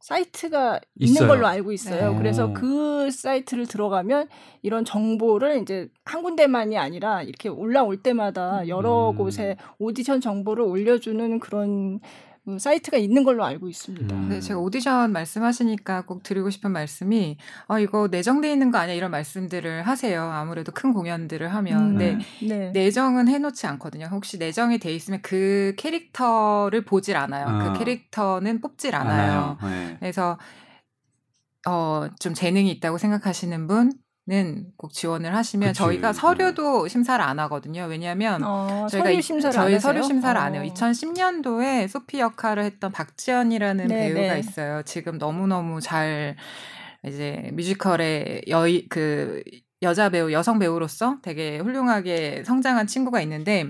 사이트가 0.00 0.80
있는 0.98 1.14
있어요. 1.14 1.28
걸로 1.28 1.46
알고 1.46 1.72
있어요. 1.72 2.12
네. 2.12 2.18
그래서 2.18 2.48
오. 2.48 2.52
그 2.52 3.10
사이트를 3.10 3.66
들어가면 3.66 4.28
이런 4.60 4.84
정보를 4.84 5.62
이제 5.62 5.88
한 6.04 6.22
군데만이 6.22 6.76
아니라 6.76 7.22
이렇게 7.22 7.48
올라올 7.48 8.02
때마다 8.02 8.68
여러 8.68 9.10
음. 9.10 9.16
곳에 9.16 9.56
오디션 9.78 10.20
정보를 10.20 10.62
올려주는 10.64 11.38
그런 11.40 12.00
그 12.00 12.06
사이트가 12.58 12.98
있는 12.98 13.24
걸로 13.24 13.44
알고 13.44 13.68
있습니다. 13.68 14.14
음. 14.14 14.28
네, 14.28 14.40
제가 14.40 14.60
오디션 14.60 15.12
말씀하시니까 15.12 16.02
꼭 16.02 16.22
드리고 16.22 16.50
싶은 16.50 16.70
말씀이 16.72 17.38
어 17.68 17.78
이거 17.78 18.08
내정돼 18.10 18.52
있는 18.52 18.70
거 18.70 18.78
아니야 18.78 18.94
이런 18.94 19.10
말씀들을 19.10 19.86
하세요. 19.86 20.22
아무래도 20.22 20.70
큰 20.72 20.92
공연들을 20.92 21.54
하면 21.54 21.78
음. 21.82 21.88
근데 21.98 22.18
네. 22.46 22.70
내정은 22.72 23.28
해놓지 23.28 23.66
않거든요. 23.66 24.06
혹시 24.10 24.38
내정이 24.38 24.78
돼 24.78 24.94
있으면 24.94 25.20
그 25.22 25.74
캐릭터를 25.78 26.84
보질 26.84 27.16
않아요. 27.16 27.46
아. 27.46 27.72
그 27.72 27.78
캐릭터는 27.78 28.60
뽑질 28.60 28.94
않아요. 28.94 29.56
네. 29.62 29.96
그래서 30.00 30.38
어 31.66 32.08
좀 32.20 32.34
재능이 32.34 32.70
있다고 32.72 32.98
생각하시는 32.98 33.66
분은 33.66 33.92
꼭 34.30 34.92
지원을 34.94 35.34
하시면 35.34 35.68
그치. 35.68 35.78
저희가 35.78 36.12
서류도 36.14 36.88
심사를 36.88 37.22
안 37.22 37.38
하거든요. 37.40 37.84
왜냐하면 37.84 38.42
어, 38.42 38.86
저희가 38.90 39.06
서류 39.08 39.18
이- 39.18 39.22
심사를 39.22 39.52
저희 39.52 39.74
안? 39.74 39.80
서류 39.80 40.02
심사를 40.02 40.40
안 40.40 40.54
해요. 40.54 40.62
어. 40.62 40.72
2010년도에 40.72 41.88
소피 41.88 42.20
역할을 42.20 42.64
했던 42.64 42.90
박지연이라는 42.90 43.86
네, 43.88 44.12
배우가 44.14 44.34
네. 44.34 44.38
있어요. 44.40 44.82
지금 44.84 45.18
너무 45.18 45.46
너무 45.46 45.80
잘 45.80 46.36
이제 47.06 47.50
뮤지컬의 47.52 48.44
여이 48.48 48.88
그 48.88 49.42
여자 49.82 50.08
배우, 50.08 50.32
여성 50.32 50.58
배우로서 50.58 51.16
되게 51.20 51.58
훌륭하게 51.58 52.42
성장한 52.46 52.86
친구가 52.86 53.20
있는데 53.22 53.66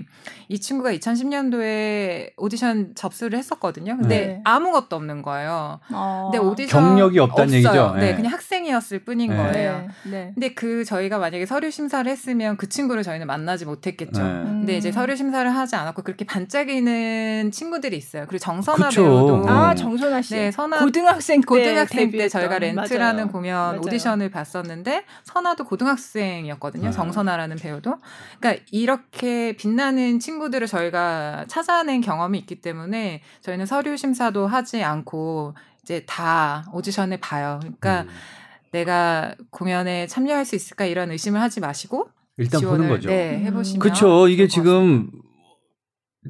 이 0.47 0.59
친구가 0.59 0.91
2010년도에 0.93 2.31
오디션 2.37 2.93
접수를 2.95 3.37
했었거든요. 3.37 3.97
근데 3.97 4.17
네. 4.27 4.41
아무것도 4.45 4.95
없는 4.95 5.23
거예요. 5.23 5.79
어. 5.91 6.29
근데 6.31 6.37
오디션 6.45 6.81
경력이 6.83 7.19
없다는 7.19 7.43
없어요. 7.43 7.57
얘기죠? 7.57 7.93
네, 7.95 8.11
네. 8.11 8.15
그냥 8.15 8.31
학생이었을 8.31 8.99
뿐인 8.99 9.31
네. 9.31 9.35
거예요. 9.35 9.87
네. 10.03 10.09
네. 10.11 10.31
근데 10.35 10.53
그 10.53 10.85
저희가 10.85 11.17
만약에 11.17 11.45
서류 11.45 11.69
심사를 11.69 12.09
했으면 12.09 12.55
그 12.55 12.69
친구를 12.69 13.03
저희는 13.03 13.27
만나지 13.27 13.65
못했겠죠. 13.65 14.23
네. 14.23 14.29
근데 14.45 14.77
이제 14.77 14.89
음. 14.89 14.93
서류 14.93 15.15
심사를 15.17 15.53
하지 15.53 15.75
않았고 15.75 16.01
그렇게 16.03 16.23
반짝이는 16.25 17.51
친구들이 17.51 17.97
있어요. 17.97 18.25
그리고 18.27 18.39
정선아 18.39 18.87
그쵸. 18.89 19.03
배우도 19.03 19.49
아 19.49 19.71
음. 19.71 19.75
정선아 19.75 20.21
씨. 20.21 20.35
네, 20.35 20.51
선아 20.51 20.79
고등학생 20.79 21.41
때 21.41 21.45
고등학생 21.45 22.11
때. 22.11 22.29
저희가 22.29 22.59
렌트라는 22.59 23.15
맞아요. 23.15 23.31
공연 23.31 23.55
맞아요. 23.57 23.81
오디션을 23.83 24.29
봤었는데 24.29 25.03
선아도 25.23 25.65
고등학생 25.65 26.04
이었거든요. 26.45 26.85
네. 26.85 26.91
정선아라는 26.91 27.57
배우도. 27.57 27.95
그러니까 28.39 28.63
이렇게 28.71 29.55
빛나는 29.55 30.19
친구들을 30.19 30.67
저희가 30.67 31.45
찾아낸 31.47 32.01
경험이 32.01 32.39
있기 32.39 32.61
때문에 32.61 33.21
저희는 33.41 33.65
서류 33.65 33.97
심사도 33.97 34.47
하지 34.47 34.83
않고 34.83 35.55
이제 35.83 36.03
다 36.07 36.65
오디션을 36.73 37.17
봐요. 37.19 37.59
그러니까 37.61 38.01
음. 38.01 38.09
내가 38.71 39.35
공연에 39.51 40.07
참여할 40.07 40.45
수 40.45 40.55
있을까 40.55 40.85
이런 40.85 41.11
의심을 41.11 41.39
하지 41.39 41.59
마시고 41.59 42.09
일단 42.37 42.59
지원을 42.59 42.79
보는 42.79 42.95
거죠. 42.95 43.09
네, 43.09 43.37
음. 43.37 43.45
해보시면 43.45 43.79
그렇죠. 43.79 44.27
이게. 44.27 44.47
지금 44.47 45.09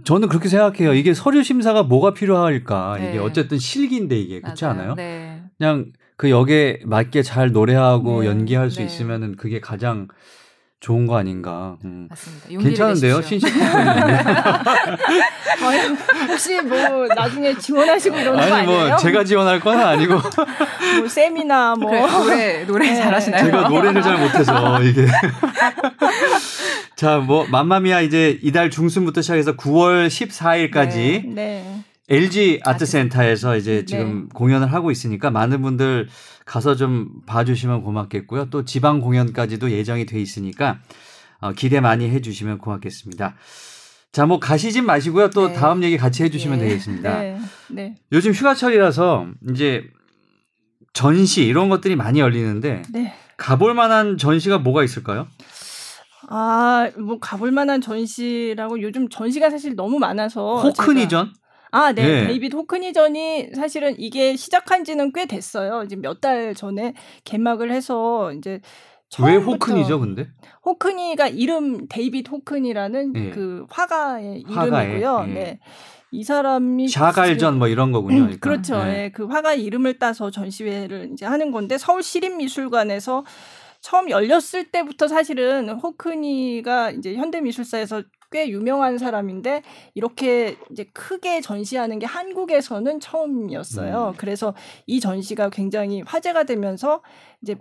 저는 0.03 0.27
그렇게 0.27 0.49
생각해요. 0.49 0.93
이게 0.93 1.13
서류 1.13 1.41
심사가 1.41 1.83
뭐가 1.83 2.13
필요할까? 2.13 2.97
이게 2.99 3.11
네. 3.13 3.17
어쨌든 3.17 3.57
실기인데 3.57 4.17
이게 4.19 4.41
그렇지. 4.41 4.65
않아요? 4.65 4.93
네. 4.95 5.41
그냥 5.57 5.93
그 6.17 6.29
역에 6.29 6.79
맞게 6.85 7.23
잘 7.23 7.51
노래하고 7.51 8.21
네. 8.21 8.27
연기할 8.29 8.69
수 8.71 8.79
네. 8.79 8.85
있으면은 8.85 9.35
그게 9.35 9.59
가장 9.59 10.07
좋은 10.79 11.07
거 11.07 11.17
아닌가. 11.17 11.77
음. 11.83 12.07
맞습니다. 12.09 12.47
괜찮은데요. 12.63 13.21
신식. 13.21 13.49
아니, 15.65 15.79
혹시 16.29 16.61
뭐 16.61 17.07
나중에 17.07 17.57
지원하시고 17.57 18.15
이러는 18.17 18.37
거 18.39 18.43
아니 18.45 18.53
아니에요? 18.53 18.87
뭐 18.89 18.97
제가 18.97 19.23
지원할 19.23 19.59
건 19.61 19.79
아니고 19.79 20.13
뭐 20.99 21.07
세미나 21.07 21.75
뭐 21.75 21.89
그래, 21.89 22.05
노래 22.07 22.65
노래 22.65 22.89
네. 22.91 22.95
잘하시나요? 22.95 23.45
제가 23.45 23.69
노래를 23.69 24.01
잘 24.03 24.19
못해서 24.19 24.81
이게 24.83 25.07
자 26.95 27.17
뭐 27.19 27.45
맘마미아 27.49 28.01
이제 28.01 28.37
이달 28.43 28.69
중순부터 28.69 29.21
시작해서 29.21 29.55
9월 29.55 30.07
14일까지 30.07 31.25
네. 31.33 31.81
LG 32.09 32.61
아트센터에서 32.63 33.57
이제 33.57 33.77
네. 33.79 33.85
지금 33.85 34.29
공연을 34.29 34.71
하고 34.71 34.91
있으니까 34.91 35.31
많은 35.31 35.61
분들 35.61 36.07
가서 36.45 36.75
좀 36.75 37.09
봐주시면 37.25 37.81
고맙겠고요. 37.81 38.49
또 38.51 38.63
지방 38.63 39.01
공연까지도 39.01 39.71
예정이 39.71 40.05
돼 40.05 40.21
있으니까 40.21 40.79
어, 41.39 41.53
기대 41.53 41.79
많이 41.79 42.09
해주시면 42.09 42.59
고맙겠습니다. 42.59 43.35
자, 44.11 44.25
뭐 44.25 44.39
가시진 44.39 44.85
마시고요. 44.85 45.29
또 45.31 45.47
네. 45.49 45.53
다음 45.53 45.83
얘기 45.83 45.97
같이 45.97 46.23
해주시면 46.23 46.59
예. 46.59 46.63
되겠습니다. 46.63 47.19
네. 47.19 47.39
네. 47.69 47.95
요즘 48.11 48.31
휴가철이라서 48.31 49.27
이제 49.49 49.83
전시 50.93 51.43
이런 51.43 51.67
것들이 51.69 51.95
많이 51.95 52.19
열리는데 52.19 52.83
네. 52.93 53.13
가볼 53.35 53.73
만한 53.73 54.17
전시가 54.17 54.59
뭐가 54.59 54.83
있을까요? 54.83 55.27
아, 56.29 56.89
뭐 56.97 57.19
가볼 57.19 57.51
만한 57.51 57.81
전시라고 57.81 58.81
요즘 58.81 59.09
전시가 59.09 59.49
사실 59.49 59.75
너무 59.75 59.99
많아서 59.99 60.61
호크니전? 60.61 61.33
아, 61.75 61.91
네. 61.91 62.03
네. 62.21 62.27
데이비드 62.27 62.55
호크니전이 62.55 63.49
사실은 63.55 63.95
이게 63.97 64.35
시작한 64.37 64.83
지는 64.85 65.11
꽤 65.11 65.25
됐어요. 65.25 65.83
이제 65.83 65.95
몇 65.97 66.21
달 66.21 66.55
전에 66.55 66.93
개막을 67.25 67.71
해서 67.71 68.31
이제 68.31 68.61
왜 69.21 69.35
호크니죠, 69.35 69.99
근데? 69.99 70.27
호크니가 70.65 71.27
이름 71.27 71.87
데이비드 71.89 72.29
호크니라는 72.29 73.13
예. 73.15 73.29
그 73.31 73.65
화가의 73.69 74.41
이름이고요. 74.47 75.25
예. 75.27 75.33
네. 75.33 75.59
이 76.11 76.23
사람이 76.23 76.87
샤갈전 76.87 77.59
뭐 77.59 77.67
이런 77.67 77.91
거군요. 77.91 78.15
음, 78.15 78.21
그러니까. 78.39 78.49
그렇죠. 78.49 78.83
네. 78.85 79.03
예, 79.03 79.09
그 79.09 79.25
화가의 79.25 79.61
이름을 79.63 79.99
따서 79.99 80.31
전시회를 80.31 81.09
이제 81.11 81.25
하는 81.25 81.51
건데 81.51 81.77
서울 81.77 82.01
시립미술관에서 82.03 83.25
처음 83.81 84.09
열렸을 84.09 84.71
때부터 84.71 85.07
사실은 85.09 85.69
호크니가 85.69 86.91
이제 86.91 87.15
현대미술사에서 87.15 88.03
꽤 88.31 88.49
유명한 88.49 88.97
사람인데 88.97 89.61
이렇게 89.93 90.57
이제 90.71 90.85
크게 90.93 91.41
전시하는 91.41 91.99
게 91.99 92.05
한국에서는 92.05 92.99
처음이었어요. 92.99 94.09
음. 94.09 94.17
그래서 94.17 94.53
이 94.87 94.99
전시가 94.99 95.49
굉장히 95.49 96.01
화제가 96.05 96.43
되면서 96.43 97.01
이제 97.41 97.55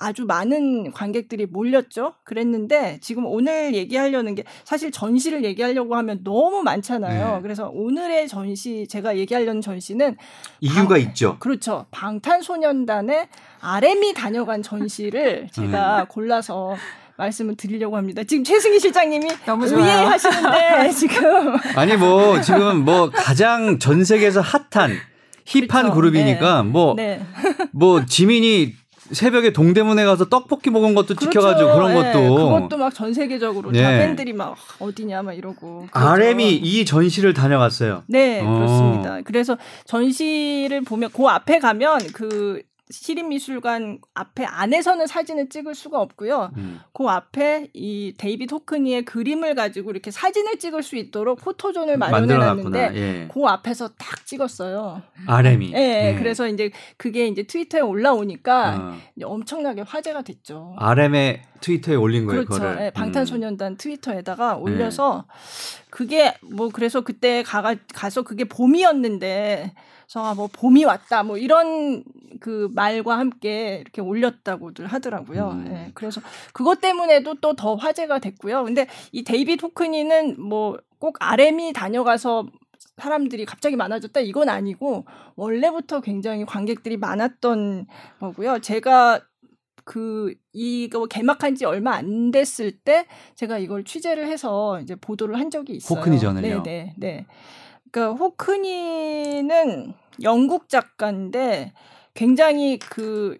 아주 0.00 0.26
많은 0.26 0.92
관객들이 0.92 1.46
몰렸죠. 1.46 2.14
그랬는데 2.22 2.98
지금 3.00 3.26
오늘 3.26 3.74
얘기하려는 3.74 4.36
게 4.36 4.44
사실 4.62 4.92
전시를 4.92 5.42
얘기하려고 5.44 5.96
하면 5.96 6.22
너무 6.22 6.62
많잖아요. 6.62 7.34
네. 7.36 7.42
그래서 7.42 7.68
오늘의 7.68 8.28
전시 8.28 8.86
제가 8.88 9.16
얘기하려는 9.18 9.60
전시는 9.60 10.16
이유가 10.60 10.90
방- 10.90 11.00
있죠. 11.00 11.36
그렇죠. 11.40 11.86
방탄소년단의 11.90 13.26
RM이 13.60 14.14
다녀간 14.14 14.62
전시를 14.62 15.48
제가 15.50 16.06
골라서 16.08 16.76
말씀을 17.18 17.56
드리려고 17.56 17.96
합니다. 17.96 18.22
지금 18.24 18.44
최승희 18.44 18.78
실장님이 18.78 19.26
너무 19.44 19.68
좋아요. 19.68 19.82
의해하시는데 19.84 20.90
지금 20.96 21.56
아니 21.74 21.96
뭐 21.96 22.40
지금 22.40 22.84
뭐 22.84 23.10
가장 23.10 23.78
전 23.78 24.04
세계에서 24.04 24.40
핫한 24.40 24.92
힙한 25.44 25.66
그렇죠. 25.68 25.94
그룹이니까 25.94 26.62
뭐뭐 26.62 26.94
네. 26.96 27.20
지민이 28.08 28.74
새벽에 29.10 29.52
동대문에 29.54 30.04
가서 30.04 30.26
떡볶이 30.28 30.68
먹은 30.70 30.94
것도 30.94 31.14
그렇죠. 31.14 31.24
찍혀가지고 31.30 31.72
그런 31.74 31.90
예, 31.90 31.94
것도. 32.12 32.34
그것도 32.34 32.76
막 32.76 32.92
전 32.94 33.14
세계적으로 33.14 33.72
다 33.72 33.78
예. 33.78 33.98
팬들이 33.98 34.32
막 34.34 34.56
어디냐 34.78 35.22
막 35.22 35.32
이러고. 35.32 35.86
그렇죠. 35.90 36.08
RM이 36.08 36.56
이 36.56 36.84
전시를 36.84 37.32
다녀갔어요. 37.32 38.02
네, 38.06 38.42
어. 38.44 38.54
그렇습니다. 38.54 39.20
그래서 39.24 39.56
전시를 39.86 40.82
보면 40.82 41.10
그 41.14 41.26
앞에 41.26 41.58
가면 41.58 42.00
그 42.12 42.60
시립미술관 42.90 44.00
앞에 44.14 44.44
안에서는 44.44 45.06
사진을 45.06 45.48
찍을 45.48 45.74
수가 45.74 46.00
없고요. 46.00 46.50
음. 46.56 46.80
그 46.92 47.04
앞에 47.04 47.68
이 47.74 48.14
데이빗 48.16 48.50
호크니의 48.52 49.04
그림을 49.04 49.54
가지고 49.54 49.90
이렇게 49.90 50.10
사진을 50.10 50.58
찍을 50.58 50.82
수 50.82 50.96
있도록 50.96 51.40
포토존을 51.40 51.96
마련해 51.98 52.20
만들어놨구나. 52.20 52.78
놨는데 52.80 53.00
예. 53.00 53.28
그 53.32 53.44
앞에서 53.44 53.88
딱 53.98 54.26
찍었어요. 54.26 55.02
RM이. 55.26 55.72
예, 55.74 56.16
그래서 56.18 56.48
이제 56.48 56.70
그게 56.96 57.26
이제 57.26 57.42
트위터에 57.42 57.80
올라오니까 57.80 58.76
어. 58.76 58.98
엄청나게 59.22 59.82
화제가 59.82 60.22
됐죠. 60.22 60.74
RM의 60.78 61.42
트위터에 61.60 61.96
올린 61.96 62.26
거예요. 62.26 62.44
그렇죠. 62.44 62.62
그거를. 62.62 62.82
예, 62.82 62.86
음. 62.86 62.92
방탄소년단 62.94 63.76
트위터에다가 63.76 64.56
올려서 64.56 65.26
그게 65.90 66.34
뭐 66.42 66.68
그래서 66.72 67.00
그때 67.02 67.42
가가 67.42 67.74
가서 67.94 68.22
그게 68.22 68.44
봄이었는데 68.44 69.72
그래서 70.10 70.24
아, 70.26 70.34
뭐 70.34 70.48
봄이 70.50 70.84
왔다 70.84 71.22
뭐 71.22 71.36
이런 71.36 72.02
그 72.40 72.68
말과 72.74 73.18
함께 73.18 73.78
이렇게 73.80 74.00
올렸다고들 74.00 74.86
하더라고요. 74.86 75.50
음. 75.50 75.66
예, 75.70 75.90
그래서 75.94 76.20
그것 76.52 76.80
때문에도 76.80 77.34
또 77.40 77.54
더 77.54 77.74
화제가 77.74 78.18
됐고요. 78.18 78.64
근데 78.64 78.86
이 79.12 79.22
데이빗 79.22 79.62
호크니는 79.62 80.40
뭐 80.40 80.76
꼭 80.98 81.16
RM이 81.20 81.72
다녀가서 81.72 82.46
사람들이 82.96 83.44
갑자기 83.44 83.76
많아졌다 83.76 84.18
이건 84.20 84.48
아니고 84.48 85.04
원래부터 85.36 86.00
굉장히 86.00 86.44
관객들이 86.44 86.96
많았던 86.96 87.86
거고요. 88.20 88.58
제가 88.60 89.20
그 89.84 90.34
이거 90.52 91.06
개막한 91.06 91.54
지 91.54 91.64
얼마 91.64 91.94
안 91.94 92.30
됐을 92.30 92.72
때 92.72 93.06
제가 93.36 93.58
이걸 93.58 93.84
취재를 93.84 94.26
해서 94.26 94.80
이제 94.80 94.96
보도를 94.96 95.38
한 95.38 95.50
적이 95.50 95.74
있어요. 95.76 95.98
호크니 95.98 96.18
전을요? 96.18 96.62
네, 96.62 96.62
네, 96.62 96.94
네. 96.98 97.26
그러니까 97.98 98.12
호크니는 98.24 99.94
영국 100.22 100.68
작가인데 100.68 101.72
굉장히 102.14 102.78
그 102.78 103.36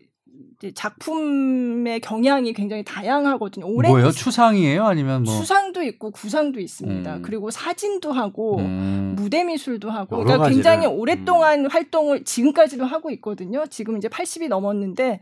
작품의 0.74 2.00
경향이 2.00 2.52
굉장히 2.52 2.82
다양하거든요. 2.84 3.66
오랜 3.66 3.92
뭐예요? 3.92 4.10
추상이에요? 4.10 4.84
아니면 4.84 5.22
뭐? 5.22 5.32
수상도 5.32 5.82
있고 5.84 6.10
구상도 6.10 6.58
있습니다. 6.58 7.16
음. 7.16 7.22
그리고 7.22 7.50
사진도 7.52 8.12
하고 8.12 8.58
음. 8.58 9.14
무대 9.16 9.44
미술도 9.44 9.90
하고 9.90 10.16
그러니까 10.16 10.38
가지를. 10.38 10.54
굉장히 10.54 10.86
음. 10.88 10.98
오랫동안 10.98 11.66
활동을 11.66 12.24
지금까지도 12.24 12.84
하고 12.84 13.10
있거든요. 13.12 13.66
지금 13.66 13.96
이제 13.96 14.08
80이 14.08 14.48
넘었는데 14.48 15.20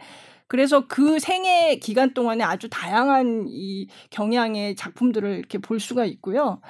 그래서 0.48 0.86
그 0.86 1.18
생애 1.18 1.76
기간 1.76 2.14
동안에 2.14 2.42
아주 2.42 2.68
다양한 2.70 3.46
이 3.48 3.88
경향의 4.10 4.76
작품들을 4.76 5.38
이렇게 5.38 5.58
볼 5.58 5.80
수가 5.80 6.06
있고요. 6.06 6.60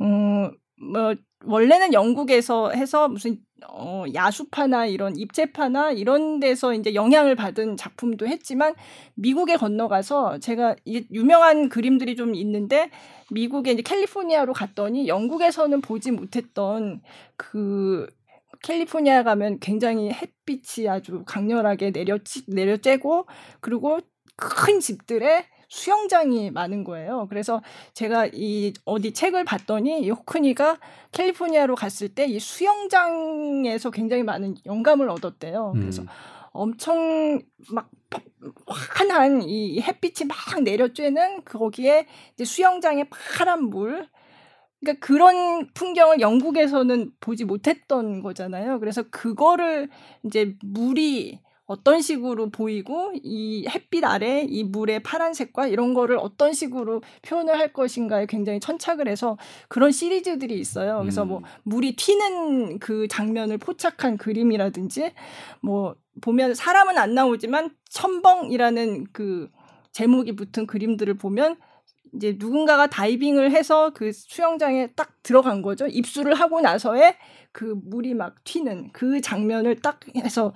음, 0.00 0.50
뭐 0.80 1.14
원래는 1.44 1.92
영국에서 1.92 2.70
해서 2.70 3.08
무슨 3.08 3.38
어, 3.68 4.04
야수파나 4.12 4.86
이런 4.86 5.16
입체파나 5.16 5.92
이런 5.92 6.40
데서 6.40 6.74
이제 6.74 6.94
영향을 6.94 7.34
받은 7.34 7.76
작품도 7.76 8.26
했지만 8.26 8.74
미국에 9.14 9.56
건너가서 9.56 10.38
제가 10.38 10.76
이 10.84 11.06
유명한 11.12 11.68
그림들이 11.68 12.16
좀 12.16 12.34
있는데 12.34 12.90
미국에 13.30 13.72
이제 13.72 13.82
캘리포니아로 13.82 14.52
갔더니 14.52 15.08
영국에서는 15.08 15.80
보지 15.80 16.10
못했던 16.10 17.02
그 17.36 18.06
캘리포니아 18.62 19.22
가면 19.22 19.60
굉장히 19.60 20.10
햇빛이 20.10 20.88
아주 20.88 21.22
강렬하게 21.26 21.92
내려 21.92 22.18
내려쬐고 22.18 23.26
그리고 23.60 24.00
큰 24.36 24.80
집들에 24.80 25.46
수영장이 25.70 26.50
많은 26.50 26.84
거예요. 26.84 27.26
그래서 27.30 27.62
제가 27.94 28.28
이 28.32 28.74
어디 28.84 29.12
책을 29.12 29.44
봤더니 29.44 30.00
이 30.02 30.10
호크니가 30.10 30.78
캘리포니아로 31.12 31.74
갔을 31.76 32.08
때 32.08 32.26
이 32.26 32.38
수영장에서 32.38 33.90
굉장히 33.90 34.22
많은 34.22 34.56
영감을 34.66 35.08
얻었대요. 35.08 35.72
그래서 35.74 36.02
음. 36.02 36.08
엄청 36.52 37.40
막 37.70 37.88
환한 38.66 39.42
이 39.42 39.80
햇빛이 39.80 40.26
막 40.28 40.36
내려쬐는 40.64 41.44
거기에 41.44 42.06
이제 42.34 42.44
수영장의 42.44 43.06
파란 43.08 43.64
물 43.64 44.08
그러니까 44.80 45.06
그런 45.06 45.68
풍경을 45.74 46.20
영국에서는 46.20 47.12
보지 47.20 47.44
못했던 47.44 48.22
거잖아요. 48.22 48.80
그래서 48.80 49.04
그거를 49.10 49.88
이제 50.24 50.56
물이 50.62 51.40
어떤 51.70 52.00
식으로 52.00 52.50
보이고 52.50 53.12
이 53.22 53.64
햇빛 53.68 54.04
아래 54.04 54.40
이 54.42 54.64
물의 54.64 55.04
파란색과 55.04 55.68
이런 55.68 55.94
거를 55.94 56.18
어떤 56.18 56.52
식으로 56.52 57.00
표현을 57.22 57.56
할 57.60 57.72
것인가에 57.72 58.26
굉장히 58.26 58.58
천착을 58.58 59.06
해서 59.06 59.38
그런 59.68 59.92
시리즈들이 59.92 60.58
있어요. 60.58 60.98
그래서 60.98 61.24
뭐 61.24 61.38
음. 61.38 61.44
물이 61.62 61.94
튀는 61.94 62.80
그 62.80 63.06
장면을 63.06 63.58
포착한 63.58 64.16
그림이라든지 64.16 65.12
뭐 65.60 65.94
보면 66.20 66.54
사람은 66.54 66.98
안 66.98 67.14
나오지만 67.14 67.70
첨벙이라는 67.88 69.06
그 69.12 69.48
제목이 69.92 70.34
붙은 70.34 70.66
그림들을 70.66 71.14
보면 71.18 71.56
이제 72.14 72.36
누군가가 72.38 72.88
다이빙을 72.88 73.52
해서 73.52 73.90
그 73.90 74.12
수영장에 74.12 74.88
딱 74.94 75.22
들어간 75.22 75.62
거죠. 75.62 75.86
입수를 75.86 76.34
하고 76.34 76.60
나서의 76.60 77.16
그 77.52 77.76
물이 77.84 78.14
막 78.14 78.42
튀는 78.44 78.90
그 78.92 79.20
장면을 79.20 79.76
딱 79.80 80.00
해서 80.16 80.52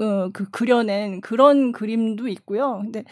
어, 0.00 0.30
그 0.32 0.50
그려낸 0.50 1.20
그런 1.20 1.72
그림도 1.72 2.28
있고요. 2.28 2.80
근데 2.82 3.04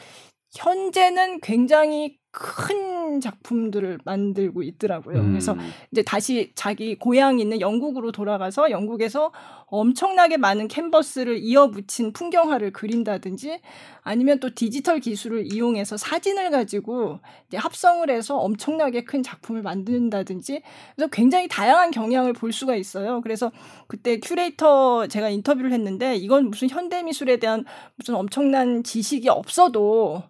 현재는 0.57 1.41
굉장히 1.41 2.19
큰 2.35 3.21
작품들을 3.21 4.01
만들고 4.05 4.65
있더라고요. 4.65 5.21
음. 5.21 5.29
그래서 5.31 5.57
이제 5.93 6.03
다시 6.03 6.51
자기 6.57 6.97
고향 6.97 7.39
있는 7.39 7.61
영국으로 7.61 8.11
돌아가서 8.11 8.73
영국에서 8.73 9.31
엄청나게 9.67 10.37
많은 10.37 10.67
캔버스를 10.67 11.39
이어붙인 11.39 12.13
풍경화를 12.13 12.73
그린다든지 12.73 13.61
아니면 14.03 14.41
또 14.41 14.53
디지털 14.53 14.99
기술을 14.99 15.53
이용해서 15.53 15.97
사진을 15.97 16.51
가지고 16.51 17.21
이제 17.47 17.57
합성을 17.57 18.09
해서 18.11 18.37
엄청나게 18.37 19.05
큰 19.05 19.23
작품을 19.23 19.63
만든다든지 19.63 20.63
그래서 20.97 21.11
굉장히 21.13 21.47
다양한 21.47 21.93
경향을 21.93 22.33
볼 22.33 22.53
수가 22.53 22.75
있어요. 22.75 23.21
그래서 23.21 23.53
그때 23.87 24.19
큐레이터 24.19 25.07
제가 25.07 25.29
인터뷰를 25.29 25.73
했는데 25.73 26.17
이건 26.17 26.51
무슨 26.51 26.69
현대 26.69 27.03
미술에 27.05 27.37
대한 27.39 27.65
무슨 27.95 28.17
엄청난 28.17 28.83
지식이 28.83 29.29
없어도 29.29 30.25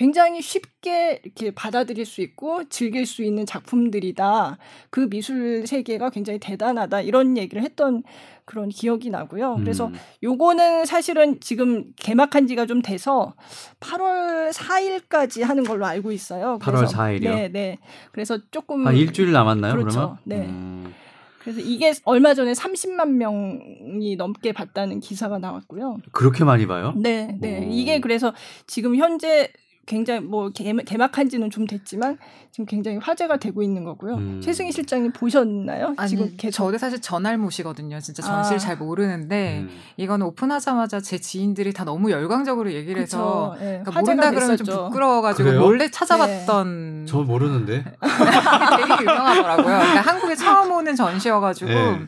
굉장히 0.00 0.40
쉽게 0.40 1.20
이렇게 1.22 1.50
받아들일 1.50 2.06
수 2.06 2.22
있고 2.22 2.66
즐길 2.70 3.04
수 3.04 3.22
있는 3.22 3.44
작품들이다. 3.44 4.56
그 4.88 5.10
미술 5.10 5.66
세계가 5.66 6.08
굉장히 6.08 6.38
대단하다. 6.38 7.02
이런 7.02 7.36
얘기를 7.36 7.62
했던 7.62 8.02
그런 8.46 8.70
기억이 8.70 9.10
나고요. 9.10 9.56
그래서 9.56 9.88
음. 9.88 9.94
요거는 10.22 10.86
사실은 10.86 11.38
지금 11.40 11.92
개막한 11.96 12.46
지가 12.46 12.64
좀 12.64 12.80
돼서 12.80 13.34
8월 13.80 14.54
4일까지 14.54 15.42
하는 15.42 15.64
걸로 15.64 15.84
알고 15.84 16.12
있어요. 16.12 16.58
8월 16.62 16.76
그래서 16.76 16.96
4일 16.96 17.22
이요? 17.22 17.34
네, 17.34 17.48
네. 17.48 17.78
그래서 18.10 18.38
조금 18.50 18.86
한 18.86 18.96
일주일 18.96 19.32
남았나요? 19.32 19.74
그렇죠. 19.74 19.98
그러면? 19.98 20.18
네. 20.24 20.36
음. 20.48 20.94
그래서 21.40 21.60
이게 21.60 21.92
얼마 22.04 22.34
전에 22.34 22.52
30만 22.52 23.08
명이 23.12 24.16
넘게 24.16 24.52
봤다는 24.52 25.00
기사가 25.00 25.38
나왔고요. 25.38 25.98
그렇게 26.12 26.44
많이 26.44 26.66
봐요? 26.66 26.94
네, 26.96 27.36
네. 27.40 27.66
오. 27.66 27.70
이게 27.70 28.00
그래서 28.00 28.32
지금 28.66 28.96
현재 28.96 29.50
굉장히 29.86 30.20
뭐 30.20 30.50
개막- 30.50 30.84
개막한 30.84 31.28
지는 31.28 31.50
좀 31.50 31.66
됐지만 31.66 32.16
지금 32.52 32.66
굉장히 32.66 32.98
화제가 32.98 33.38
되고 33.38 33.62
있는 33.62 33.82
거고요. 33.82 34.14
음. 34.14 34.40
최승희 34.42 34.70
실장님 34.72 35.12
보셨나요? 35.12 35.94
아니, 35.96 36.08
지금 36.10 36.34
계속 36.36 36.56
저도 36.66 36.78
사실 36.78 37.00
전알못이거든요. 37.00 37.98
진짜 38.00 38.22
전시를 38.22 38.56
아. 38.56 38.58
잘 38.58 38.76
모르는데 38.76 39.60
음. 39.60 39.70
이거는 39.96 40.26
오픈하자마자 40.26 41.00
제 41.00 41.18
지인들이 41.18 41.72
다 41.72 41.84
너무 41.84 42.10
열광적으로 42.10 42.72
얘기를 42.72 43.00
해서. 43.02 43.56
예, 43.60 43.82
그러니까 43.84 44.00
모른다 44.00 44.30
그러면 44.30 44.56
좀 44.56 44.66
됐었죠. 44.66 44.84
부끄러워가지고 44.90 45.48
그래요? 45.48 45.60
몰래 45.60 45.90
찾아봤던 45.90 47.06
저 47.08 47.18
모르는데. 47.22 47.84
되게 48.00 49.02
유명하더라고요. 49.02 49.64
그러니까 49.64 50.00
한국에 50.02 50.36
처음 50.36 50.70
오는 50.72 50.94
전시여가지고 50.94 51.70
네. 51.70 51.98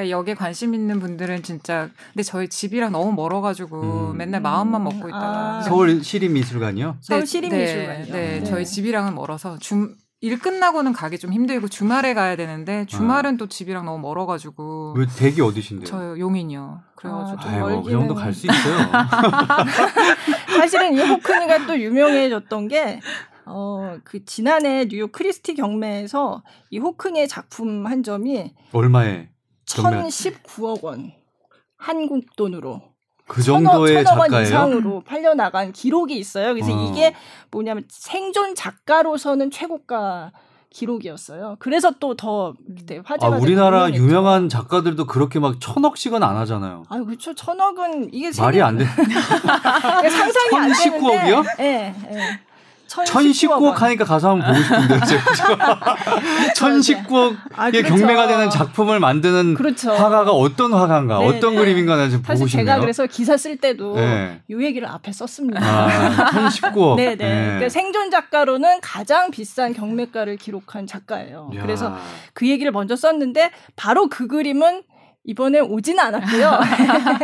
그러니까 0.00 0.10
여기에 0.10 0.34
관심 0.34 0.74
있는 0.74 0.98
분들은 0.98 1.42
진짜 1.42 1.90
근데 2.12 2.22
저희 2.22 2.48
집이랑 2.48 2.92
너무 2.92 3.12
멀어가지고 3.12 4.10
음. 4.12 4.16
맨날 4.16 4.40
마음만 4.40 4.82
먹고 4.82 5.08
있다가 5.08 5.58
아. 5.58 5.62
서울 5.62 6.02
시립미술관이요? 6.02 6.96
서울 7.00 7.20
네, 7.20 7.26
시립미술관이요. 7.26 8.06
네, 8.06 8.10
네. 8.40 8.44
저희 8.44 8.64
집이랑은 8.64 9.14
멀어서 9.14 9.58
줌. 9.58 9.94
일 10.22 10.38
끝나고는 10.38 10.92
가기 10.92 11.18
좀 11.18 11.32
힘들고 11.32 11.68
주말에 11.68 12.12
가야 12.12 12.36
되는데 12.36 12.84
주말은 12.84 13.38
또 13.38 13.48
집이랑 13.48 13.86
너무 13.86 13.98
멀어가지고 14.00 14.92
왜 14.98 15.06
댁이 15.06 15.40
어디신데요? 15.40 15.86
저 15.86 16.18
용인이요. 16.18 16.82
그래가지고 16.94 17.40
아, 17.40 17.58
뭐그 17.60 17.88
멀기는- 17.88 17.90
정도 17.90 18.14
갈 18.14 18.34
수 18.34 18.46
있어요. 18.46 18.76
사실은 20.60 20.92
이 20.94 21.00
호크니가 21.00 21.66
또 21.66 21.78
유명해졌던 21.80 22.68
게 22.68 23.00
어, 23.46 23.96
그 24.04 24.22
지난해 24.26 24.86
뉴욕 24.88 25.10
크리스티 25.10 25.54
경매에서 25.54 26.42
이 26.68 26.78
호크니의 26.78 27.26
작품 27.26 27.86
한 27.86 28.02
점이 28.02 28.52
얼마에? 28.72 29.30
경매? 29.76 30.02
1019억 30.02 30.82
원. 30.84 31.12
한국 31.76 32.36
돈으로. 32.36 32.82
그 33.26 33.42
정도의 33.42 34.04
천억. 34.04 34.32
이상으로 34.42 35.02
팔려 35.02 35.34
나간 35.34 35.72
기록이 35.72 36.16
있어요. 36.18 36.52
그래서 36.52 36.72
어. 36.72 36.90
이게 36.90 37.14
뭐냐면 37.50 37.84
생존 37.88 38.54
작가로서는 38.56 39.50
최고가 39.52 40.32
기록이었어요. 40.70 41.56
그래서 41.58 41.92
또 41.98 42.14
더 42.14 42.54
화제가 43.04 43.34
아, 43.34 43.38
우리나라 43.38 43.76
유명했죠. 43.88 44.02
유명한 44.02 44.48
작가들도 44.48 45.06
그렇게 45.06 45.38
막 45.40 45.60
천억씩은 45.60 46.22
안 46.22 46.36
하잖아요. 46.38 46.84
아유 46.88 47.04
그렇죠. 47.04 47.34
천억은 47.34 48.12
이게 48.12 48.30
말이 48.38 48.60
안 48.62 48.76
돼. 48.78 48.84
상상이 50.10 50.56
안 50.56 50.72
되는데. 50.72 50.98
1019억 50.98 51.28
이요? 51.28 51.44
예. 51.60 51.94
예. 52.98 53.04
1019억 53.04 53.74
하니까 53.74 54.04
가서 54.04 54.30
한번 54.30 54.52
보고 54.52 54.62
싶은데요. 54.62 55.00
제가. 55.36 55.80
1019억의 56.56 57.36
아, 57.54 57.70
그렇죠. 57.70 57.94
경매가 57.94 58.26
되는 58.26 58.50
작품을 58.50 58.98
만드는 58.98 59.54
그렇죠. 59.54 59.92
화가가 59.92 60.32
어떤 60.32 60.72
화가인가, 60.72 61.18
네, 61.18 61.26
어떤 61.26 61.54
네. 61.54 61.60
그림인가 61.60 61.96
나 61.96 62.08
지금 62.08 62.22
보고 62.22 62.32
사실 62.32 62.48
싶네요. 62.48 62.66
제가 62.66 62.80
그래서 62.80 63.06
기사 63.06 63.36
쓸 63.36 63.56
때도 63.56 63.94
네. 63.94 64.40
이 64.48 64.54
얘기를 64.60 64.88
앞에 64.88 65.12
썼습니다. 65.12 65.60
아, 65.62 66.30
1019억. 66.30 66.96
네네. 66.96 67.16
그러니까 67.16 67.68
생존 67.68 68.10
작가로는 68.10 68.80
가장 68.80 69.30
비싼 69.30 69.72
경매가를 69.72 70.36
기록한 70.36 70.86
작가예요. 70.86 71.50
야. 71.54 71.62
그래서 71.62 71.96
그 72.32 72.48
얘기를 72.48 72.72
먼저 72.72 72.96
썼는데 72.96 73.50
바로 73.76 74.08
그 74.08 74.26
그림은 74.26 74.82
이번에 75.24 75.60
오지는 75.60 75.98
않았고요. 76.00 76.60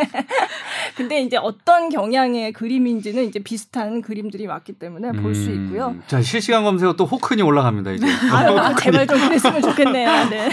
근데 0.97 1.23
이제 1.23 1.39
어떤 1.39 1.89
경향의 1.89 2.53
그림인지는 2.53 3.25
이제 3.25 3.39
비슷한 3.39 4.03
그림들이 4.03 4.47
왔기 4.47 4.75
때문에 4.75 5.13
볼수 5.13 5.51
음, 5.51 5.65
있고요. 5.65 5.97
자, 6.07 6.21
실시간 6.21 6.63
검색어 6.65 6.95
또 6.95 7.07
호크니 7.07 7.41
올라갑니다, 7.43 7.93
이제. 7.93 8.07
아유, 8.33 8.75
제발 8.81 9.07
좀 9.07 9.19
그랬으면 9.19 9.63
좋겠네요. 9.63 10.29
네. 10.29 10.51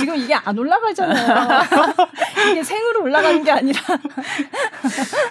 지금 0.00 0.16
이게 0.16 0.34
안 0.34 0.58
올라가잖아요. 0.58 1.62
이게 2.52 2.62
생으로 2.62 3.02
올라가는 3.02 3.44
게 3.44 3.50
아니라. 3.50 3.80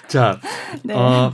자, 0.06 0.40
네. 0.84 0.94
어, 0.94 1.32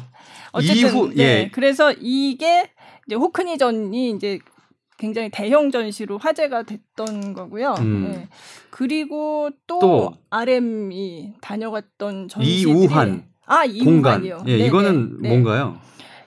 어쨌든 0.53 0.76
이후, 0.76 1.12
네. 1.14 1.22
예. 1.22 1.51
그래서 1.53 1.93
이게 1.93 2.70
이제 3.07 3.14
호크니전이 3.14 4.11
이제 4.11 4.38
굉장히 5.03 5.30
대형 5.30 5.72
전시로 5.72 6.16
화제가 6.16 6.62
됐던 6.62 7.34
거고요. 7.34 7.74
음. 7.80 8.12
네. 8.12 8.28
그리고 8.70 9.50
또, 9.66 9.80
또. 9.80 10.12
RM이 10.30 11.34
다녀갔던 11.40 12.28
전시들이 12.28 12.84
이우환 12.84 13.26
아. 13.46 13.64
이우환이요. 13.64 14.44
예, 14.46 14.59
네, 14.59 14.66
이거는 14.66 15.20
네, 15.20 15.28
네. 15.28 15.28
뭔가요? 15.30 15.76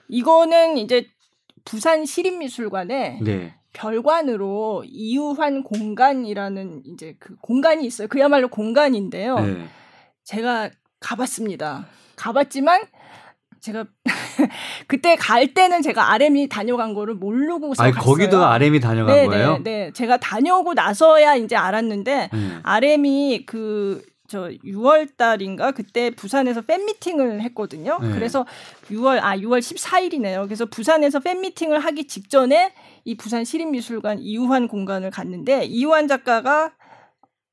이거는 0.08 0.76
이제 0.76 1.06
부산 1.64 2.04
시립미술관에 2.04 3.20
네. 3.22 3.54
별관으로 3.72 4.84
이우환 4.86 5.62
공간이라는 5.62 6.82
이제 6.84 7.16
그 7.18 7.34
공간이 7.36 7.86
있어요. 7.86 8.08
그야말로 8.08 8.48
공간인데요. 8.48 9.40
네. 9.40 9.64
제가 10.24 10.68
가봤습니다. 11.00 11.86
가봤지만 12.16 12.82
제가 13.60 13.84
그때 14.86 15.16
갈 15.16 15.54
때는 15.54 15.82
제가 15.82 16.12
RM이 16.12 16.48
다녀간 16.48 16.94
거를 16.94 17.14
모르고서 17.14 17.82
아니, 17.82 17.92
갔어요. 17.92 18.08
거기도 18.08 18.44
RM이 18.44 18.80
다녀간 18.80 19.14
네, 19.14 19.26
거예요? 19.26 19.58
네, 19.58 19.62
네. 19.86 19.92
제가 19.92 20.18
다녀오고 20.18 20.74
나서야 20.74 21.36
이제 21.36 21.56
알았는데 21.56 22.30
음. 22.32 22.60
RM이 22.62 23.46
그 23.46 24.02
저 24.28 24.48
6월 24.64 25.16
달인가 25.16 25.72
그때 25.72 26.10
부산에서 26.10 26.62
팬 26.62 26.84
미팅을 26.84 27.40
했거든요. 27.42 27.98
네. 28.00 28.12
그래서 28.12 28.44
6월 28.90 29.20
아 29.22 29.36
6월 29.36 29.60
14일이네요. 29.60 30.44
그래서 30.44 30.66
부산에서 30.66 31.20
팬 31.20 31.40
미팅을 31.40 31.78
하기 31.80 32.06
직전에 32.06 32.72
이 33.04 33.16
부산 33.16 33.44
시립미술관 33.44 34.18
이우환 34.20 34.68
공간을 34.68 35.10
갔는데 35.10 35.64
이우환 35.64 36.08
작가가 36.08 36.72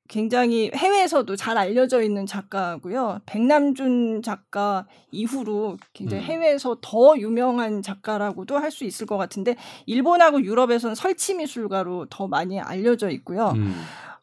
굉장히 0.10 0.70
해외에서도 0.76 1.36
잘 1.36 1.58
알려져 1.58 2.02
있는 2.02 2.26
작가고요. 2.26 3.22
백남준 3.26 4.22
작가 4.22 4.86
이후로 5.12 5.78
굉장히 5.94 6.24
음. 6.24 6.28
해외에서 6.28 6.78
더 6.82 7.18
유명한 7.18 7.82
작가라고도 7.82 8.58
할 8.58 8.74
수 8.74 8.86
있을 8.86 9.06
것 9.06 9.18
같은데 9.18 9.56
일본하고 9.86 10.44
유럽에서는 10.44 10.96
설치 10.96 11.36
미술가로 11.36 12.08
더 12.10 12.28
많이 12.28 12.60
알려져 12.60 13.10
있고요. 13.12 13.54
음. 13.56 13.76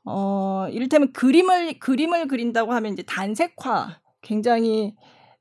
어, 0.05 0.67
이를테면 0.73 1.13
그림을 1.13 1.79
그림을 1.79 2.27
그린다고 2.27 2.73
하면 2.73 2.95
이제 2.95 3.03
단색화 3.05 4.01
굉장히 4.23 4.95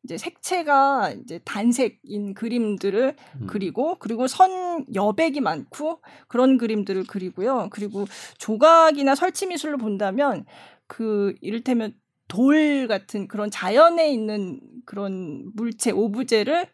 이제 0.03 0.17
색채가 0.17 1.13
이제 1.21 1.39
단색인 1.43 2.33
그림들을 2.33 3.15
음. 3.41 3.47
그리고 3.47 3.97
그리고 3.99 4.27
선 4.27 4.85
여백이 4.93 5.41
많고 5.41 6.01
그런 6.27 6.57
그림들을 6.57 7.03
그리고요. 7.05 7.67
그리고 7.71 8.05
조각이나 8.37 9.15
설치 9.15 9.45
미술로 9.45 9.77
본다면 9.77 10.45
그 10.87 11.35
이를테면 11.41 11.93
돌 12.27 12.87
같은 12.87 13.27
그런 13.27 13.51
자연에 13.51 14.11
있는 14.11 14.61
그런 14.85 15.51
물체 15.53 15.91
오브제를 15.91 16.67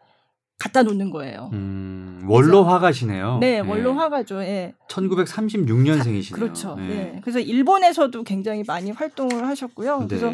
갖다 0.57 0.83
놓는 0.83 1.09
거예요. 1.09 1.49
음, 1.53 2.25
원로 2.27 2.63
화가시네요. 2.63 3.39
네, 3.39 3.59
원로 3.59 3.93
화가죠. 3.93 4.41
예. 4.43 4.73
1936년생이시네요. 4.87 6.33
그렇죠. 6.33 6.75
네. 6.75 7.19
그래서 7.21 7.39
일본에서도 7.39 8.23
굉장히 8.23 8.63
많이 8.65 8.91
활동을 8.91 9.45
하셨고요. 9.47 9.99
네. 10.01 10.07
그래서 10.07 10.33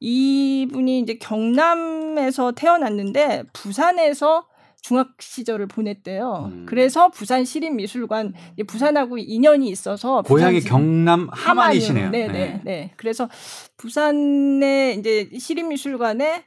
이분이 0.00 1.00
이제 1.00 1.14
경남에서 1.14 2.52
태어났는데 2.52 3.44
부산에서 3.52 4.46
중학 4.84 5.14
시절을 5.18 5.66
보냈대요. 5.66 6.50
음. 6.52 6.66
그래서 6.68 7.08
부산 7.08 7.46
시립미술관 7.46 8.34
부산하고 8.66 9.16
인연이 9.16 9.70
있어서 9.70 10.20
고향이 10.20 10.60
경남 10.60 11.28
함안이시네요. 11.32 12.10
네, 12.10 12.28
네, 12.28 12.60
네. 12.62 12.90
그래서 12.96 13.30
부산에 13.78 14.92
이제 14.98 15.30
시립미술관에 15.38 16.44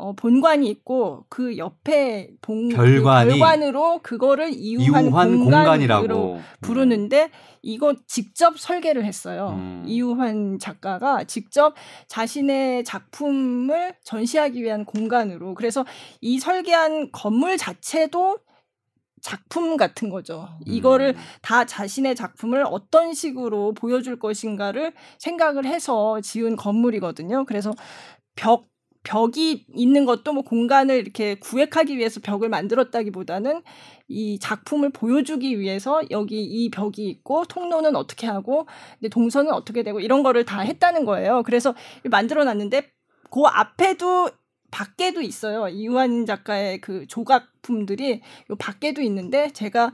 어, 0.00 0.14
본관이 0.14 0.68
있고 0.70 1.26
그 1.28 1.58
옆에 1.58 2.30
본 2.40 2.70
별관이 2.70 3.30
별관으로 3.30 4.00
그거를 4.02 4.50
이우한, 4.54 5.04
이우환 5.04 5.10
공간으로 5.10 5.44
공간이라고 5.44 6.40
부르는데 6.62 7.30
이거 7.62 7.94
직접 8.06 8.58
설계를 8.58 9.04
했어요. 9.04 9.50
음. 9.58 9.84
이우환 9.86 10.58
작가가 10.58 11.24
직접 11.24 11.74
자신의 12.08 12.84
작품을 12.84 13.94
전시하기 14.02 14.62
위한 14.62 14.86
공간으로 14.86 15.54
그래서 15.54 15.84
이 16.22 16.38
설계한 16.38 17.12
건물 17.12 17.58
자체도 17.58 18.38
작품 19.20 19.76
같은 19.76 20.08
거죠. 20.08 20.48
이거를 20.64 21.08
음. 21.08 21.22
다 21.42 21.66
자신의 21.66 22.14
작품을 22.14 22.64
어떤 22.66 23.12
식으로 23.12 23.74
보여줄 23.74 24.18
것인가를 24.18 24.94
생각을 25.18 25.66
해서 25.66 26.22
지은 26.22 26.56
건물이거든요. 26.56 27.44
그래서 27.44 27.74
벽 28.34 28.69
벽이 29.02 29.66
있는 29.74 30.04
것도 30.04 30.32
뭐 30.32 30.42
공간을 30.42 30.96
이렇게 30.96 31.34
구획하기 31.36 31.96
위해서 31.96 32.20
벽을 32.20 32.48
만들었다기보다는 32.48 33.62
이 34.08 34.38
작품을 34.38 34.90
보여주기 34.90 35.58
위해서 35.58 36.02
여기 36.10 36.42
이 36.42 36.70
벽이 36.70 37.08
있고 37.08 37.44
통로는 37.46 37.96
어떻게 37.96 38.26
하고 38.26 38.66
근데 38.98 39.08
동선은 39.08 39.52
어떻게 39.52 39.82
되고 39.82 40.00
이런 40.00 40.22
거를 40.22 40.44
다 40.44 40.60
했다는 40.60 41.04
거예요. 41.04 41.42
그래서 41.44 41.74
만들어 42.04 42.44
놨는데 42.44 42.90
그 43.30 43.42
앞에도 43.46 44.28
밖에도 44.70 45.20
있어요. 45.20 45.68
이완 45.68 46.26
작가의 46.26 46.80
그 46.80 47.06
조각품들이 47.06 48.20
요 48.50 48.56
밖에도 48.56 49.00
있는데 49.02 49.50
제가 49.52 49.92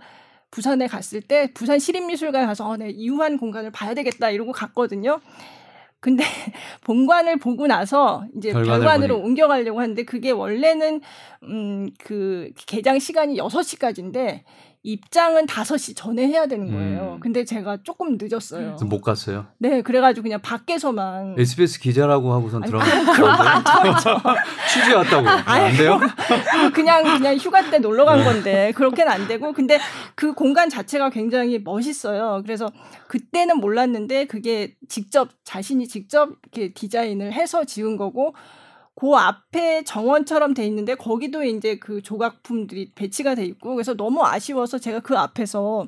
부산에 0.50 0.86
갔을 0.86 1.20
때 1.20 1.52
부산 1.52 1.78
시립미술관에 1.78 2.46
가서 2.46 2.68
어, 2.68 2.76
네, 2.76 2.90
이우한 2.90 3.38
공간을 3.38 3.70
봐야 3.70 3.94
되겠다 3.94 4.30
이러고 4.30 4.52
갔거든요. 4.52 5.20
근데 6.07 6.22
본관을 6.86 7.38
보고 7.38 7.66
나서 7.66 8.24
이제 8.36 8.52
별관으로. 8.52 9.18
옮겨가려고 9.18 9.80
하는데 9.80 10.04
그게 10.04 10.30
원래는 10.30 11.00
음 11.42 11.90
그 11.98 12.50
개장 12.66 12.98
시간이 12.98 13.36
6시까지인데 13.38 14.42
입장은 14.87 15.47
5시 15.47 15.97
전에 15.97 16.28
해야 16.28 16.47
되는 16.47 16.70
거예요. 16.70 17.14
음. 17.14 17.20
근데 17.20 17.45
제가 17.45 17.78
조금 17.82 18.16
늦었어요. 18.20 18.76
못 18.84 19.01
갔어요. 19.01 19.47
네, 19.59 19.82
그래가지고 19.82 20.22
그냥 20.22 20.41
밖에서만 20.41 21.34
SBS 21.37 21.80
기자라고 21.80 22.32
하고선. 22.32 22.62
그런 22.62 22.80
거안 22.80 23.64
좋아하죠. 23.64 24.20
취재 24.72 24.95
왔다고. 24.95 25.28
안 25.28 25.76
돼요? 25.76 25.99
그냥 26.72 27.03
그냥 27.03 27.34
휴가 27.37 27.68
때 27.68 27.80
놀러 27.80 28.05
간 28.05 28.22
건데 28.22 28.70
그렇게는 28.76 29.11
안 29.11 29.26
되고 29.26 29.53
근데 29.53 29.80
그 30.14 30.34
공간 30.34 30.70
자체가 30.70 31.11
굉장히 31.11 31.59
멋있어요. 31.59 32.43
그래서 32.45 32.70
그때는 33.09 33.59
몰랐는데 33.59 34.26
그게 34.26 34.76
직접 34.89 35.30
자신이 35.43 35.89
직접 35.89 36.30
이렇게 36.53 36.72
디자인을 36.72 37.32
해서 37.32 37.64
지은 37.64 37.97
거고 37.97 38.34
그 38.99 39.14
앞에 39.14 39.84
정원처럼 39.84 40.55
돼 40.55 40.66
있는데 40.66 40.94
거기도 40.94 41.44
이제 41.44 41.78
그 41.78 42.01
조각품들이 42.03 42.92
배치가 42.94 43.34
돼 43.34 43.44
있고 43.44 43.74
그래서 43.74 43.94
너무 43.94 44.24
아쉬워서 44.24 44.78
제가 44.78 45.01
그 45.01 45.16
앞에서 45.16 45.86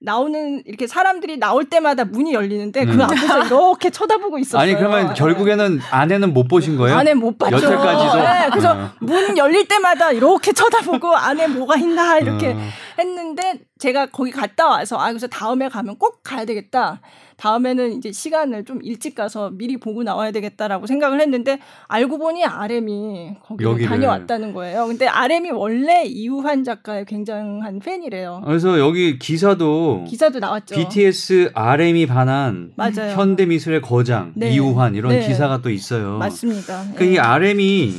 나오는 0.00 0.60
이렇게 0.66 0.88
사람들이 0.88 1.38
나올 1.38 1.66
때마다 1.66 2.04
문이 2.04 2.34
열리는데 2.34 2.82
음. 2.82 2.96
그 2.96 3.04
앞에서 3.04 3.46
이렇게 3.46 3.90
쳐다보고 3.90 4.40
있었어요. 4.40 4.60
아니 4.60 4.74
그러면 4.74 5.14
결국에는 5.14 5.80
아내는 5.92 6.34
못 6.34 6.48
보신 6.48 6.76
거예요? 6.76 6.96
안에 6.96 7.14
못 7.14 7.38
봤죠. 7.38 7.54
여태까지도? 7.54 8.16
네, 8.16 8.48
그래서 8.50 8.72
어. 8.72 8.90
문 9.00 9.38
열릴 9.38 9.68
때마다 9.68 10.10
이렇게 10.10 10.52
쳐다보고 10.52 11.14
안에 11.14 11.46
뭐가 11.46 11.76
있나 11.76 12.18
이렇게 12.18 12.48
어. 12.48 12.58
했는데 12.98 13.60
제가 13.78 14.06
거기 14.06 14.32
갔다 14.32 14.66
와서 14.66 14.98
아 14.98 15.08
그래서 15.08 15.28
다음에 15.28 15.68
가면 15.68 15.96
꼭 15.98 16.24
가야 16.24 16.44
되겠다. 16.44 17.00
다음에는 17.42 17.94
이제 17.94 18.12
시간을 18.12 18.64
좀 18.64 18.78
일찍 18.84 19.16
가서 19.16 19.50
미리 19.50 19.76
보고 19.76 20.04
나와야 20.04 20.30
되겠다라고 20.30 20.86
생각을 20.86 21.20
했는데 21.20 21.58
알고 21.88 22.18
보니 22.18 22.44
RM이 22.44 23.34
거기 23.42 23.64
여기를. 23.64 23.88
다녀왔다는 23.88 24.52
거예요. 24.52 24.86
근데 24.86 25.08
RM이 25.08 25.50
원래 25.50 26.04
이우환 26.04 26.62
작가의 26.62 27.04
굉장한 27.04 27.80
팬이래요. 27.80 28.42
그래서 28.46 28.78
여기 28.78 29.18
기사도 29.18 30.04
기사도 30.06 30.38
나왔죠. 30.38 30.76
BTS 30.76 31.50
RM이 31.52 32.06
반한 32.06 32.74
맞아요. 32.76 33.16
현대 33.16 33.44
미술의 33.44 33.82
거장 33.82 34.32
네. 34.36 34.52
이우환 34.52 34.94
이런 34.94 35.10
네. 35.10 35.26
기사가 35.26 35.62
또 35.62 35.70
있어요. 35.70 36.18
맞습니다. 36.18 36.84
그러니까 36.94 37.04
이 37.04 37.14
예. 37.16 37.18
RM이 37.18 37.94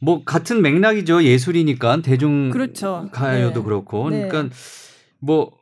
뭐 0.00 0.24
같은 0.24 0.62
맥락이죠 0.62 1.22
예술이니까 1.22 2.00
대중 2.00 2.48
그렇죠. 2.48 3.10
가요도 3.12 3.60
네. 3.60 3.64
그렇고 3.64 4.08
네. 4.08 4.26
그러니까 4.26 4.54
뭐 5.18 5.57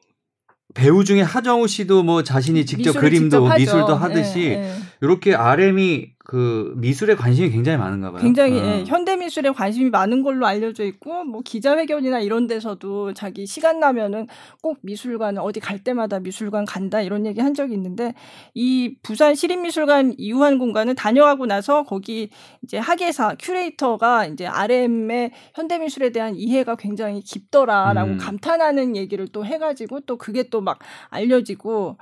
배우 0.76 1.02
중에 1.04 1.22
하정우 1.22 1.66
씨도 1.66 2.02
뭐 2.02 2.22
자신이 2.22 2.66
직접 2.66 2.90
미술을 2.90 3.00
그림도 3.00 3.48
직접. 3.48 3.58
미술도 3.58 3.94
하듯이 3.96 4.40
예, 4.40 4.52
예. 4.52 4.74
이렇게 5.00 5.34
RM이 5.34 6.16
그 6.28 6.72
미술에 6.76 7.14
관심이 7.14 7.50
굉장히 7.50 7.78
많은가 7.78 8.10
봐요. 8.10 8.20
굉장히 8.20 8.58
어. 8.58 8.64
예, 8.64 8.84
현대 8.84 9.14
미술에 9.16 9.50
관심이 9.50 9.90
많은 9.90 10.22
걸로 10.24 10.44
알려져 10.46 10.84
있고 10.84 11.22
뭐 11.24 11.40
기자회견이나 11.44 12.18
이런 12.18 12.48
데서도 12.48 13.14
자기 13.14 13.46
시간 13.46 13.78
나면은 13.78 14.26
꼭 14.60 14.78
미술관 14.82 15.38
어디 15.38 15.60
갈 15.60 15.78
때마다 15.84 16.18
미술관 16.18 16.64
간다 16.64 17.00
이런 17.00 17.26
얘기 17.26 17.40
한 17.40 17.54
적이 17.54 17.74
있는데 17.74 18.12
이 18.54 18.96
부산 19.02 19.36
시립미술관 19.36 20.14
이우한 20.18 20.58
공간을 20.58 20.96
다녀가고 20.96 21.46
나서 21.46 21.84
거기 21.84 22.30
이제 22.64 22.76
학예사 22.78 23.36
큐레이터가 23.38 24.26
이제 24.26 24.46
RM의 24.46 25.30
현대 25.54 25.78
미술에 25.78 26.10
대한 26.10 26.34
이해가 26.34 26.74
굉장히 26.74 27.20
깊더라라고 27.20 28.12
음. 28.12 28.18
감탄하는 28.18 28.96
얘기를 28.96 29.28
또 29.28 29.44
해가지고 29.46 30.00
또 30.00 30.16
그게 30.18 30.48
또 30.48 30.60
막 30.60 30.80
알려지고 31.10 31.96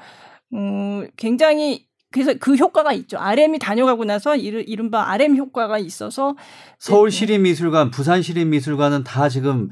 음 0.55 1.07
굉장히 1.17 1.87
그래서 2.15 2.33
그 2.39 2.55
효과가 2.55 2.93
있죠. 2.93 3.19
RM이 3.19 3.59
다녀가고 3.59 4.05
나서 4.05 4.37
이른바 4.37 5.11
RM 5.11 5.37
효과가 5.37 5.79
있어서 5.81 6.37
서울 6.79 7.11
시립미술관, 7.11 7.91
부산 7.91 8.23
시립미술관은 8.23 9.03
다 9.03 9.29
지금 9.29 9.71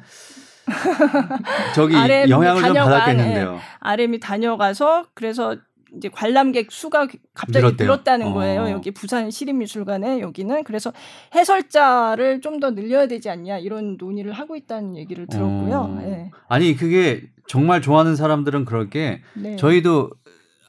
저기 1.77 1.95
RM 1.95 2.27
이 2.27 2.31
영향을 2.33 2.63
좀 2.63 2.75
다녀간, 2.75 2.91
받았겠는데요. 2.93 3.61
RM이 3.79 4.19
다녀가서 4.19 5.07
그래서 5.15 5.57
이제 5.97 6.09
관람객 6.09 6.73
수가 6.73 7.07
갑자기 7.33 7.65
늘었대요. 7.65 7.87
늘었다는 7.87 8.27
어. 8.29 8.33
거예요. 8.33 8.71
여기 8.71 8.91
부산 8.91 9.31
시립미술관에 9.31 10.19
여기는 10.21 10.65
그래서 10.65 10.93
해설자를 11.37 12.41
좀 12.41 12.59
더 12.59 12.71
늘려야 12.73 13.07
되지 13.07 13.31
않냐 13.31 13.59
이런 13.59 13.97
논의를 14.01 14.33
하고 14.33 14.57
있다는 14.57 14.97
얘기를 14.97 15.27
들었고요. 15.29 15.77
어. 15.79 16.01
네. 16.01 16.31
아니 16.49 16.75
그게 16.77 17.23
정말 17.47 17.81
좋아하는 17.83 18.17
사람들은 18.17 18.65
그럴 18.65 18.91
게 18.91 19.21
네. 19.35 19.55
저희도 19.57 20.11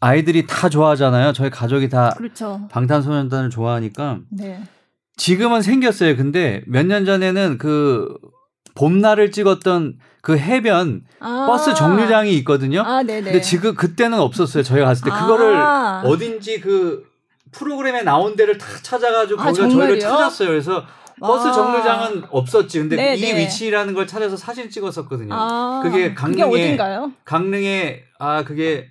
아이들이 0.07 0.45
다 0.45 0.67
좋아하잖아요. 0.67 1.31
저희 1.33 1.49
가족이 1.49 1.87
다 1.87 2.13
그렇죠. 2.17 2.67
방탄소년단을 2.71 3.49
좋아하니까 3.49 4.19
네. 4.29 4.61
지금은 5.15 5.61
생겼어요. 5.61 6.17
근데 6.17 6.61
몇 6.67 6.85
년 6.85 7.05
전에는 7.05 7.57
그 7.57 8.13
봄날을 8.75 9.31
찍었던 9.31 9.97
그 10.21 10.37
해변 10.37 11.03
아. 11.19 11.45
버스 11.47 11.73
정류장이 11.73 12.33
있거든요. 12.39 12.81
아, 12.81 13.03
네네. 13.03 13.21
근데 13.23 13.41
지금 13.41 13.75
그때는 13.75 14.19
없었어요. 14.19 14.63
저희가 14.63 14.87
갔을 14.87 15.05
때 15.05 15.11
그거를 15.11 15.55
아. 15.55 16.01
어딘지 16.05 16.59
그 16.59 17.03
프로그램에 17.51 18.01
나온 18.01 18.35
데를 18.35 18.57
다 18.57 18.65
찾아가지고 18.81 19.39
아, 19.39 19.45
거기서 19.45 19.69
저희를? 19.69 19.99
찾았어요. 19.99 20.49
그래서 20.49 20.83
버스 21.19 21.47
아. 21.47 21.51
정류장은 21.51 22.23
없었지. 22.29 22.79
근데 22.79 22.95
네, 22.97 23.15
이 23.15 23.21
네. 23.21 23.39
위치라는 23.39 23.93
걸 23.93 24.05
찾아서 24.07 24.35
사진 24.35 24.69
찍었었거든요. 24.69 25.33
아, 25.33 25.81
그게 25.83 26.13
강릉에 26.13 26.75
그게? 26.75 26.77
강릉에 27.23 28.03
아 28.19 28.43
그게 28.43 28.89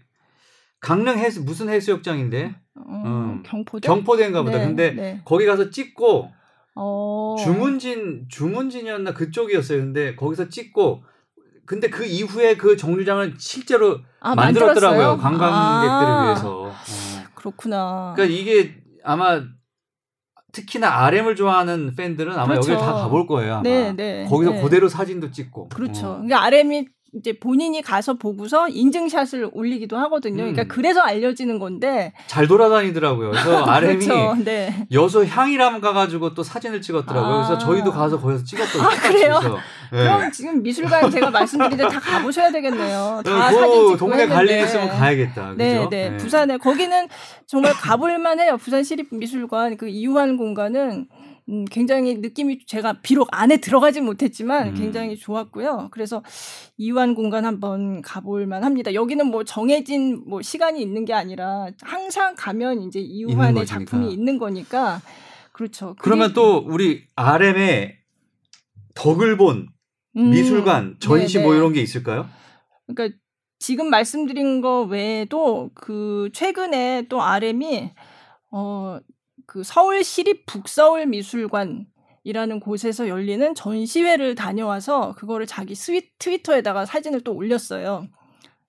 강릉 0.82 1.16
해수 1.16 1.42
무슨 1.42 1.68
해수욕장인데 1.68 2.54
어, 2.74 3.02
음. 3.06 3.42
경포대. 3.46 3.86
경포대인가 3.86 4.42
보다. 4.42 4.58
네, 4.58 4.66
근데 4.66 4.90
네. 4.90 5.22
거기 5.24 5.46
가서 5.46 5.70
찍고 5.70 6.28
어. 6.74 7.36
주문진 7.38 8.26
주문진이었나 8.28 9.14
그쪽이었어요. 9.14 9.78
근데 9.78 10.16
거기서 10.16 10.48
찍고 10.48 11.04
근데 11.64 11.88
그 11.88 12.04
이후에 12.04 12.56
그 12.56 12.76
정류장을 12.76 13.36
실제로 13.38 14.00
아, 14.20 14.34
만들었더라고요. 14.34 15.16
만들었어요? 15.16 15.18
관광객들을 15.18 16.12
아. 16.12 16.24
위해서. 16.26 16.62
어. 16.64 16.72
그렇구나. 17.36 18.12
그러니까 18.16 18.36
이게 18.36 18.74
아마 19.04 19.40
특히나 20.50 21.04
RM을 21.04 21.36
좋아하는 21.36 21.94
팬들은 21.94 22.32
아마 22.32 22.46
그렇죠. 22.46 22.72
여기를 22.72 22.78
다 22.78 22.92
가볼 22.94 23.28
거예요. 23.28 23.54
아마. 23.54 23.62
네, 23.62 23.92
네. 23.92 24.26
거기서 24.28 24.50
네. 24.50 24.62
그대로 24.62 24.88
사진도 24.88 25.30
찍고. 25.30 25.68
그렇죠. 25.68 26.08
어. 26.08 26.12
그러니까 26.14 26.42
RM이 26.42 26.88
이제 27.14 27.38
본인이 27.38 27.82
가서 27.82 28.14
보고서 28.14 28.68
인증샷을 28.68 29.50
올리기도 29.52 29.98
하거든요. 29.98 30.44
음. 30.44 30.52
그러니까 30.54 30.74
그래서 30.74 31.00
알려지는 31.02 31.58
건데. 31.58 32.14
잘 32.26 32.48
돌아다니더라고요. 32.48 33.32
그래서 33.32 33.64
RM이 33.66 34.06
그렇죠. 34.06 34.34
네. 34.42 34.86
여수 34.92 35.22
향이람 35.24 35.82
가가지고 35.82 36.32
또 36.32 36.42
사진을 36.42 36.80
찍었더라고요. 36.80 37.34
아. 37.34 37.46
그래서 37.46 37.58
저희도 37.58 37.92
가서 37.92 38.18
거기서 38.18 38.44
찍었거든요. 38.44 38.82
아, 38.84 38.88
그래요? 39.08 39.40
네. 39.92 40.04
그럼 40.04 40.32
지금 40.32 40.62
미술관 40.62 41.10
제가 41.10 41.30
말씀드린 41.30 41.76
데다 41.76 42.00
가보셔야 42.00 42.50
되겠네요. 42.50 43.20
다그 43.22 43.54
사진 43.56 43.70
찍고 43.72 43.96
동네 43.98 44.26
갈 44.26 44.48
일. 44.48 44.62
있으면 44.62 44.88
가야겠다. 44.88 45.52
네, 45.56 45.76
그죠? 45.76 45.88
네, 45.90 46.16
부산에 46.16 46.56
거기는 46.56 47.08
정말 47.46 47.74
가볼만 47.74 48.40
해요. 48.40 48.56
부산 48.58 48.82
시립미술관 48.82 49.76
그 49.76 49.86
이우한 49.86 50.38
공간은 50.38 51.08
음, 51.52 51.66
굉장히 51.66 52.14
느낌이 52.14 52.64
제가 52.66 53.00
비록 53.02 53.28
안에 53.30 53.58
들어가진 53.58 54.04
못했지만 54.04 54.68
음. 54.68 54.74
굉장히 54.74 55.16
좋았고요. 55.16 55.88
그래서 55.92 56.22
이우한 56.78 57.14
공간 57.14 57.44
한번 57.44 58.00
가볼만 58.00 58.64
합니다. 58.64 58.94
여기는 58.94 59.26
뭐 59.26 59.44
정해진 59.44 60.24
뭐 60.26 60.40
시간이 60.40 60.80
있는 60.80 61.04
게 61.04 61.12
아니라 61.12 61.68
항상 61.82 62.34
가면 62.36 62.82
이제 62.82 63.00
거니까. 63.66 63.78
작품이 63.78 64.12
있는 64.12 64.38
거니까 64.38 65.02
그렇죠. 65.52 65.94
그러면 66.00 66.32
또 66.32 66.56
우리 66.56 67.04
RM의 67.14 67.98
덕을 68.94 69.36
본 69.36 69.68
음, 70.16 70.30
미술관 70.30 70.96
전시 71.00 71.38
네, 71.38 71.44
뭐 71.44 71.52
네. 71.52 71.58
이런 71.58 71.72
게 71.74 71.82
있을까요? 71.82 72.26
그러니까 72.86 73.16
지금 73.58 73.90
말씀드린 73.90 74.62
거 74.62 74.82
외에도 74.82 75.70
그 75.74 76.30
최근에 76.32 77.06
또 77.08 77.22
RM이 77.22 77.92
어 78.50 78.98
그 79.52 79.62
서울 79.62 80.02
시립 80.02 80.46
북서울 80.46 81.04
미술관 81.04 81.84
이라는 82.24 82.58
곳에서 82.58 83.06
열리는 83.06 83.54
전시회를 83.54 84.34
다녀와서 84.34 85.14
그거를 85.14 85.46
자기 85.46 85.74
스위, 85.74 86.08
트위터에다가 86.18 86.86
사진을 86.86 87.20
또 87.20 87.34
올렸어요. 87.34 88.08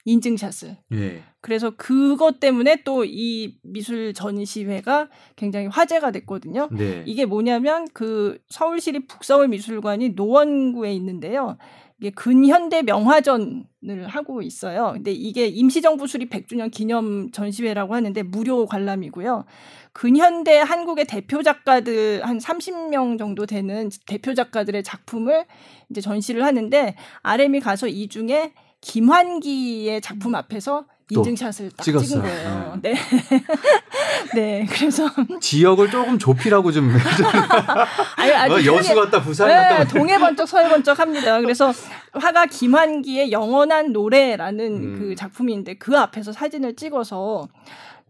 인증샷을. 0.05 0.77
예. 0.93 1.23
그래서 1.41 1.71
그것 1.75 2.39
때문에 2.39 2.83
또 2.83 3.03
이 3.05 3.57
미술 3.63 4.13
전시회가 4.13 5.09
굉장히 5.35 5.67
화제가 5.67 6.11
됐거든요. 6.11 6.69
네. 6.71 7.03
이게 7.05 7.25
뭐냐면 7.25 7.87
그 7.93 8.37
서울시립 8.49 9.07
북서울 9.07 9.47
미술관이 9.49 10.09
노원구에 10.09 10.93
있는데요. 10.93 11.57
이게 11.99 12.09
근현대 12.09 12.81
명화전을 12.81 14.07
하고 14.07 14.41
있어요. 14.41 14.91
근데 14.93 15.11
이게 15.11 15.47
임시정부 15.47 16.07
수립 16.07 16.29
100주년 16.31 16.69
기념 16.71 17.31
전시회라고 17.31 17.95
하는데 17.95 18.23
무료 18.23 18.65
관람이고요. 18.65 19.45
근현대 19.93 20.57
한국의 20.59 21.05
대표 21.05 21.43
작가들 21.43 22.25
한 22.25 22.39
30명 22.39 23.17
정도 23.17 23.45
되는 23.45 23.89
대표 24.07 24.33
작가들의 24.33 24.83
작품을 24.83 25.45
이제 25.91 26.01
전시를 26.01 26.43
하는데 26.43 26.95
RM이 27.21 27.59
가서 27.59 27.87
이 27.87 28.07
중에 28.09 28.53
김환기의 28.83 30.01
작품 30.01 30.35
앞에서 30.35 30.83
또 31.13 31.19
인증샷을 31.21 31.71
딱 31.71 31.83
찍었어요. 31.83 32.07
찍은 32.07 32.21
거예요. 32.21 32.79
네. 32.81 32.95
네. 34.35 34.65
그래서 34.69 35.09
지역을 35.39 35.89
조금 35.89 36.19
좁히라고 36.19 36.71
좀 36.71 36.91
아니, 38.17 38.31
어, 38.31 38.47
동해- 38.47 38.65
여수 38.65 38.93
갔다 38.95 39.21
부산 39.21 39.47
네, 39.47 39.53
갔다 39.53 39.85
동해 39.85 40.17
번쩍 40.17 40.47
서해 40.47 40.67
번쩍 40.69 40.99
합니다. 40.99 41.39
그래서 41.41 41.71
화가 42.13 42.47
김환기의 42.47 43.31
영원한 43.31 43.93
노래라는 43.93 44.65
음. 44.65 44.99
그 44.99 45.15
작품인데 45.15 45.75
그 45.75 45.97
앞에서 45.97 46.31
사진을 46.33 46.75
찍어서 46.75 47.47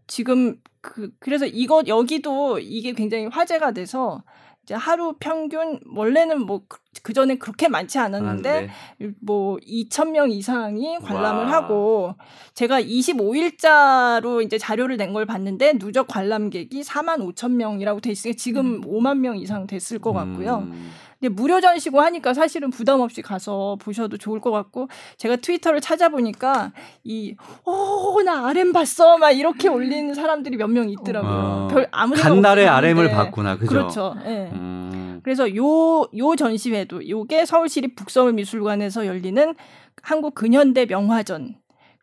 지금 0.06 0.56
그 0.80 1.10
그래서 1.20 1.46
이것 1.46 1.86
여기도 1.86 2.58
이게 2.58 2.92
굉장히 2.92 3.26
화제가 3.26 3.72
돼서 3.72 4.22
이제 4.64 4.74
하루 4.74 5.14
평균 5.20 5.78
원래는 5.94 6.46
뭐그 6.46 7.12
전에 7.14 7.36
그렇게 7.36 7.68
많지 7.68 7.98
않았는데 7.98 8.68
뭐 9.20 9.58
2천 9.58 10.10
명 10.10 10.30
이상이 10.30 10.98
관람을 11.00 11.44
와. 11.44 11.52
하고 11.52 12.14
제가 12.54 12.80
25일자로 12.80 14.42
이제 14.42 14.58
자료를 14.58 14.96
낸 14.96 15.14
걸 15.14 15.26
봤는데 15.26 15.78
누적 15.78 16.08
관람객이 16.08 16.80
4만 16.82 17.18
5천 17.34 17.52
명이라고 17.52 18.00
돼 18.00 18.10
있으니까 18.10 18.36
지금 18.38 18.80
5만 18.80 19.18
명 19.18 19.36
이상 19.36 19.66
됐을 19.66 19.98
것 20.00 20.12
같고요. 20.12 20.66
음. 20.66 20.90
무료 21.28 21.60
전시고 21.60 22.00
하니까 22.00 22.34
사실은 22.34 22.70
부담 22.70 23.00
없이 23.00 23.22
가서 23.22 23.76
보셔도 23.80 24.16
좋을 24.18 24.40
것 24.40 24.50
같고 24.50 24.88
제가 25.18 25.36
트위터를 25.36 25.80
찾아보니까 25.80 26.72
이어나 27.04 28.46
RM 28.48 28.72
봤어 28.72 29.18
막 29.18 29.30
이렇게 29.32 29.68
올리는 29.68 30.12
사람들이 30.14 30.56
몇 30.56 30.68
명 30.70 30.88
있더라고요. 30.90 31.30
어. 31.32 31.68
별 31.70 31.88
아무 31.92 32.14
간날에 32.14 32.66
RM을. 32.66 33.10
봤구나. 33.10 33.56
그죠? 33.56 33.68
그렇죠. 33.68 34.14
예. 34.26 34.50
음. 34.52 35.20
그래서 35.22 35.54
요, 35.56 36.02
요 36.16 36.36
전시회도 36.36 37.08
요게 37.08 37.46
서울시립 37.46 37.94
북서울미술관에서 37.96 39.06
열리는 39.06 39.54
한국 40.02 40.34
근현대 40.34 40.86
명화전 40.86 41.54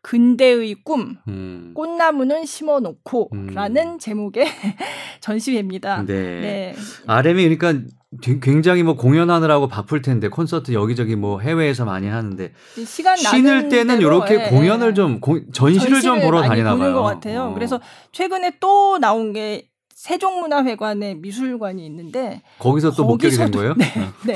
근대의 0.02 0.74
꿈 0.84 1.18
음. 1.28 1.72
꽃나무는 1.74 2.44
심어놓고라는 2.46 3.88
음. 3.92 3.98
제목의 3.98 4.46
전시회입니다. 5.20 6.04
네. 6.06 6.12
네. 6.40 6.74
RM이 7.06 7.56
그러니까 7.56 7.72
되- 7.72 7.86
굉장히 8.20 8.82
뭐 8.82 8.94
공연하느라고 8.94 9.68
바쁠 9.68 10.02
텐데 10.02 10.28
콘서트 10.28 10.72
여기저기 10.72 11.16
뭐 11.16 11.40
해외에서 11.40 11.84
많이 11.84 12.08
하는데 12.08 12.52
시간 12.86 13.16
쉬는 13.16 13.68
때는 13.70 14.00
이렇게 14.00 14.34
예, 14.34 14.48
공연을 14.50 14.90
예. 14.90 14.94
좀 14.94 15.20
공- 15.20 15.50
전시를 15.52 16.02
좀 16.02 16.20
보러 16.20 16.42
다니나 16.42 16.76
봐요. 16.76 16.92
것 16.92 17.02
같아요. 17.02 17.44
어. 17.44 17.54
그래서 17.54 17.80
최근에 18.12 18.58
또 18.60 18.98
나온 18.98 19.32
게 19.32 19.68
세종문화회관에 19.94 21.14
미술관이 21.14 21.86
있는데 21.86 22.42
거기서 22.58 22.90
또 22.90 23.04
목격이 23.04 23.36
된 23.36 23.50
거예요? 23.52 23.74
네 24.26 24.34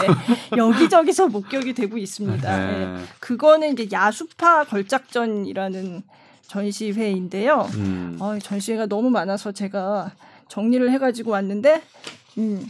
여기저기서 0.57 1.29
목격이 1.29 1.75
되고 1.75 1.99
있습니다. 1.99 2.57
네. 2.59 2.83
예. 2.83 2.97
그거는 3.21 3.73
이제 3.73 3.89
야수파 3.93 4.65
걸작전이라는 4.65 6.03
전시회인데요. 6.47 7.69
음. 7.75 8.17
어, 8.21 8.39
전시회가 8.39 8.87
너무 8.87 9.11
많아서 9.11 9.53
제가 9.53 10.13
정리를 10.49 10.89
해가지고 10.93 11.33
왔는데, 11.33 11.83
음, 12.39 12.65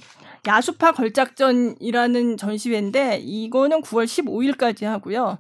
야수파 0.47 0.93
걸작전이라는 0.93 2.37
전시회인데, 2.37 3.19
이거는 3.23 3.81
9월 3.83 4.05
15일까지 4.05 4.85
하고요. 4.85 5.39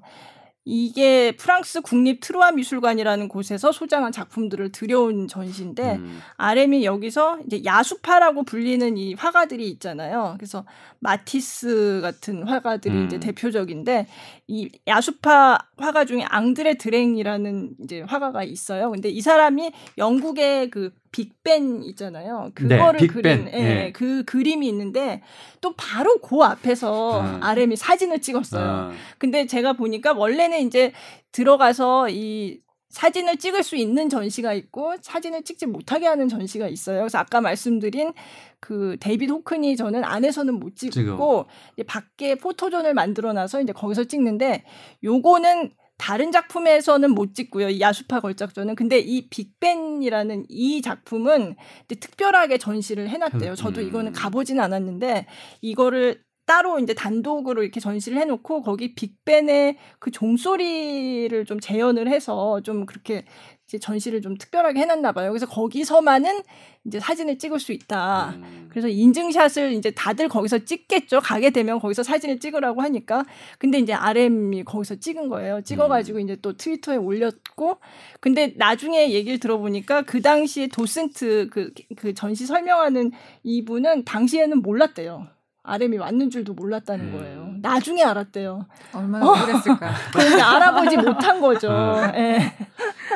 이게 0.69 1.31
프랑스 1.37 1.81
국립 1.81 2.19
트루아 2.21 2.51
미술관이라는 2.51 3.29
곳에서 3.29 3.71
소장한 3.71 4.11
작품들을 4.11 4.73
들여온 4.73 5.29
전시인데, 5.29 5.95
음. 5.95 6.21
RM이 6.37 6.85
여기서 6.85 7.39
이제 7.47 7.63
야수파라고 7.65 8.43
불리는 8.43 8.97
이 8.99 9.15
화가들이 9.15 9.69
있잖아요. 9.71 10.35
그래서 10.37 10.65
마티스 10.99 12.01
같은 12.03 12.43
화가들이 12.43 12.95
음. 12.95 13.07
이제 13.07 13.21
대표적인데 13.21 14.09
이 14.49 14.69
야수파 14.89 15.59
화가 15.79 16.05
중에 16.05 16.25
앙드레 16.25 16.75
드랭이라는 16.79 17.77
이제 17.85 18.01
화가가 18.01 18.43
있어요. 18.43 18.91
근데 18.91 19.09
이 19.09 19.21
사람이 19.21 19.71
영국의 19.99 20.71
그 20.71 20.91
빅벤 21.17 21.83
있잖아요. 21.85 22.53
네, 22.61 22.77
그거를 22.77 23.01
빅벤. 23.01 23.23
그린 23.23 23.49
예, 23.55 23.87
예. 23.87 23.93
그 23.93 24.23
그림이 24.25 24.69
있는데 24.69 25.23
또 25.62 25.73
바로 25.75 26.19
그 26.19 26.43
앞에서 26.43 27.21
음. 27.21 27.43
RM이 27.43 27.77
사진을 27.77 28.21
찍었어요. 28.21 28.69
아. 28.69 28.93
근데 29.17 29.47
제가 29.47 29.73
보니까 29.73 30.12
원래는 30.12 30.67
이제 30.67 30.93
들어가서 31.33 32.11
이 32.11 32.61
사진을 32.91 33.39
찍을 33.39 33.62
수 33.62 33.77
있는 33.77 34.09
전시가 34.11 34.53
있고 34.53 34.95
사진을 35.01 35.43
찍지 35.43 35.67
못하게 35.67 36.07
하는 36.07 36.29
전시가 36.29 36.69
있어요. 36.69 36.99
그래서 37.01 37.19
아까 37.19 37.41
말씀드린 37.41 38.12
그 38.61 38.97
데이비드 39.01 39.33
호크니전은 39.33 40.05
안에서는 40.05 40.55
못 40.55 40.77
찍고. 40.77 41.47
이제 41.75 41.83
밖에 41.83 42.35
포토존을 42.35 42.93
만들어 42.95 43.33
놔서 43.33 43.62
이제 43.62 43.73
거기서 43.73 44.05
찍는데 44.05 44.64
요거는 45.03 45.71
다른 45.99 46.31
작품에서는 46.31 47.11
못 47.11 47.35
찍고요. 47.35 47.71
이 47.71 47.81
야수파 47.81 48.21
걸작전은. 48.21 48.75
근데 48.75 48.99
이 48.99 49.29
빅벤이라는 49.29 50.47
이 50.49 50.83
작품은 50.83 51.57
특별하게 51.89 52.59
전시를 52.59 53.09
해놨대요. 53.09 53.55
저도 53.55 53.81
음. 53.81 53.89
이거는 53.89 54.13
가보진 54.13 54.61
않았는데 54.61 55.27
이거를 55.63 56.23
따로 56.47 56.79
이제 56.79 56.95
단독으로 56.95 57.63
이렇게 57.63 57.81
전시를 57.81 58.19
해놓고 58.19 58.63
거기 58.63 58.95
빅벤의 58.95 59.79
그 59.99 60.13
종소리를 60.13 61.45
좀 61.45 61.59
재현을 61.59 62.09
해서 62.09 62.61
좀 62.61 62.87
그렇게 62.87 63.25
이제 63.67 63.79
전시를 63.79 64.23
좀 64.23 64.37
특별하게 64.37 64.81
해놨나 64.81 65.11
봐요. 65.11 65.31
그래서 65.31 65.45
거기서만은 65.47 66.43
이제 66.85 67.01
사진을 67.01 67.37
찍을 67.39 67.59
수 67.59 67.73
있다. 67.73 68.35
음. 68.37 68.69
그래서 68.71 68.87
인증샷을 68.87 69.73
이제 69.73 69.91
다들 69.91 70.29
거기서 70.29 70.61
찍겠죠. 70.61 71.19
가게 71.21 71.51
되면 71.51 71.81
거기서 71.81 72.05
사진을 72.05 72.39
찍으라고 72.39 72.81
하니까. 72.83 73.25
근데 73.59 73.79
이제 73.79 73.93
RM이 73.93 74.62
거기서 74.62 74.97
찍은 74.97 75.29
거예요. 75.29 75.62
찍어가지고 75.62 76.21
이제 76.21 76.37
또 76.41 76.57
트위터에 76.57 76.97
올렸고. 76.97 77.79
근데 78.21 78.55
나중에 78.57 79.11
얘기를 79.11 79.41
들어보니까 79.41 80.03
그 80.03 80.23
당시에 80.23 80.69
도슨트 80.69 81.49
그, 81.51 81.73
그 81.97 82.14
전시 82.14 82.47
설명하는 82.47 83.11
이분은 83.43 84.05
당시에는 84.05 84.62
몰랐대요. 84.62 85.27
RM이 85.67 85.99
왔는 85.99 86.31
줄도 86.31 86.55
몰랐다는 86.55 87.07
음. 87.07 87.12
거예요. 87.12 87.49
나중에 87.61 88.03
알았대요. 88.05 88.67
얼마나 88.93 89.27
우울했을까. 89.27 89.91
그러니까 90.12 90.57
알아보지 90.57 90.97
못한 90.99 91.41
거죠. 91.41 91.71
어. 91.71 92.12
예. 92.14 92.55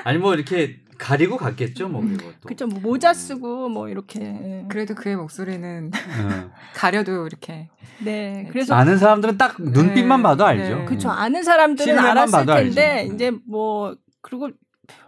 아니 0.05 0.19
뭐 0.19 0.35
이렇게 0.35 0.81
가리고 0.99 1.37
갔겠죠, 1.39 1.89
뭐 1.89 2.03
그리고 2.03 2.31
또. 2.43 2.49
그죠. 2.49 2.67
뭐 2.67 2.81
모자 2.81 3.15
쓰고 3.15 3.69
뭐 3.69 3.89
이렇게. 3.89 4.21
예. 4.21 4.65
그래도 4.69 4.95
그의 4.95 5.17
목소리는 5.17 5.91
어. 5.95 6.51
가려도 6.75 7.27
이렇게 7.27 7.69
네. 8.01 8.49
그래서 8.51 8.75
아는 8.75 8.99
사람들은 8.99 9.39
딱 9.39 9.55
눈빛만 9.59 10.19
네, 10.21 10.23
봐도 10.23 10.45
알죠. 10.45 10.77
네. 10.81 10.85
그쵸 10.87 11.09
아는 11.11 11.43
사람들은 11.43 11.99
알았을 11.99 12.33
봐도 12.33 12.55
텐데 12.55 12.91
알지. 13.01 13.15
이제 13.15 13.33
뭐 13.47 13.95
그리고 14.21 14.51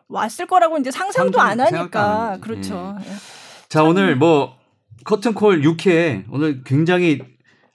왔을 0.09 0.47
거라고 0.47 0.79
이제 0.79 0.91
상상도 0.91 1.39
상상- 1.39 1.51
안안 1.61 1.75
하니까 1.75 2.31
하지. 2.33 2.41
그렇죠. 2.41 2.97
예. 3.05 3.11
자 3.69 3.83
오늘 3.83 4.15
뭐 4.17 4.57
커튼콜 5.05 5.63
6회 5.63 6.25
오늘 6.31 6.63
굉장히 6.65 7.21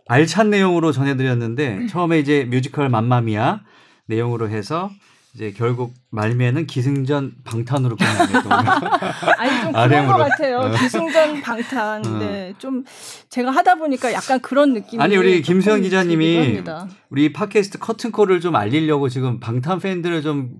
알찬 0.07 0.49
내용으로 0.49 0.91
전해드렸는데 0.91 1.87
처음에 1.87 2.19
이제 2.19 2.45
뮤지컬 2.45 2.89
맘마미아 2.89 3.61
내용으로 4.05 4.49
해서 4.49 4.89
이제 5.37 5.53
결국 5.55 5.93
말미에는 6.09 6.65
기승전 6.65 7.33
방탄으로 7.43 7.95
끝납니다. 7.95 8.89
아니 9.37 9.61
좀 9.61 9.71
그런. 9.71 10.07
것 10.07 10.17
같아요. 10.17 10.57
어. 10.57 10.71
기승전 10.71 11.41
방탄. 11.43 12.03
어. 12.03 12.17
네, 12.17 12.55
좀 12.57 12.83
제가 13.29 13.51
하다 13.51 13.75
보니까 13.75 14.13
약간 14.13 14.39
그런 14.39 14.73
느낌이. 14.73 15.03
아니, 15.03 15.15
우리 15.15 15.43
김수현 15.43 15.83
기자님이. 15.83 16.63
우리 17.11 17.33
팟캐스트 17.33 17.77
커튼콜을 17.77 18.41
좀 18.41 18.55
알리려고 18.55 19.09
지금 19.09 19.39
방탄 19.39 19.77
팬들을 19.77 20.23
좀 20.23 20.57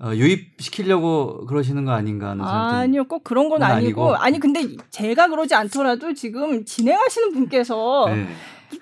어, 0.00 0.10
유입시키려고 0.14 1.46
그러시는 1.46 1.84
거 1.84 1.92
아닌가 1.92 2.30
하는 2.30 2.44
생각이 2.44 2.68
좀- 2.70 2.78
아니요, 2.78 3.04
꼭 3.04 3.24
그런 3.24 3.48
건 3.48 3.62
아니고. 3.62 4.08
아니고. 4.10 4.16
아니 4.16 4.40
근데 4.40 4.66
제가 4.90 5.28
그러지 5.28 5.54
않더라도 5.54 6.12
지금 6.14 6.64
진행하시는 6.64 7.32
분께서 7.32 8.06
네. 8.08 8.26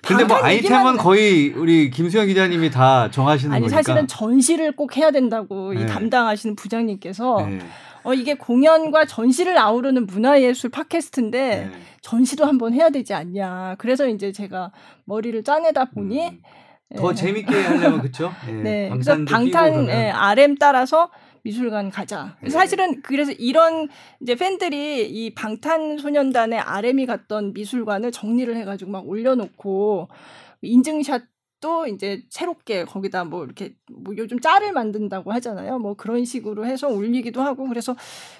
근데 0.01 0.23
뭐 0.25 0.37
아이템은 0.37 0.97
거의 0.97 1.49
우리 1.51 1.91
김수현 1.91 2.25
기자님이 2.27 2.71
다 2.71 3.11
정하시는 3.11 3.53
아니 3.53 3.61
거니까. 3.65 3.81
사실은 3.83 4.07
전시를 4.07 4.75
꼭 4.75 4.97
해야 4.97 5.11
된다고 5.11 5.73
네. 5.73 5.81
이 5.81 5.85
담당하시는 5.85 6.55
부장님께서 6.55 7.45
네. 7.47 7.59
어, 8.03 8.13
이게 8.13 8.33
공연과 8.33 9.05
전시를 9.05 9.57
아우르는 9.57 10.07
문화예술 10.07 10.71
팟캐스트인데 10.71 11.69
네. 11.71 11.79
전시도 12.01 12.43
한번 12.45 12.73
해야 12.73 12.89
되지 12.89 13.13
않냐. 13.13 13.75
그래서 13.77 14.07
이제 14.07 14.31
제가 14.31 14.71
머리를 15.05 15.41
짜내다 15.43 15.85
보니 15.85 16.27
음. 16.27 16.39
더 16.95 17.11
예. 17.11 17.15
재밌게 17.15 17.61
하려면 17.61 18.01
그렇죠? 18.01 18.31
예, 18.47 18.51
네, 18.51 18.89
그래서 18.91 19.17
방탄. 19.25 19.87
예, 19.89 20.11
RM 20.11 20.55
따라서 20.57 21.09
미술관 21.43 21.91
가자. 21.91 22.37
네. 22.41 22.49
사실은 22.49 23.01
그래서 23.01 23.31
이런 23.33 23.89
이제 24.21 24.35
팬들이 24.35 25.09
이 25.09 25.33
방탄소년단의 25.33 26.59
RM이 26.59 27.05
갔던 27.05 27.53
미술관을 27.53 28.11
정리를 28.11 28.55
해가지고 28.55 28.91
막 28.91 29.07
올려놓고 29.07 30.07
인증샷 30.61 31.32
도 31.63 31.87
이제 31.87 32.21
새롭게 32.29 32.83
거기다 32.83 33.23
뭐 33.23 33.45
이렇게 33.45 33.73
뭐 33.89 34.13
요즘 34.17 34.41
짤을 34.41 34.73
만든다고 34.73 35.31
하잖아요. 35.31 35.79
뭐 35.79 35.93
그런 35.93 36.25
식으로 36.25 36.65
해서 36.65 36.89
올리기도 36.89 37.41
하고 37.41 37.69
그래서 37.69 37.95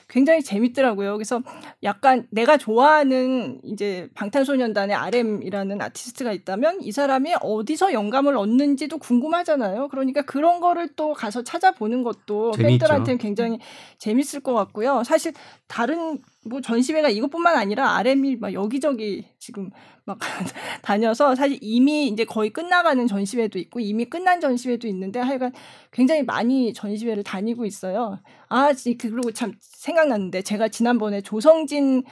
굉장히 0.09 0.43
재밌더라고요. 0.43 1.13
그래서 1.13 1.41
약간 1.83 2.27
내가 2.31 2.57
좋아하는 2.57 3.61
이제 3.63 4.09
방탄소년단의 4.13 4.93
RM이라는 4.97 5.81
아티스트가 5.81 6.33
있다면 6.33 6.81
이 6.81 6.91
사람이 6.91 7.35
어디서 7.39 7.93
영감을 7.93 8.35
얻는지도 8.35 8.97
궁금하잖아요. 8.97 9.87
그러니까 9.87 10.21
그런 10.23 10.59
거를 10.59 10.89
또 10.97 11.13
가서 11.13 11.43
찾아보는 11.43 12.03
것도. 12.03 12.51
팬들한테는 12.57 13.17
굉장히 13.19 13.59
재밌을 13.99 14.41
것 14.41 14.53
같고요. 14.53 15.03
사실 15.05 15.31
다른 15.67 16.19
뭐 16.45 16.59
전시회가 16.59 17.09
이것뿐만 17.09 17.55
아니라 17.55 17.95
RM이 17.95 18.35
막 18.35 18.51
여기저기 18.51 19.25
지금 19.39 19.69
막 20.05 20.19
다녀서 20.81 21.33
사실 21.35 21.57
이미 21.61 22.07
이제 22.07 22.25
거의 22.25 22.49
끝나가는 22.49 23.05
전시회도 23.07 23.57
있고 23.59 23.79
이미 23.79 24.05
끝난 24.05 24.41
전시회도 24.41 24.87
있는데 24.87 25.19
하여간 25.19 25.53
굉장히 25.91 26.23
많이 26.23 26.73
전시회를 26.73 27.23
다니고 27.23 27.65
있어요. 27.65 28.19
아, 28.49 28.73
지- 28.73 28.97
그리고 28.97 29.31
참 29.31 29.53
생각났는데 29.61 30.41
제가 30.41 30.67
지난번에 30.67 31.21
조성진 31.21 32.03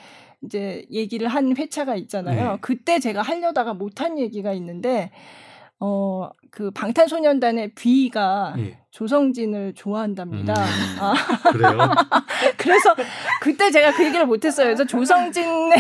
이제 0.44 0.86
얘기를 0.92 1.28
한 1.28 1.56
회차가 1.56 1.96
있잖아요. 1.96 2.52
네. 2.54 2.58
그때 2.62 3.00
제가 3.00 3.22
하려다가 3.22 3.74
못한 3.74 4.18
얘기가 4.18 4.54
있는데 4.54 5.12
어, 5.84 6.30
그 6.52 6.70
방탄소년단의 6.70 7.74
B가 7.74 8.54
예. 8.60 8.78
조성진을 8.92 9.74
좋아한답니다. 9.74 10.54
음. 10.54 10.98
아, 11.00 11.14
그래요. 11.52 11.72
그래서 12.58 12.94
그때 13.42 13.72
제가 13.72 13.94
그 13.94 14.06
얘기를 14.06 14.28
못했어요. 14.28 14.68
그래서 14.68 14.86
조성진의 14.86 15.72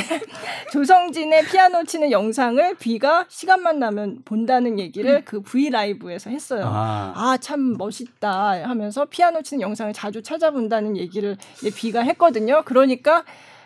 조성진의 0.71 1.45
피아노 1.45 1.83
치는 1.83 2.09
영상을 2.09 2.75
B가 2.77 3.25
시간만 3.27 3.77
나면 3.77 4.23
본다는 4.25 4.79
얘기를 4.79 5.23
그 5.23 5.41
V 5.41 5.69
라이브에서 5.69 6.31
했어요. 6.31 6.63
아, 6.65 7.13
아, 7.15 7.37
참 7.39 7.77
멋있다 7.77 8.63
하면서 8.67 9.05
피아노 9.05 9.43
치는 9.43 9.61
영상을 9.61 9.93
자주 9.93 10.23
찾아본다는 10.23 10.97
얘기를 10.97 11.37
비가 11.75 12.01
했거든요. 12.01 12.63
그러니까 12.65 13.23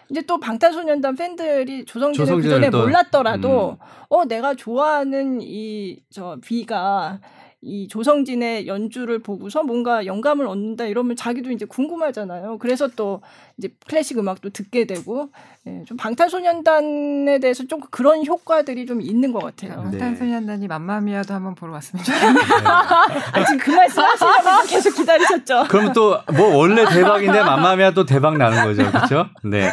이제 0.10 0.22
또 0.24 0.39
방탄소년단 0.39 1.16
팬들이 1.16 1.86
조성진을 1.86 2.26
그 2.26 2.30
조성진을 2.30 2.56
전에 2.56 2.70
또, 2.70 2.80
음. 2.80 2.84
몰랐더라도 2.84 3.78
어 4.10 4.26
내가 4.26 4.53
좋아하는 4.56 5.39
이 5.41 5.99
저 6.12 6.38
비가 6.41 7.20
이 7.66 7.88
조성진의 7.88 8.68
연주를 8.68 9.18
보고서 9.20 9.63
뭔가 9.63 10.05
영감을 10.05 10.45
얻는다 10.45 10.86
이러면 10.86 11.16
자기도 11.16 11.49
이제 11.51 11.66
궁금하잖아요. 11.66 12.59
그래서 12.59 12.88
또 12.95 13.22
이제 13.57 13.70
클래식 13.88 14.20
음악도 14.20 14.51
듣게 14.51 14.86
되고 14.86 15.30
예, 15.66 15.84
좀 15.88 15.97
방탄소년단에 15.97 17.39
대해서 17.39 17.66
좀 17.66 17.80
그런 17.89 18.24
효과들이 18.24 18.86
좀 18.86 19.01
있는 19.01 19.32
것 19.32 19.39
같아요. 19.41 19.82
네. 19.91 19.97
방탄소년단이 19.97 20.68
맘마미아도 20.68 21.34
한번 21.34 21.55
보러 21.55 21.74
왔으면 21.74 22.03
좋겠네요. 22.05 22.45
아, 22.66 23.43
지금 23.45 23.57
그 23.57 23.72
말씀 23.72 24.03
하시려고 24.03 24.68
계속 24.68 24.95
기다리셨죠. 24.95 25.66
그럼 25.70 25.91
또 25.93 26.22
뭐 26.36 26.55
원래 26.57 26.86
대박인데 26.86 27.41
맘마미아 27.43 27.91
또 27.91 28.05
대박 28.05 28.38
나는 28.38 28.63
거죠, 28.63 28.86
그렇죠? 28.91 29.28
네. 29.43 29.72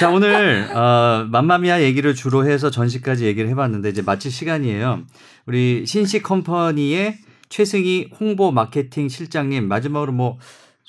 자 0.00 0.10
오늘 0.10 0.68
어, 0.74 1.26
맘마미아 1.30 1.82
얘기를 1.82 2.14
주로 2.14 2.46
해서 2.46 2.70
전시까지 2.70 3.26
얘기를 3.26 3.48
해봤는데 3.50 3.90
이제 3.90 4.02
마칠 4.02 4.30
시간이에요. 4.32 5.02
우리 5.46 5.84
신식 5.86 6.22
컴퍼니의 6.24 7.18
최승희 7.48 8.10
홍보 8.20 8.50
마케팅 8.52 9.08
실장님 9.08 9.68
마지막으로 9.68 10.12
뭐 10.12 10.38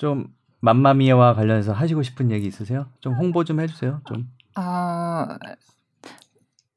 좀 0.00 0.28
맘마미아와 0.60 1.34
관련해서 1.34 1.74
하시고 1.74 2.02
싶은 2.02 2.30
얘기 2.30 2.46
있으세요? 2.46 2.86
좀 3.02 3.12
홍보 3.14 3.44
좀 3.44 3.60
해주세요. 3.60 4.00
좀. 4.06 4.28
어, 4.56 5.26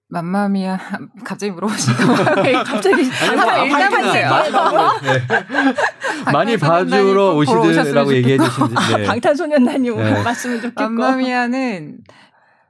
맘마미아 0.09 0.77
갑자기 1.23 1.53
물어보시니까 1.53 2.03
갑자기 2.63 3.03
뭐 3.03 3.65
일단 3.65 3.91
세계라고 4.11 4.99
네. 5.07 6.34
많이 6.34 6.57
봐주러 6.57 7.36
오시더라고 7.36 8.13
얘기해 8.13 8.38
주시면 8.38 8.73
네. 8.97 9.03
방탄소년단이 9.05 9.89
네. 9.89 10.23
말씀을 10.23 10.59
좀 10.61 10.69
듣고 10.71 10.84
맘마미아는 10.84 11.99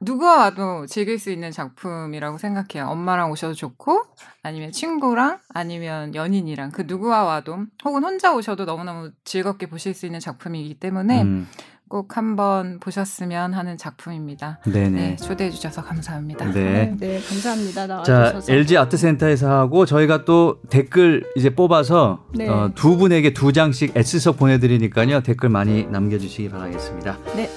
누구와 0.00 0.38
와도 0.38 0.86
즐길 0.86 1.18
수 1.18 1.30
있는 1.30 1.50
작품이라고 1.50 2.38
생각해요. 2.38 2.88
엄마랑 2.90 3.30
오셔도 3.30 3.54
좋고, 3.54 4.02
아니면 4.42 4.72
친구랑, 4.72 5.38
아니면 5.48 6.14
연인이랑, 6.14 6.70
그 6.72 6.84
누구와 6.86 7.24
와도, 7.24 7.58
혹은 7.84 8.04
혼자 8.04 8.34
오셔도 8.34 8.64
너무너무 8.64 9.10
즐겁게 9.24 9.66
보실 9.66 9.94
수 9.94 10.06
있는 10.06 10.20
작품이기 10.20 10.74
때문에 10.74 11.22
음, 11.22 11.48
꼭 11.88 12.16
한번 12.16 12.80
보셨으면 12.80 13.54
하는 13.54 13.76
작품입니다. 13.76 14.58
네네. 14.64 14.90
네, 14.90 15.16
초대해 15.16 15.50
주셔서 15.50 15.82
감사합니다. 15.82 16.50
네. 16.52 16.94
네, 16.98 17.20
감사합니다. 17.20 18.02
자, 18.02 18.12
나와주셔서. 18.12 18.52
LG 18.52 18.76
아트센터에서 18.78 19.50
하고 19.50 19.86
저희가 19.86 20.24
또 20.24 20.60
댓글 20.70 21.24
이제 21.36 21.54
뽑아서 21.54 22.24
네. 22.34 22.48
어, 22.48 22.70
두 22.74 22.96
분에게 22.96 23.32
두 23.32 23.52
장씩 23.52 23.96
S석 23.96 24.38
보내드리니까요. 24.38 25.22
댓글 25.22 25.50
많이 25.50 25.86
남겨주시기 25.86 26.48
바라겠습니다. 26.48 27.18
네. 27.36 27.48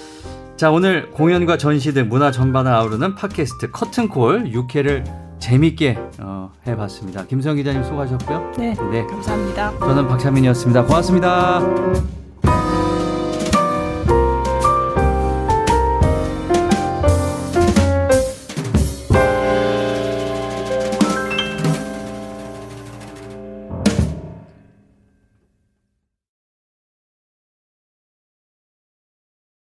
자, 0.58 0.72
오늘 0.72 1.12
공연과 1.12 1.60
전시 1.60 1.93
등 1.93 2.10
문화 2.10 2.32
전반을 2.32 2.72
아우르는 2.72 3.14
팟캐스트 3.14 3.70
커튼콜 3.70 4.45
6회를 4.45 5.03
재밌게 5.39 5.99
어, 6.20 6.51
해봤습니다. 6.66 7.26
김성 7.28 7.55
기자님 7.55 7.84
수고하셨고요. 7.84 8.53
네, 8.58 8.74
네. 8.91 9.05
감사합니다. 9.05 9.78
저는 9.78 10.08
박찬민이었습니다. 10.08 10.84
고맙습니다. 10.86 12.26